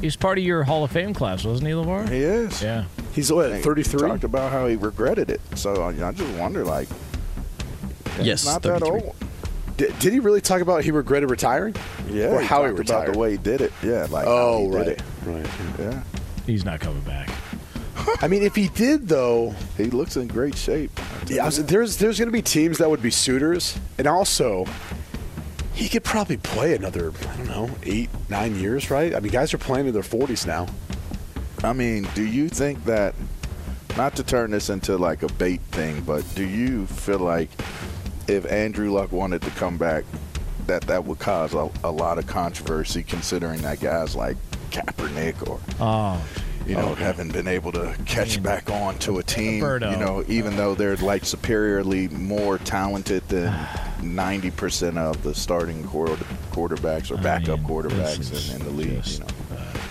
He's 0.00 0.14
part 0.14 0.38
of 0.38 0.44
your 0.44 0.62
Hall 0.62 0.84
of 0.84 0.92
Fame 0.92 1.12
class, 1.12 1.44
wasn't 1.44 1.66
he, 1.66 1.74
LaVar? 1.74 2.08
He 2.08 2.18
is. 2.18 2.62
Yeah. 2.62 2.84
He's 3.16 3.32
what, 3.32 3.52
He 3.56 3.62
33? 3.62 4.08
Talked 4.08 4.22
about 4.24 4.52
how 4.52 4.66
he 4.68 4.76
regretted 4.76 5.30
it. 5.30 5.40
So 5.56 5.82
I 5.82 5.88
I 6.08 6.12
just 6.12 6.38
wonder, 6.38 6.64
like, 6.64 6.88
Yes, 8.20 8.44
not 8.46 8.62
that 8.62 8.80
33. 8.80 8.88
old. 9.00 9.16
Did, 9.76 9.98
did 9.98 10.12
he 10.12 10.20
really 10.20 10.40
talk 10.40 10.60
about 10.62 10.84
he 10.84 10.90
regretted 10.90 11.30
retiring? 11.30 11.74
Yeah, 12.08 12.26
Or 12.28 12.40
how 12.40 12.64
he 12.64 12.68
talked 12.70 12.72
about 12.72 12.78
retired? 12.78 13.14
the 13.14 13.18
way 13.18 13.30
he 13.32 13.36
did 13.36 13.60
it. 13.60 13.72
Yeah, 13.82 14.06
like 14.10 14.26
Oh, 14.26 14.52
how 14.52 14.70
he 14.70 14.76
right. 14.76 14.84
did 14.84 14.98
it. 14.98 15.02
Right. 15.26 15.46
Yeah, 15.78 16.02
He's 16.46 16.64
not 16.64 16.80
coming 16.80 17.02
back. 17.02 17.28
I 18.22 18.28
mean, 18.28 18.42
if 18.42 18.54
he 18.54 18.68
did, 18.68 19.08
though, 19.08 19.54
he 19.76 19.84
looks 19.84 20.16
in 20.16 20.28
great 20.28 20.54
shape. 20.54 20.92
yeah, 21.26 21.42
I 21.42 21.46
was- 21.46 21.64
there's 21.64 21.96
there's 21.96 22.18
going 22.18 22.28
to 22.28 22.32
be 22.32 22.42
teams 22.42 22.78
that 22.78 22.88
would 22.88 23.02
be 23.02 23.10
suitors, 23.10 23.78
and 23.98 24.06
also 24.06 24.66
he 25.74 25.88
could 25.88 26.04
probably 26.04 26.36
play 26.38 26.74
another 26.74 27.12
I 27.32 27.36
don't 27.36 27.46
know 27.48 27.70
eight 27.82 28.08
nine 28.30 28.58
years, 28.60 28.90
right? 28.90 29.14
I 29.14 29.20
mean, 29.20 29.32
guys 29.32 29.52
are 29.52 29.58
playing 29.58 29.86
in 29.88 29.92
their 29.92 30.02
40s 30.02 30.46
now. 30.46 30.66
I 31.64 31.72
mean, 31.72 32.06
do 32.14 32.24
you 32.24 32.48
think 32.48 32.84
that, 32.84 33.14
not 33.96 34.14
to 34.16 34.22
turn 34.22 34.50
this 34.50 34.68
into 34.70 34.96
like 34.98 35.22
a 35.22 35.28
bait 35.34 35.60
thing, 35.72 36.02
but 36.02 36.22
do 36.34 36.44
you 36.46 36.86
feel 36.86 37.18
like 37.18 37.48
if 38.28 38.50
Andrew 38.50 38.92
Luck 38.92 39.10
wanted 39.12 39.42
to 39.42 39.50
come 39.50 39.78
back, 39.78 40.04
that 40.66 40.82
that 40.82 41.04
would 41.04 41.18
cause 41.18 41.54
a, 41.54 41.70
a 41.84 41.90
lot 41.90 42.18
of 42.18 42.26
controversy 42.26 43.02
considering 43.02 43.62
that 43.62 43.80
guys 43.80 44.14
like 44.16 44.36
Kaepernick 44.70 45.48
or, 45.48 45.60
Oh, 45.80 46.22
you 46.66 46.74
know, 46.74 46.88
okay. 46.90 47.04
haven't 47.04 47.32
been 47.32 47.46
able 47.46 47.70
to 47.72 47.96
catch 48.04 48.42
back 48.42 48.68
on 48.70 48.98
to 48.98 49.18
a 49.18 49.22
team, 49.22 49.62
Birdo. 49.62 49.92
you 49.92 49.96
know, 49.96 50.24
even 50.26 50.56
though 50.56 50.74
they're 50.74 50.96
like 50.96 51.24
superiorly 51.24 52.08
more 52.08 52.58
talented 52.58 53.26
than 53.28 53.52
90% 54.00 54.96
of 54.98 55.22
the 55.22 55.34
starting 55.34 55.84
quarter, 55.84 56.16
quarterbacks 56.50 57.10
or 57.10 57.16
backup 57.22 57.60
quarterbacks 57.60 58.50
in, 58.52 58.60
in 58.60 58.66
the 58.66 58.72
league, 58.72 59.06
you 59.06 59.18
know. 59.20 59.26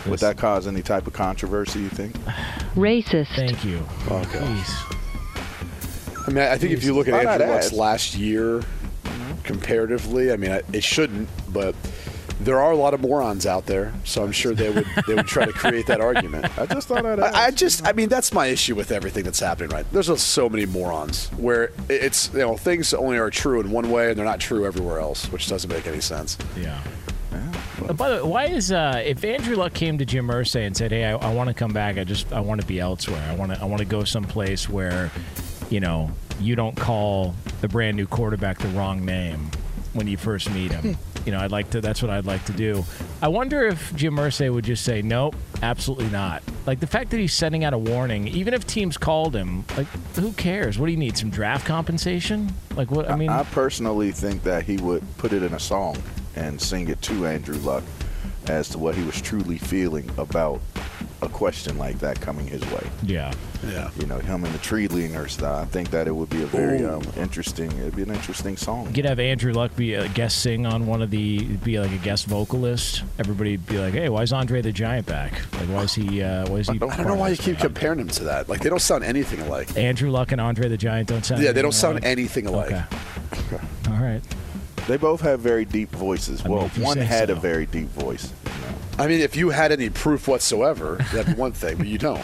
Would 0.08 0.20
that 0.20 0.38
cause 0.38 0.68
any 0.68 0.82
type 0.82 1.08
of 1.08 1.14
controversy, 1.14 1.80
you 1.82 1.90
think? 1.90 2.16
Racist. 2.76 3.36
Thank 3.36 3.66
you. 3.66 3.86
Oh, 4.10 4.24
gosh. 4.32 4.42
Jeez. 4.42 6.28
I 6.28 6.32
mean, 6.32 6.44
I 6.44 6.58
think 6.58 6.74
if 6.74 6.84
you 6.84 6.94
look 6.94 7.08
at 7.08 7.14
Why 7.14 7.34
Andrew 7.34 7.48
Luck's 7.48 7.72
last 7.72 8.16
year 8.16 8.62
comparatively, 9.44 10.32
I 10.32 10.38
mean, 10.38 10.60
it 10.74 10.84
shouldn't, 10.84 11.30
but 11.54 11.76
there 12.42 12.60
are 12.60 12.72
a 12.72 12.76
lot 12.76 12.94
of 12.94 13.02
morons 13.02 13.46
out 13.46 13.66
there, 13.66 13.94
so 14.04 14.24
I'm 14.24 14.32
sure 14.32 14.54
they 14.54 14.70
would 14.70 14.86
they 15.08 15.16
would 15.16 15.28
try 15.28 15.46
to 15.46 15.54
create 15.54 15.88
that 15.88 16.02
argument. 16.02 16.46
I 16.60 16.66
just 16.66 16.88
thought 16.88 17.06
I'd 17.06 17.20
I, 17.20 17.46
I 17.46 17.52
just, 17.52 17.88
I 17.88 17.94
mean, 17.94 18.10
that's 18.10 18.34
my 18.34 18.48
issue 18.48 18.76
with 18.76 18.92
everything 18.92 19.24
that's 19.24 19.40
happening. 19.40 19.70
Right? 19.70 19.86
There's 19.92 20.08
just 20.08 20.28
so 20.28 20.50
many 20.50 20.66
morons 20.66 21.28
where 21.38 21.72
it's 21.90 22.34
you 22.34 22.40
know 22.40 22.58
things 22.58 22.94
only 22.94 23.18
are 23.18 23.30
true 23.30 23.60
in 23.62 23.72
one 23.72 23.90
way 23.90 24.10
and 24.10 24.18
they're 24.18 24.26
not 24.26 24.40
true 24.40 24.66
everywhere 24.66 25.00
else, 25.00 25.32
which 25.32 25.48
doesn't 25.48 25.70
make 25.70 25.88
any 25.88 26.02
sense. 26.02 26.38
Yeah. 26.60 26.82
Uh, 27.88 27.94
By 27.94 28.10
the 28.10 28.16
way, 28.18 28.32
why 28.32 28.46
is 28.46 28.72
uh, 28.72 29.02
if 29.06 29.24
Andrew 29.24 29.56
Luck 29.56 29.74
came 29.74 29.98
to 29.98 30.06
Jim 30.06 30.28
Irsay 30.28 30.66
and 30.66 30.76
said, 30.76 30.92
"Hey, 30.92 31.06
I, 31.06 31.16
I 31.16 31.34
want 31.34 31.50
to 31.50 31.54
come 31.54 31.74
back. 31.74 31.98
I 31.98 32.04
just 32.04 32.32
I 32.32 32.40
want 32.40 32.62
to 32.62 32.68
be 32.68 32.80
elsewhere. 32.80 33.24
I 33.30 33.36
want 33.36 33.54
to 33.54 33.62
I 33.62 33.66
want 33.66 33.80
to 33.80 33.86
go 33.86 34.04
someplace 34.04 34.70
where, 34.70 35.12
you 35.70 35.80
know, 35.80 36.12
you 36.40 36.56
don't 36.56 36.76
call 36.76 37.36
the 37.62 37.68
brand 37.68 37.98
new 37.98 38.08
quarterback 38.08 38.60
the 38.60 38.68
wrong 38.70 39.06
name 39.06 39.50
when 39.94 40.08
you 40.08 40.18
first 40.18 40.50
meet 40.52 40.72
him. 40.72 40.98
you 41.26 41.32
know, 41.32 41.40
I'd 41.40 41.52
like 41.52 41.72
to. 41.72 41.82
That's 41.82 42.02
what 42.02 42.12
I'd 42.12 42.26
like 42.26 42.46
to 42.46 42.54
do. 42.54 42.86
I 43.22 43.28
wonder 43.28 43.66
if 43.66 43.96
Jim 43.96 44.16
Irsay 44.16 44.54
would 44.54 44.66
just 44.66 44.84
say, 44.84 45.02
"Nope, 45.02 45.36
absolutely 45.62 46.10
not." 46.10 46.44
Like 46.66 46.80
the 46.80 46.88
fact 46.88 47.12
that 47.12 47.18
he's 47.18 47.34
sending 47.34 47.64
out 47.64 47.74
a 47.74 47.78
warning, 47.78 48.28
even 48.28 48.54
if 48.54 48.66
teams 48.66 48.98
called 48.98 49.36
him, 49.36 49.66
like 49.78 49.88
who 50.16 50.32
cares? 50.34 50.78
What 50.78 50.88
do 50.88 50.92
you 50.92 50.98
need? 50.98 51.18
Some 51.18 51.30
draft 51.30 51.66
compensation? 51.66 52.52
Like 52.76 52.92
what? 52.92 53.10
I 53.10 53.16
mean, 53.16 53.30
I 53.30 53.44
personally 53.44 54.12
think 54.12 54.44
that 54.44 54.64
he 54.64 54.78
would 54.78 55.04
put 55.18 55.34
it 55.34 55.44
in 55.44 55.54
a 55.54 55.60
song 55.60 55.98
and 56.36 56.60
sing 56.60 56.90
it 56.90 57.02
to 57.04 57.26
Andrew 57.26 57.58
Luck 57.58 57.84
as 58.48 58.70
to 58.70 58.78
what 58.78 58.96
he 58.96 59.04
was 59.04 59.20
truly 59.22 59.58
feeling 59.58 60.10
about 60.18 60.62
a 61.22 61.30
question 61.30 61.78
like 61.78 61.98
that 62.00 62.20
coming 62.22 62.46
his 62.46 62.62
way. 62.72 62.88
yeah. 63.04 63.34
Yeah. 63.66 63.90
You 63.98 64.06
know, 64.06 64.20
him 64.20 64.44
and 64.44 64.54
the 64.54 64.60
tree 64.60 64.88
leaner 64.88 65.28
style. 65.28 65.64
I 65.64 65.66
think 65.66 65.90
that 65.90 66.08
it 66.08 66.12
would 66.12 66.30
be 66.30 66.44
a 66.44 66.46
very 66.46 66.86
um, 66.86 67.02
interesting. 67.18 67.72
It'd 67.80 67.96
be 67.96 68.04
an 68.04 68.12
interesting 68.12 68.58
song. 68.58 68.86
You 68.88 68.94
could 68.94 69.06
have 69.06 69.20
Andrew 69.20 69.54
Luck 69.54 69.76
be 69.76 69.96
a 69.96 70.08
guest 70.10 70.44
sing 70.44 70.68
on 70.68 70.86
one 70.86 71.02
of 71.02 71.10
the 71.10 71.40
be 71.58 71.80
like 71.80 71.92
a 71.92 71.98
guest 71.98 72.28
vocalist. 72.28 73.04
Everybody 73.18 73.58
be 73.58 73.80
like, 73.80 73.96
"Hey, 73.96 74.10
why 74.10 74.22
is 74.22 74.32
Andre 74.34 74.62
the 74.62 74.72
Giant 74.72 75.08
back? 75.08 75.32
Like, 75.54 75.68
why 75.70 75.82
is 75.82 75.96
he? 75.96 76.22
Uh, 76.22 76.48
why 76.48 76.58
is 76.58 76.68
he?" 76.68 76.76
I 76.76 76.78
don't 76.78 77.08
know 77.08 77.16
why 77.16 77.30
you 77.30 77.38
keep 77.38 77.58
comparing 77.58 77.98
them 77.98 78.10
to 78.10 78.26
that. 78.26 78.48
Like 78.48 78.62
they 78.62 78.70
don't 78.70 78.78
sound 78.78 79.04
anything 79.04 79.42
alike. 79.42 79.76
Andrew 79.76 80.12
Luck 80.12 80.32
and 80.32 80.40
Andre 80.40 80.68
the 80.68 80.78
Giant 80.78 81.08
don't 81.10 81.26
sound. 81.26 81.42
Yeah, 81.42 81.52
they 81.52 81.64
don't 81.64 81.74
anything 81.74 81.80
sound 81.80 81.98
alike? 81.98 82.06
anything 82.06 82.46
alike. 82.46 82.72
Okay. 82.72 83.64
All 83.90 84.04
right. 84.04 84.22
They 84.88 84.98
both 84.98 85.22
have 85.22 85.40
very 85.40 85.66
deep 85.66 85.90
voices. 85.92 86.42
I 86.42 86.48
mean, 86.48 86.58
well, 86.58 86.66
if 86.66 86.78
one 86.78 86.98
say 86.98 87.06
had 87.06 87.30
a 87.30 87.36
very 87.36 87.66
deep 87.66 87.88
voice. 87.90 88.32
I 88.98 89.08
mean, 89.08 89.20
if 89.20 89.36
you 89.36 89.50
had 89.50 89.72
any 89.72 89.90
proof 89.90 90.28
whatsoever, 90.28 90.98
that'd 91.12 91.36
be 91.36 91.40
one 91.40 91.52
thing, 91.52 91.78
but 91.78 91.88
you 91.88 91.98
don't. 91.98 92.24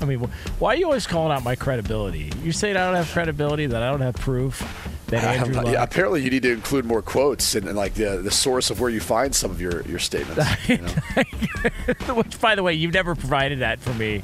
I 0.00 0.04
mean, 0.04 0.20
why 0.58 0.74
are 0.74 0.76
you 0.76 0.86
always 0.86 1.06
calling 1.06 1.32
out 1.32 1.42
my 1.42 1.56
credibility? 1.56 2.30
You 2.42 2.52
say 2.52 2.72
that 2.72 2.82
I 2.82 2.86
don't 2.86 2.96
have 2.96 3.10
credibility, 3.10 3.66
that 3.66 3.82
I 3.82 3.90
don't 3.90 4.00
have 4.00 4.14
proof 4.16 4.62
that 5.08 5.24
Andrew 5.24 5.54
Luck. 5.54 5.66
yeah, 5.66 5.82
apparently, 5.82 6.22
you 6.22 6.30
need 6.30 6.42
to 6.42 6.52
include 6.52 6.84
more 6.84 7.02
quotes 7.02 7.54
and, 7.54 7.66
and 7.66 7.76
like 7.76 7.94
the 7.94 8.18
the 8.18 8.30
source 8.30 8.70
of 8.70 8.80
where 8.80 8.90
you 8.90 9.00
find 9.00 9.34
some 9.34 9.50
of 9.50 9.60
your 9.60 9.82
your 9.82 9.98
statements. 9.98 10.46
you 10.68 10.78
know? 10.78 12.14
Which, 12.14 12.40
by 12.40 12.54
the 12.54 12.62
way, 12.62 12.74
you've 12.74 12.94
never 12.94 13.14
provided 13.14 13.60
that 13.60 13.80
for 13.80 13.94
me. 13.94 14.22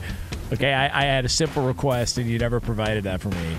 Okay, 0.53 0.73
I, 0.73 1.01
I 1.01 1.05
had 1.05 1.25
a 1.25 1.29
simple 1.29 1.67
request, 1.67 2.19
and 2.19 2.29
you 2.29 2.39
never 2.39 2.61
provided 2.61 3.05
that 3.05 3.21
for 3.21 3.31
me. 3.31 3.57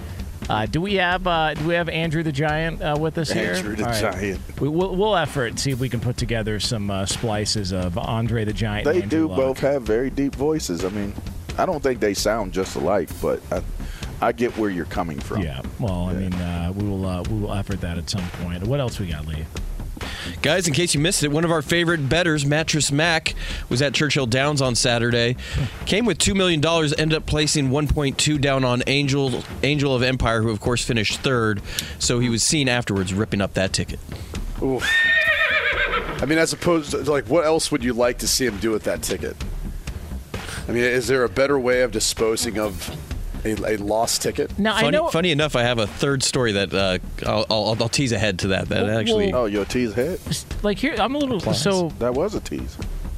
Uh, 0.50 0.66
do 0.68 0.80
we 0.80 0.96
have 0.96 1.26
uh, 1.26 1.54
do 1.56 1.66
we 1.66 1.74
have 1.74 1.90
Andrew 1.90 2.22
the 2.22 2.32
Giant 2.32 2.82
uh, 2.82 2.96
with 3.00 3.18
us 3.18 3.32
here? 3.32 3.54
Andrew 3.54 3.76
the 3.76 3.84
right. 3.84 4.02
Giant. 4.02 4.62
We, 4.62 4.70
we'll, 4.70 4.96
we'll 4.96 5.16
effort 5.16 5.48
and 5.48 5.60
see 5.60 5.72
if 5.72 5.80
we 5.80 5.90
can 5.90 6.00
put 6.00 6.18
together 6.18 6.60
some 6.60 6.92
uh, 6.92 7.06
splices 7.06 7.74
of 7.74 7.98
Andre 7.98 8.46
the 8.46 8.54
Giant. 8.54 8.86
They 8.86 9.02
do 9.02 9.28
Luck. 9.28 9.38
both 9.38 9.60
have 9.60 9.84
very 9.84 10.10
deep 10.10 10.36
voices. 10.36 10.86
I 10.86 10.90
mean, 10.90 11.14
I 11.58 11.66
don't 11.66 11.82
think 11.82 12.00
they 12.00 12.14
sound 12.14 12.54
just 12.54 12.76
alike, 12.76 13.10
but 13.22 13.42
I, 13.52 13.64
I 14.22 14.32
get 14.32 14.56
where 14.58 14.70
you're 14.70 14.86
coming 14.86 15.20
from. 15.20 15.42
Yeah. 15.42 15.62
Well, 15.80 16.10
I 16.10 16.14
mean, 16.14 16.34
uh, 16.34 16.74
we 16.76 16.88
will 16.88 17.06
uh, 17.06 17.24
we 17.24 17.40
will 17.40 17.54
effort 17.54 17.82
that 17.82 17.98
at 17.98 18.10
some 18.10 18.28
point. 18.44 18.64
What 18.64 18.80
else 18.80 19.00
we 19.00 19.08
got, 19.08 19.26
Lee? 19.26 19.46
Guys, 20.42 20.68
in 20.68 20.74
case 20.74 20.94
you 20.94 21.00
missed 21.00 21.24
it, 21.24 21.32
one 21.32 21.44
of 21.44 21.52
our 21.52 21.62
favorite 21.62 22.08
betters, 22.10 22.46
Mattress 22.46 22.92
Mack, 22.92 23.34
was 23.70 23.82
at 23.82 23.94
Churchill 23.94 24.26
Downs 24.26 24.62
on 24.62 24.76
Saturday. 24.76 25.36
Came 25.86 26.06
with 26.06 26.18
$2 26.18 26.36
million, 26.36 26.64
ended 26.98 27.18
up 27.18 27.26
placing 27.26 27.70
1.2 27.70 28.40
down 28.40 28.64
on 28.64 28.84
Angel, 28.88 29.44
Angel 29.64 29.96
of 29.96 30.04
Empire, 30.04 30.42
who, 30.42 30.50
of 30.50 30.60
course, 30.60 30.84
finished 30.84 31.20
third. 31.22 31.62
So 32.00 32.20
he 32.20 32.30
was 32.30 32.44
seen 32.44 32.70
afterwards 32.70 33.14
ripping 33.14 33.42
up 33.42 33.54
that 33.54 33.74
ticket. 33.74 34.00
Oof. 34.62 34.84
I 36.22 36.26
mean, 36.26 36.38
as 36.38 36.54
opposed 36.54 36.92
to 36.92 36.98
like, 37.00 37.28
what 37.28 37.46
else 37.46 37.72
would 37.72 37.84
you 37.84 37.94
like 37.94 38.20
to 38.20 38.28
see 38.28 38.46
him 38.46 38.58
do 38.58 38.72
with 38.72 38.84
that 38.84 39.02
ticket? 39.02 39.36
I 40.68 40.72
mean, 40.72 40.84
is 40.84 41.08
there 41.08 41.24
a 41.24 41.30
better 41.30 41.60
way 41.60 41.82
of 41.82 41.92
disposing 41.92 42.58
of 42.58 42.96
a, 43.46 43.76
a 43.76 43.78
lost 43.78 44.22
ticket? 44.22 44.58
Now 44.58 44.80
funny, 44.80 45.00
funny 45.12 45.32
enough, 45.32 45.56
I 45.56 45.64
have 45.64 45.80
a 45.80 45.88
third 45.88 46.24
story 46.24 46.52
that 46.54 46.74
uh, 46.74 47.00
I'll, 47.26 47.46
I'll, 47.50 47.78
I'll 47.80 47.90
tease 47.90 48.12
ahead 48.12 48.40
to 48.40 48.48
that. 48.50 48.70
That 48.70 48.84
Well, 48.86 49.00
actually. 49.00 49.32
well- 49.32 49.44
Oh, 49.44 49.46
your 49.46 49.66
tease 49.66 49.92
ahead. 49.92 50.20
Like 50.64 50.80
here, 50.80 50.96
I'm 50.98 51.16
a 51.16 51.18
little 51.18 51.40
so 51.54 51.90
That 52.00 52.14
was 52.14 52.36
a 52.36 52.40
tease. 52.40 52.78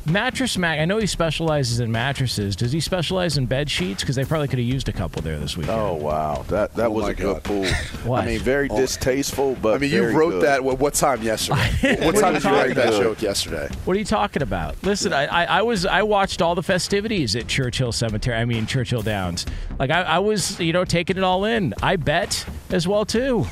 Mattress 0.09 0.57
Mack. 0.57 0.79
I 0.79 0.85
know 0.85 0.97
he 0.99 1.05
specializes 1.05 1.79
in 1.81 1.91
mattresses. 1.91 2.55
Does 2.55 2.71
he 2.71 2.79
specialize 2.79 3.37
in 3.37 3.45
bed 3.45 3.69
sheets? 3.69 4.01
Because 4.03 4.15
they 4.15 4.23
probably 4.23 4.47
could 4.47 4.59
have 4.59 4.67
used 4.67 4.87
a 4.87 4.93
couple 4.93 5.21
there 5.21 5.37
this 5.37 5.57
weekend. 5.57 5.77
Oh 5.77 5.95
wow, 5.95 6.45
that 6.47 6.73
that 6.75 6.87
Oh, 6.87 6.91
was 6.91 7.03
my 7.03 7.09
a 7.11 7.13
good 7.13 7.33
God. 7.35 7.43
pull. 7.43 7.65
What? 8.07 8.23
I 8.23 8.27
mean, 8.27 8.39
very 8.39 8.69
Oh. 8.69 8.77
distasteful, 8.77 9.57
but 9.61 9.75
I 9.75 9.77
mean, 9.79 9.91
you 9.91 10.07
wrote 10.09 10.31
good. 10.31 10.43
that. 10.43 10.63
What, 10.63 10.79
what 10.79 10.93
time 10.93 11.21
yesterday? 11.23 11.97
what 12.05 12.15
time 12.15 12.35
did 12.35 12.43
you 12.45 12.49
write 12.51 12.75
that 12.75 12.93
joke 12.93 13.21
yesterday? 13.21 13.67
What 13.83 13.97
are 13.97 13.99
you 13.99 14.05
talking 14.05 14.41
about? 14.41 14.81
Listen, 14.83 15.11
I, 15.11 15.25
I, 15.25 15.43
I 15.45 15.61
was 15.63 15.85
I 15.85 16.03
watched 16.03 16.41
all 16.41 16.55
the 16.55 16.63
festivities 16.63 17.35
at 17.35 17.47
Churchill 17.47 17.91
Cemetery. 17.91 18.37
I 18.37 18.45
mean 18.45 18.65
Churchill 18.65 19.01
Downs. 19.01 19.45
Like 19.77 19.89
I, 19.91 20.03
I 20.03 20.19
was, 20.19 20.57
you 20.59 20.71
know, 20.71 20.85
taking 20.85 21.17
it 21.17 21.23
all 21.23 21.43
in. 21.43 21.73
I 21.83 21.97
bet 21.97 22.45
as 22.69 22.87
well 22.87 23.03
too. 23.03 23.45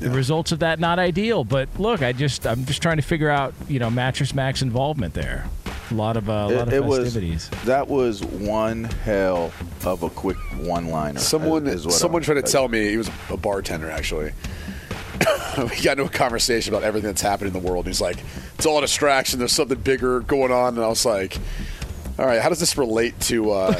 The 0.00 0.10
results 0.10 0.52
of 0.52 0.58
that 0.58 0.78
not 0.80 0.98
ideal, 0.98 1.44
but 1.44 1.68
look, 1.78 2.02
I 2.02 2.12
just 2.12 2.46
I'm 2.46 2.66
just 2.66 2.82
trying 2.82 2.96
to 2.96 3.02
figure 3.02 3.30
out, 3.30 3.54
you 3.68 3.78
know, 3.78 3.88
Mattress 3.88 4.34
Mack's 4.34 4.60
involvement 4.60 5.14
there. 5.14 5.46
A 5.92 5.94
lot 5.94 6.16
of 6.16 6.30
uh, 6.30 6.32
a 6.32 6.48
lot 6.48 6.68
of 6.68 6.68
It, 6.68 6.76
it 6.76 6.84
was 6.84 7.04
festivities. 7.04 7.50
that 7.66 7.86
was 7.86 8.24
one 8.24 8.84
hell 8.84 9.52
of 9.84 10.02
a 10.02 10.08
quick 10.08 10.38
one-liner. 10.58 11.20
Someone, 11.20 11.66
is 11.66 11.84
what 11.84 11.94
someone 11.94 12.22
I'm 12.22 12.24
tried 12.24 12.44
to 12.46 12.50
tell 12.50 12.66
me 12.66 12.88
he 12.88 12.96
was 12.96 13.10
a 13.28 13.36
bartender. 13.36 13.90
Actually, 13.90 14.32
we 15.58 15.82
got 15.82 15.98
into 15.98 16.04
a 16.04 16.08
conversation 16.08 16.72
about 16.72 16.82
everything 16.82 17.08
that's 17.08 17.20
happened 17.20 17.54
in 17.54 17.62
the 17.62 17.68
world. 17.68 17.86
He's 17.86 18.00
like, 18.00 18.16
"It's 18.54 18.64
all 18.64 18.78
a 18.78 18.80
distraction. 18.80 19.38
There's 19.38 19.52
something 19.52 19.78
bigger 19.78 20.20
going 20.20 20.50
on." 20.50 20.76
And 20.76 20.84
I 20.84 20.88
was 20.88 21.04
like. 21.04 21.38
All 22.22 22.28
right, 22.28 22.40
how 22.40 22.48
does 22.50 22.60
this 22.60 22.78
relate 22.78 23.18
to 23.22 23.50
uh, 23.50 23.74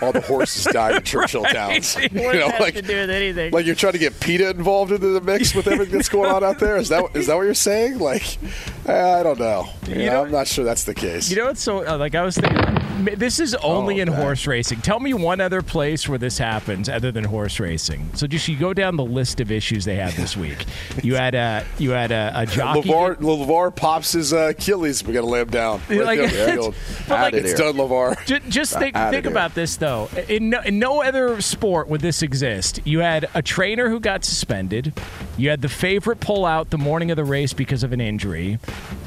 all 0.00 0.12
the 0.12 0.20
horses 0.20 0.64
dying 0.72 0.96
in 0.96 1.02
Churchill 1.04 1.42
Downs? 1.52 1.96
What 1.96 2.12
You 2.12 2.32
know, 2.34 2.50
like, 2.60 2.74
to 2.74 2.82
do 2.82 2.94
with 2.94 3.10
anything? 3.10 3.50
like 3.52 3.66
you're 3.66 3.74
trying 3.74 3.94
to 3.94 3.98
get 3.98 4.20
PETA 4.20 4.50
involved 4.50 4.92
into 4.92 5.08
the 5.08 5.20
mix 5.20 5.52
with 5.52 5.66
everything 5.66 5.96
that's 5.96 6.08
going 6.08 6.30
on 6.30 6.44
out 6.44 6.60
there. 6.60 6.76
Is 6.76 6.90
that 6.90 7.04
is 7.16 7.26
that 7.26 7.34
what 7.36 7.42
you're 7.42 7.54
saying? 7.54 7.98
Like, 7.98 8.38
I 8.86 9.24
don't 9.24 9.40
know. 9.40 9.68
You 9.88 10.06
know, 10.06 10.22
I'm 10.22 10.30
not 10.30 10.46
sure 10.46 10.64
that's 10.64 10.84
the 10.84 10.94
case. 10.94 11.28
You 11.28 11.38
know 11.38 11.46
what's 11.46 11.60
so 11.60 11.84
uh, 11.84 11.98
like 11.98 12.14
I 12.14 12.22
was 12.22 12.36
thinking 12.36 12.76
this 13.16 13.38
is 13.40 13.54
only 13.56 13.98
Oh, 13.98 14.02
in 14.02 14.10
man. 14.10 14.20
horse 14.20 14.46
racing. 14.46 14.80
Tell 14.80 14.98
me 15.00 15.14
one 15.14 15.40
other 15.40 15.62
place 15.62 16.08
where 16.08 16.18
this 16.18 16.36
happens 16.38 16.88
other 16.88 17.10
than 17.12 17.22
horse 17.24 17.58
racing. 17.60 18.10
So 18.14 18.26
just 18.26 18.46
you 18.48 18.56
go 18.56 18.74
down 18.74 18.96
the 18.96 19.04
list 19.04 19.40
of 19.40 19.50
issues 19.52 19.84
they 19.84 19.94
had 19.96 20.12
this 20.14 20.36
week. 20.36 20.64
You 21.02 21.14
had 21.14 21.34
a 21.34 21.64
you 21.78 21.90
had 21.90 22.10
a, 22.12 22.32
a 22.34 22.46
jockey. 22.46 22.88
LaVar, 22.88 23.16
LaVar 23.16 23.74
pops 23.74 24.12
his 24.12 24.32
uh, 24.32 24.48
Achilles. 24.50 25.04
We 25.04 25.12
got 25.14 25.20
to 25.22 25.26
lay 25.26 25.40
him 25.42 25.48
down. 25.50 25.80
Right 25.88 26.04
Like, 26.04 26.18
there 26.30 26.58
on 26.58 26.58
it's- 26.58 27.04
but 27.08 27.32
like- 27.32 27.34
it's 27.34 27.54
done, 27.54 27.76
LaVar. 27.88 28.16
Ju- 28.26 28.40
Just 28.48 28.78
think, 28.78 28.94
think 28.96 29.26
about 29.26 29.54
this 29.54 29.76
though. 29.76 30.08
In 30.28 30.50
no, 30.50 30.60
in 30.62 30.78
no 30.78 31.02
other 31.02 31.40
sport 31.40 31.88
would 31.88 32.00
this 32.00 32.22
exist. 32.22 32.80
You 32.84 33.00
had 33.00 33.28
a 33.34 33.42
trainer 33.42 33.88
who 33.88 34.00
got 34.00 34.24
suspended. 34.24 34.92
You 35.36 35.50
had 35.50 35.62
the 35.62 35.68
favorite 35.68 36.20
pull 36.20 36.44
out 36.44 36.70
the 36.70 36.78
morning 36.78 37.10
of 37.10 37.16
the 37.16 37.24
race 37.24 37.52
because 37.52 37.82
of 37.82 37.92
an 37.92 38.00
injury, 38.00 38.58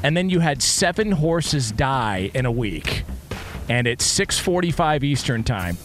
and 0.02 0.16
then 0.16 0.30
you 0.30 0.40
had 0.40 0.62
seven 0.62 1.12
horses 1.12 1.72
die 1.72 2.30
in 2.34 2.46
a 2.46 2.52
week. 2.52 3.04
And 3.68 3.86
it's 3.86 4.04
6:45 4.06 5.04
Eastern 5.04 5.44
time. 5.44 5.76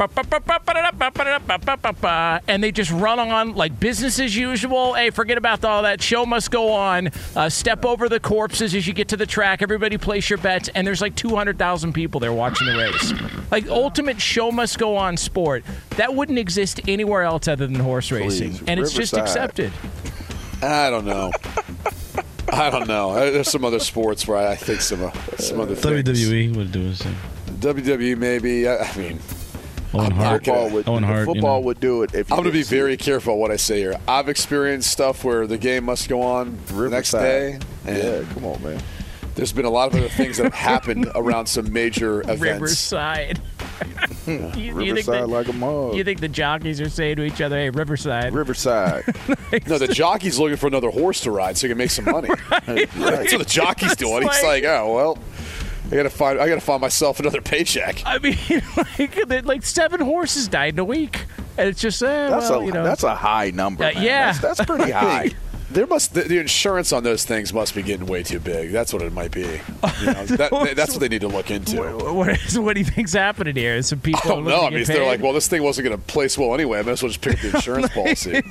And 2.48 2.64
they 2.64 2.72
just 2.72 2.92
run 2.92 3.20
on 3.20 3.56
like 3.56 3.80
business 3.80 4.20
as 4.20 4.36
usual. 4.36 4.94
Hey, 4.94 5.10
forget 5.10 5.38
about 5.38 5.64
all 5.64 5.84
that. 5.84 6.02
Show 6.02 6.26
must 6.26 6.52
go 6.52 6.72
on. 6.72 7.10
Uh, 7.36 7.50
step 7.50 7.86
over 7.86 8.10
the 8.10 8.20
corpses 8.20 8.74
as 8.76 8.88
you 8.88 8.94
get 8.94 9.08
to 9.10 9.18
the 9.18 9.26
track. 9.26 9.62
Everybody 9.62 9.98
place 9.98 10.30
your 10.30 10.40
bets. 10.40 10.70
And 10.76 10.86
there's 10.86 11.02
like 11.02 11.16
200,000 11.16 11.94
people 11.94 12.20
there 12.20 12.34
watching 12.34 12.68
the 12.68 12.78
race. 12.78 13.14
Like 13.52 13.68
ultimate 13.68 14.20
show 14.20 14.52
must 14.52 14.78
go 14.80 14.96
on 14.98 15.16
sport. 15.18 15.64
That 15.92 16.14
wouldn't 16.14 16.40
exist 16.40 16.82
anywhere 16.88 17.24
else 17.24 17.48
other 17.48 17.68
than 17.68 17.76
horse 17.76 18.12
racing. 18.12 18.52
Please, 18.52 18.64
and 18.68 18.80
it's 18.80 18.94
just 18.94 19.16
accepted. 19.16 19.72
I 20.62 20.90
don't 20.90 21.06
know. 21.06 21.32
I 22.52 22.70
don't 22.70 22.88
know. 22.88 23.14
There's 23.14 23.52
some 23.52 23.64
other 23.66 23.80
sports 23.80 24.28
where 24.28 24.38
I 24.38 24.56
think 24.56 24.82
some 24.82 25.04
uh, 25.04 25.12
some 25.38 25.60
other 25.60 25.76
things. 25.76 26.04
WWE 26.04 26.56
would 26.56 26.72
do 26.72 26.90
the 26.90 26.96
same. 26.96 27.16
WWE 27.60 28.18
maybe. 28.18 28.68
I, 28.68 28.78
I 28.78 28.98
mean, 28.98 29.20
Owen 29.94 30.12
Hart. 30.12 30.46
Football 30.46 30.70
would, 30.72 30.88
Owen 30.88 31.04
Hart. 31.04 31.20
you 31.28 31.34
football 31.34 31.60
know. 31.62 31.66
would 31.68 31.80
do 31.80 32.04
it 32.04 32.14
if 32.14 32.32
I'm 32.32 32.38
going 32.38 32.48
to 32.48 32.52
be 32.52 32.64
very 32.64 32.94
it. 32.94 33.00
careful 33.00 33.38
what 33.40 33.52
I 33.52 33.56
say 33.56 33.80
here. 33.80 33.96
I've 34.08 34.30
experienced 34.30 34.92
stuff 34.92 35.24
where 35.24 35.48
the 35.48 35.58
game 35.58 35.86
must 35.86 36.10
go 36.10 36.22
on 36.22 36.58
the 36.68 36.90
next 36.90 37.12
day. 37.12 37.60
And 37.86 37.98
Yeah, 37.98 38.34
come 38.34 38.46
on, 38.46 38.62
man. 38.64 38.82
There's 39.36 39.54
been 39.54 39.66
a 39.66 39.70
lot 39.70 39.90
of 39.90 39.96
other 39.96 40.10
things 40.10 40.38
that 40.38 40.46
have 40.46 40.54
happened 40.56 41.08
around 41.16 41.46
some 41.46 41.72
major 41.72 42.22
events. 42.22 42.42
Riverside. 42.42 43.40
You- 44.26 44.34
you 44.34 44.74
think 44.74 44.76
Riverside 44.76 45.22
that- 45.22 45.28
like 45.30 45.48
a 45.48 45.54
mug. 45.54 45.96
You 45.96 46.04
think 46.04 46.20
the 46.20 46.28
jockeys 46.28 46.82
are 46.82 46.90
saying 46.90 47.16
to 47.18 47.24
each 47.24 47.40
other, 47.40 47.56
"Hey, 47.58 47.70
Riverside, 47.70 48.34
Riverside." 48.34 49.06
No, 49.68 49.78
the 49.78 49.88
jockey's 49.88 50.38
looking 50.38 50.58
for 50.58 50.68
another 50.68 50.90
horse 50.90 51.22
to 51.22 51.32
ride 51.32 51.58
so 51.58 51.68
he 51.68 51.72
can 51.72 51.78
make 51.78 51.92
some 51.92 52.04
money. 52.06 52.28
That's 52.66 53.32
what 53.32 53.40
the 53.40 53.46
jockey's 53.48 53.96
doing. 53.96 54.24
He's 54.24 54.44
like, 54.44 54.66
oh 54.66 54.94
well, 54.94 55.18
I 55.92 55.96
gotta 55.96 56.10
find, 56.10 56.40
I 56.40 56.48
gotta 56.50 56.62
find 56.62 56.82
myself 56.82 57.20
another 57.20 57.42
paycheck. 57.42 58.02
I 58.06 58.20
mean, 58.20 58.38
like, 59.30 59.46
like 59.46 59.64
seven 59.64 60.02
horses 60.02 60.48
died 60.48 60.74
in 60.74 60.80
a 60.80 60.86
week, 60.86 61.26
and 61.58 61.70
it's 61.70 61.80
just, 61.82 62.02
eh, 62.04 62.30
That's 62.30 62.50
well, 62.50 62.60
a 62.62 62.66
you 62.66 62.72
know, 62.72 62.84
that's 62.84 63.04
a 63.04 63.16
high 63.16 63.52
number. 63.52 63.86
Uh, 63.86 63.92
yeah. 63.92 64.34
that's, 64.34 64.58
that's 64.58 64.66
pretty 64.70 64.92
high. 64.92 65.32
There 65.70 65.86
must 65.86 66.14
the, 66.14 66.22
the 66.22 66.40
insurance 66.40 66.94
on 66.94 67.04
those 67.04 67.26
things 67.26 67.54
must 67.54 67.76
be 67.76 67.82
getting 67.84 68.06
way 68.06 68.24
too 68.24 68.40
big. 68.40 68.72
That's 68.72 68.94
what 68.94 69.02
it 69.02 69.12
might 69.12 69.32
be. 69.32 69.42
You 69.42 70.06
know, 70.06 70.26
that, 70.26 70.72
that's 70.78 70.92
what 70.94 71.02
they 71.02 71.10
need 71.10 71.22
to 71.22 71.28
look 71.28 71.52
into. 71.52 71.78
What, 71.82 72.16
what, 72.16 72.30
is, 72.30 72.58
what 72.58 72.74
do 72.76 72.80
you 72.80 72.86
think's 72.86 73.12
happening 73.12 73.54
here? 73.56 73.82
Some 73.82 74.00
people 74.00 74.22
I 74.24 74.28
don't 74.36 74.44
know. 74.46 74.62
I 74.66 74.70
mean, 74.70 74.80
if 74.80 74.88
they're 74.88 75.06
like, 75.06 75.22
well, 75.22 75.34
this 75.34 75.50
thing 75.50 75.62
wasn't 75.64 75.88
going 75.90 76.00
to 76.00 76.06
place 76.08 76.38
well 76.38 76.54
anyway. 76.54 76.80
I 76.80 76.84
might 76.84 76.92
as 76.92 77.04
well 77.04 77.10
just 77.12 77.20
pick 77.22 77.34
up 77.34 77.40
the 77.42 77.56
insurance 77.58 77.90
policy. 77.94 78.42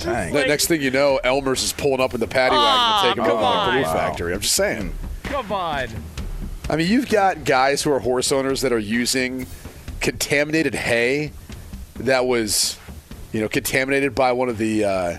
Dang. 0.00 0.32
Ne- 0.32 0.46
Next 0.46 0.68
thing 0.68 0.80
you 0.80 0.92
know, 0.92 1.18
Elmer's 1.24 1.64
is 1.64 1.72
pulling 1.72 2.00
up 2.00 2.14
in 2.14 2.20
the 2.20 2.28
paddy 2.28 2.54
wagon 2.54 2.64
Ah, 2.68 3.00
to 3.02 3.08
take 3.08 3.18
him 3.18 3.24
come 3.24 3.38
over 3.38 3.42
to 3.42 3.66
the 3.66 3.72
glue 3.72 3.82
Wow. 3.82 3.92
factory. 4.08 4.32
I'm 4.34 4.40
just 4.40 4.54
saying. 4.54 4.92
come 5.24 5.50
on. 5.50 5.88
I 6.70 6.76
mean, 6.76 6.88
you've 6.88 7.08
got 7.08 7.44
guys 7.44 7.82
who 7.82 7.90
are 7.90 7.98
horse 7.98 8.30
owners 8.30 8.60
that 8.60 8.72
are 8.72 8.78
using 8.78 9.48
contaminated 10.00 10.76
hay 10.76 11.32
that 11.96 12.26
was, 12.26 12.78
you 13.32 13.40
know, 13.40 13.48
contaminated 13.48 14.14
by 14.14 14.30
one 14.30 14.48
of 14.48 14.56
the. 14.56 14.84
Uh, 14.84 15.18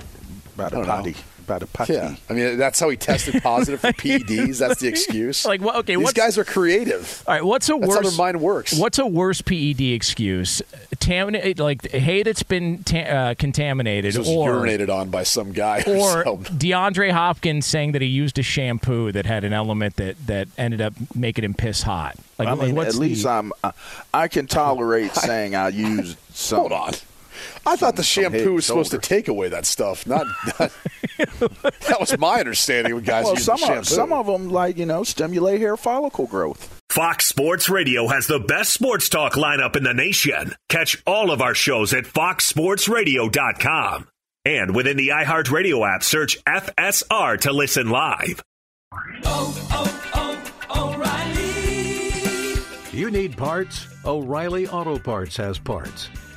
By 0.56 0.70
the 0.70 0.78
don't 0.78 0.88
know. 0.88 1.14
Potty. 1.60 1.68
By 1.74 1.86
the. 1.86 1.94
Yeah, 1.94 2.16
I 2.30 2.34
mean 2.34 2.58
that's 2.58 2.80
how 2.80 2.90
he 2.90 2.98
tested 2.98 3.42
positive 3.44 3.80
for 3.82 3.88
PEDs. 3.94 4.60
That's 4.60 4.80
the 4.80 4.88
excuse. 4.88 5.46
Like, 5.52 5.62
what? 5.62 5.76
Okay, 5.78 5.96
these 5.98 6.14
guys 6.14 6.38
are 6.38 6.46
creative. 6.46 7.24
All 7.28 7.34
right, 7.34 7.44
what's 7.44 7.68
a 7.70 7.74
That's 7.74 7.88
worse? 7.88 7.96
how 7.96 8.02
their 8.10 8.18
mind 8.18 8.42
works. 8.42 8.78
What's 8.78 9.00
a 9.00 9.06
worse 9.06 9.42
PED 9.42 9.82
excuse? 9.82 10.62
Tam- 11.00 11.34
like 11.58 11.90
hay 11.92 12.24
that's 12.24 12.44
been 12.44 12.84
ta- 12.84 12.98
uh, 13.00 13.34
contaminated, 13.36 14.16
was 14.18 14.30
or 14.30 14.52
urinated 14.54 14.90
on 14.90 15.10
by 15.10 15.24
some 15.24 15.52
guy. 15.52 15.80
or 15.88 16.24
so- 16.24 16.38
DeAndre 16.38 17.12
Hopkins 17.12 17.66
saying 17.66 17.92
that 17.94 18.02
he 18.02 18.08
used 18.08 18.38
a 18.40 18.44
shampoo 18.44 19.12
that 19.12 19.26
had 19.26 19.44
an 19.44 19.52
element 19.54 19.96
that 19.98 20.16
that 20.28 20.48
ended 20.58 20.80
up 20.82 20.94
making 21.16 21.44
him 21.44 21.54
piss 21.54 21.82
hot. 21.82 22.16
Like, 22.38 22.48
I 22.48 22.54
like, 22.54 22.68
mean, 22.68 22.76
what's 22.76 22.96
at 22.96 23.02
least 23.02 23.24
the, 23.24 23.30
I'm. 23.30 23.52
I, 23.64 23.72
I 24.14 24.28
can 24.28 24.48
tolerate 24.48 25.14
saying 25.16 25.56
I 25.56 25.70
used 25.70 26.18
some. 26.34 26.60
Hold 26.60 26.72
on. 26.72 26.94
I 27.66 27.76
thought 27.76 27.96
the 27.96 28.04
shampoo 28.04 28.54
was 28.54 28.66
supposed 28.66 28.92
to 28.92 29.00
take 29.00 29.28
away 29.28 29.50
that 29.50 29.66
stuff. 29.66 30.06
Not, 30.08 30.26
not 30.60 30.72
that 31.18 31.98
was 32.00 32.18
my 32.18 32.40
understanding 32.40 32.94
of 32.94 33.04
guys 33.06 33.26
Well, 33.26 33.34
using 33.34 33.46
some 33.46 33.58
shampoo. 33.58 33.80
of, 33.80 33.88
some 33.88 34.14
of 34.14 34.26
them, 34.28 34.50
like 34.50 34.78
you 34.78 34.86
know, 34.86 35.04
stimulate 35.04 35.60
hair 35.62 35.78
follicle 35.78 36.28
growth. 36.28 36.78
Fox 36.90 37.26
Sports 37.28 37.70
Radio 37.70 38.08
has 38.08 38.28
the 38.28 38.40
best 38.40 38.74
sports 38.74 39.08
talk 39.08 39.34
lineup 39.34 39.76
in 39.78 39.84
the 39.84 39.94
nation. 39.94 40.54
Catch 40.68 41.02
all 41.08 41.32
of 41.32 41.42
our 41.42 41.54
shows 41.56 41.94
at 41.94 42.04
foxsportsradio.com. 42.06 44.08
And 44.44 44.76
within 44.76 44.98
the 44.98 45.10
iHeartRadio 45.10 45.88
app, 45.96 46.04
search 46.04 46.44
FSR 46.46 47.40
to 47.42 47.54
listen 47.54 47.90
live. 47.90 48.42
Oh, 49.24 49.70
oh, 49.72 50.00
oh, 50.74 50.96
O'Reilly! 50.96 52.98
You 52.98 53.12
need 53.12 53.38
parts? 53.38 53.88
O'Reilly 54.04 54.68
Auto 54.68 54.98
Parts 54.98 55.38
has 55.38 55.60
parts. 55.60 56.10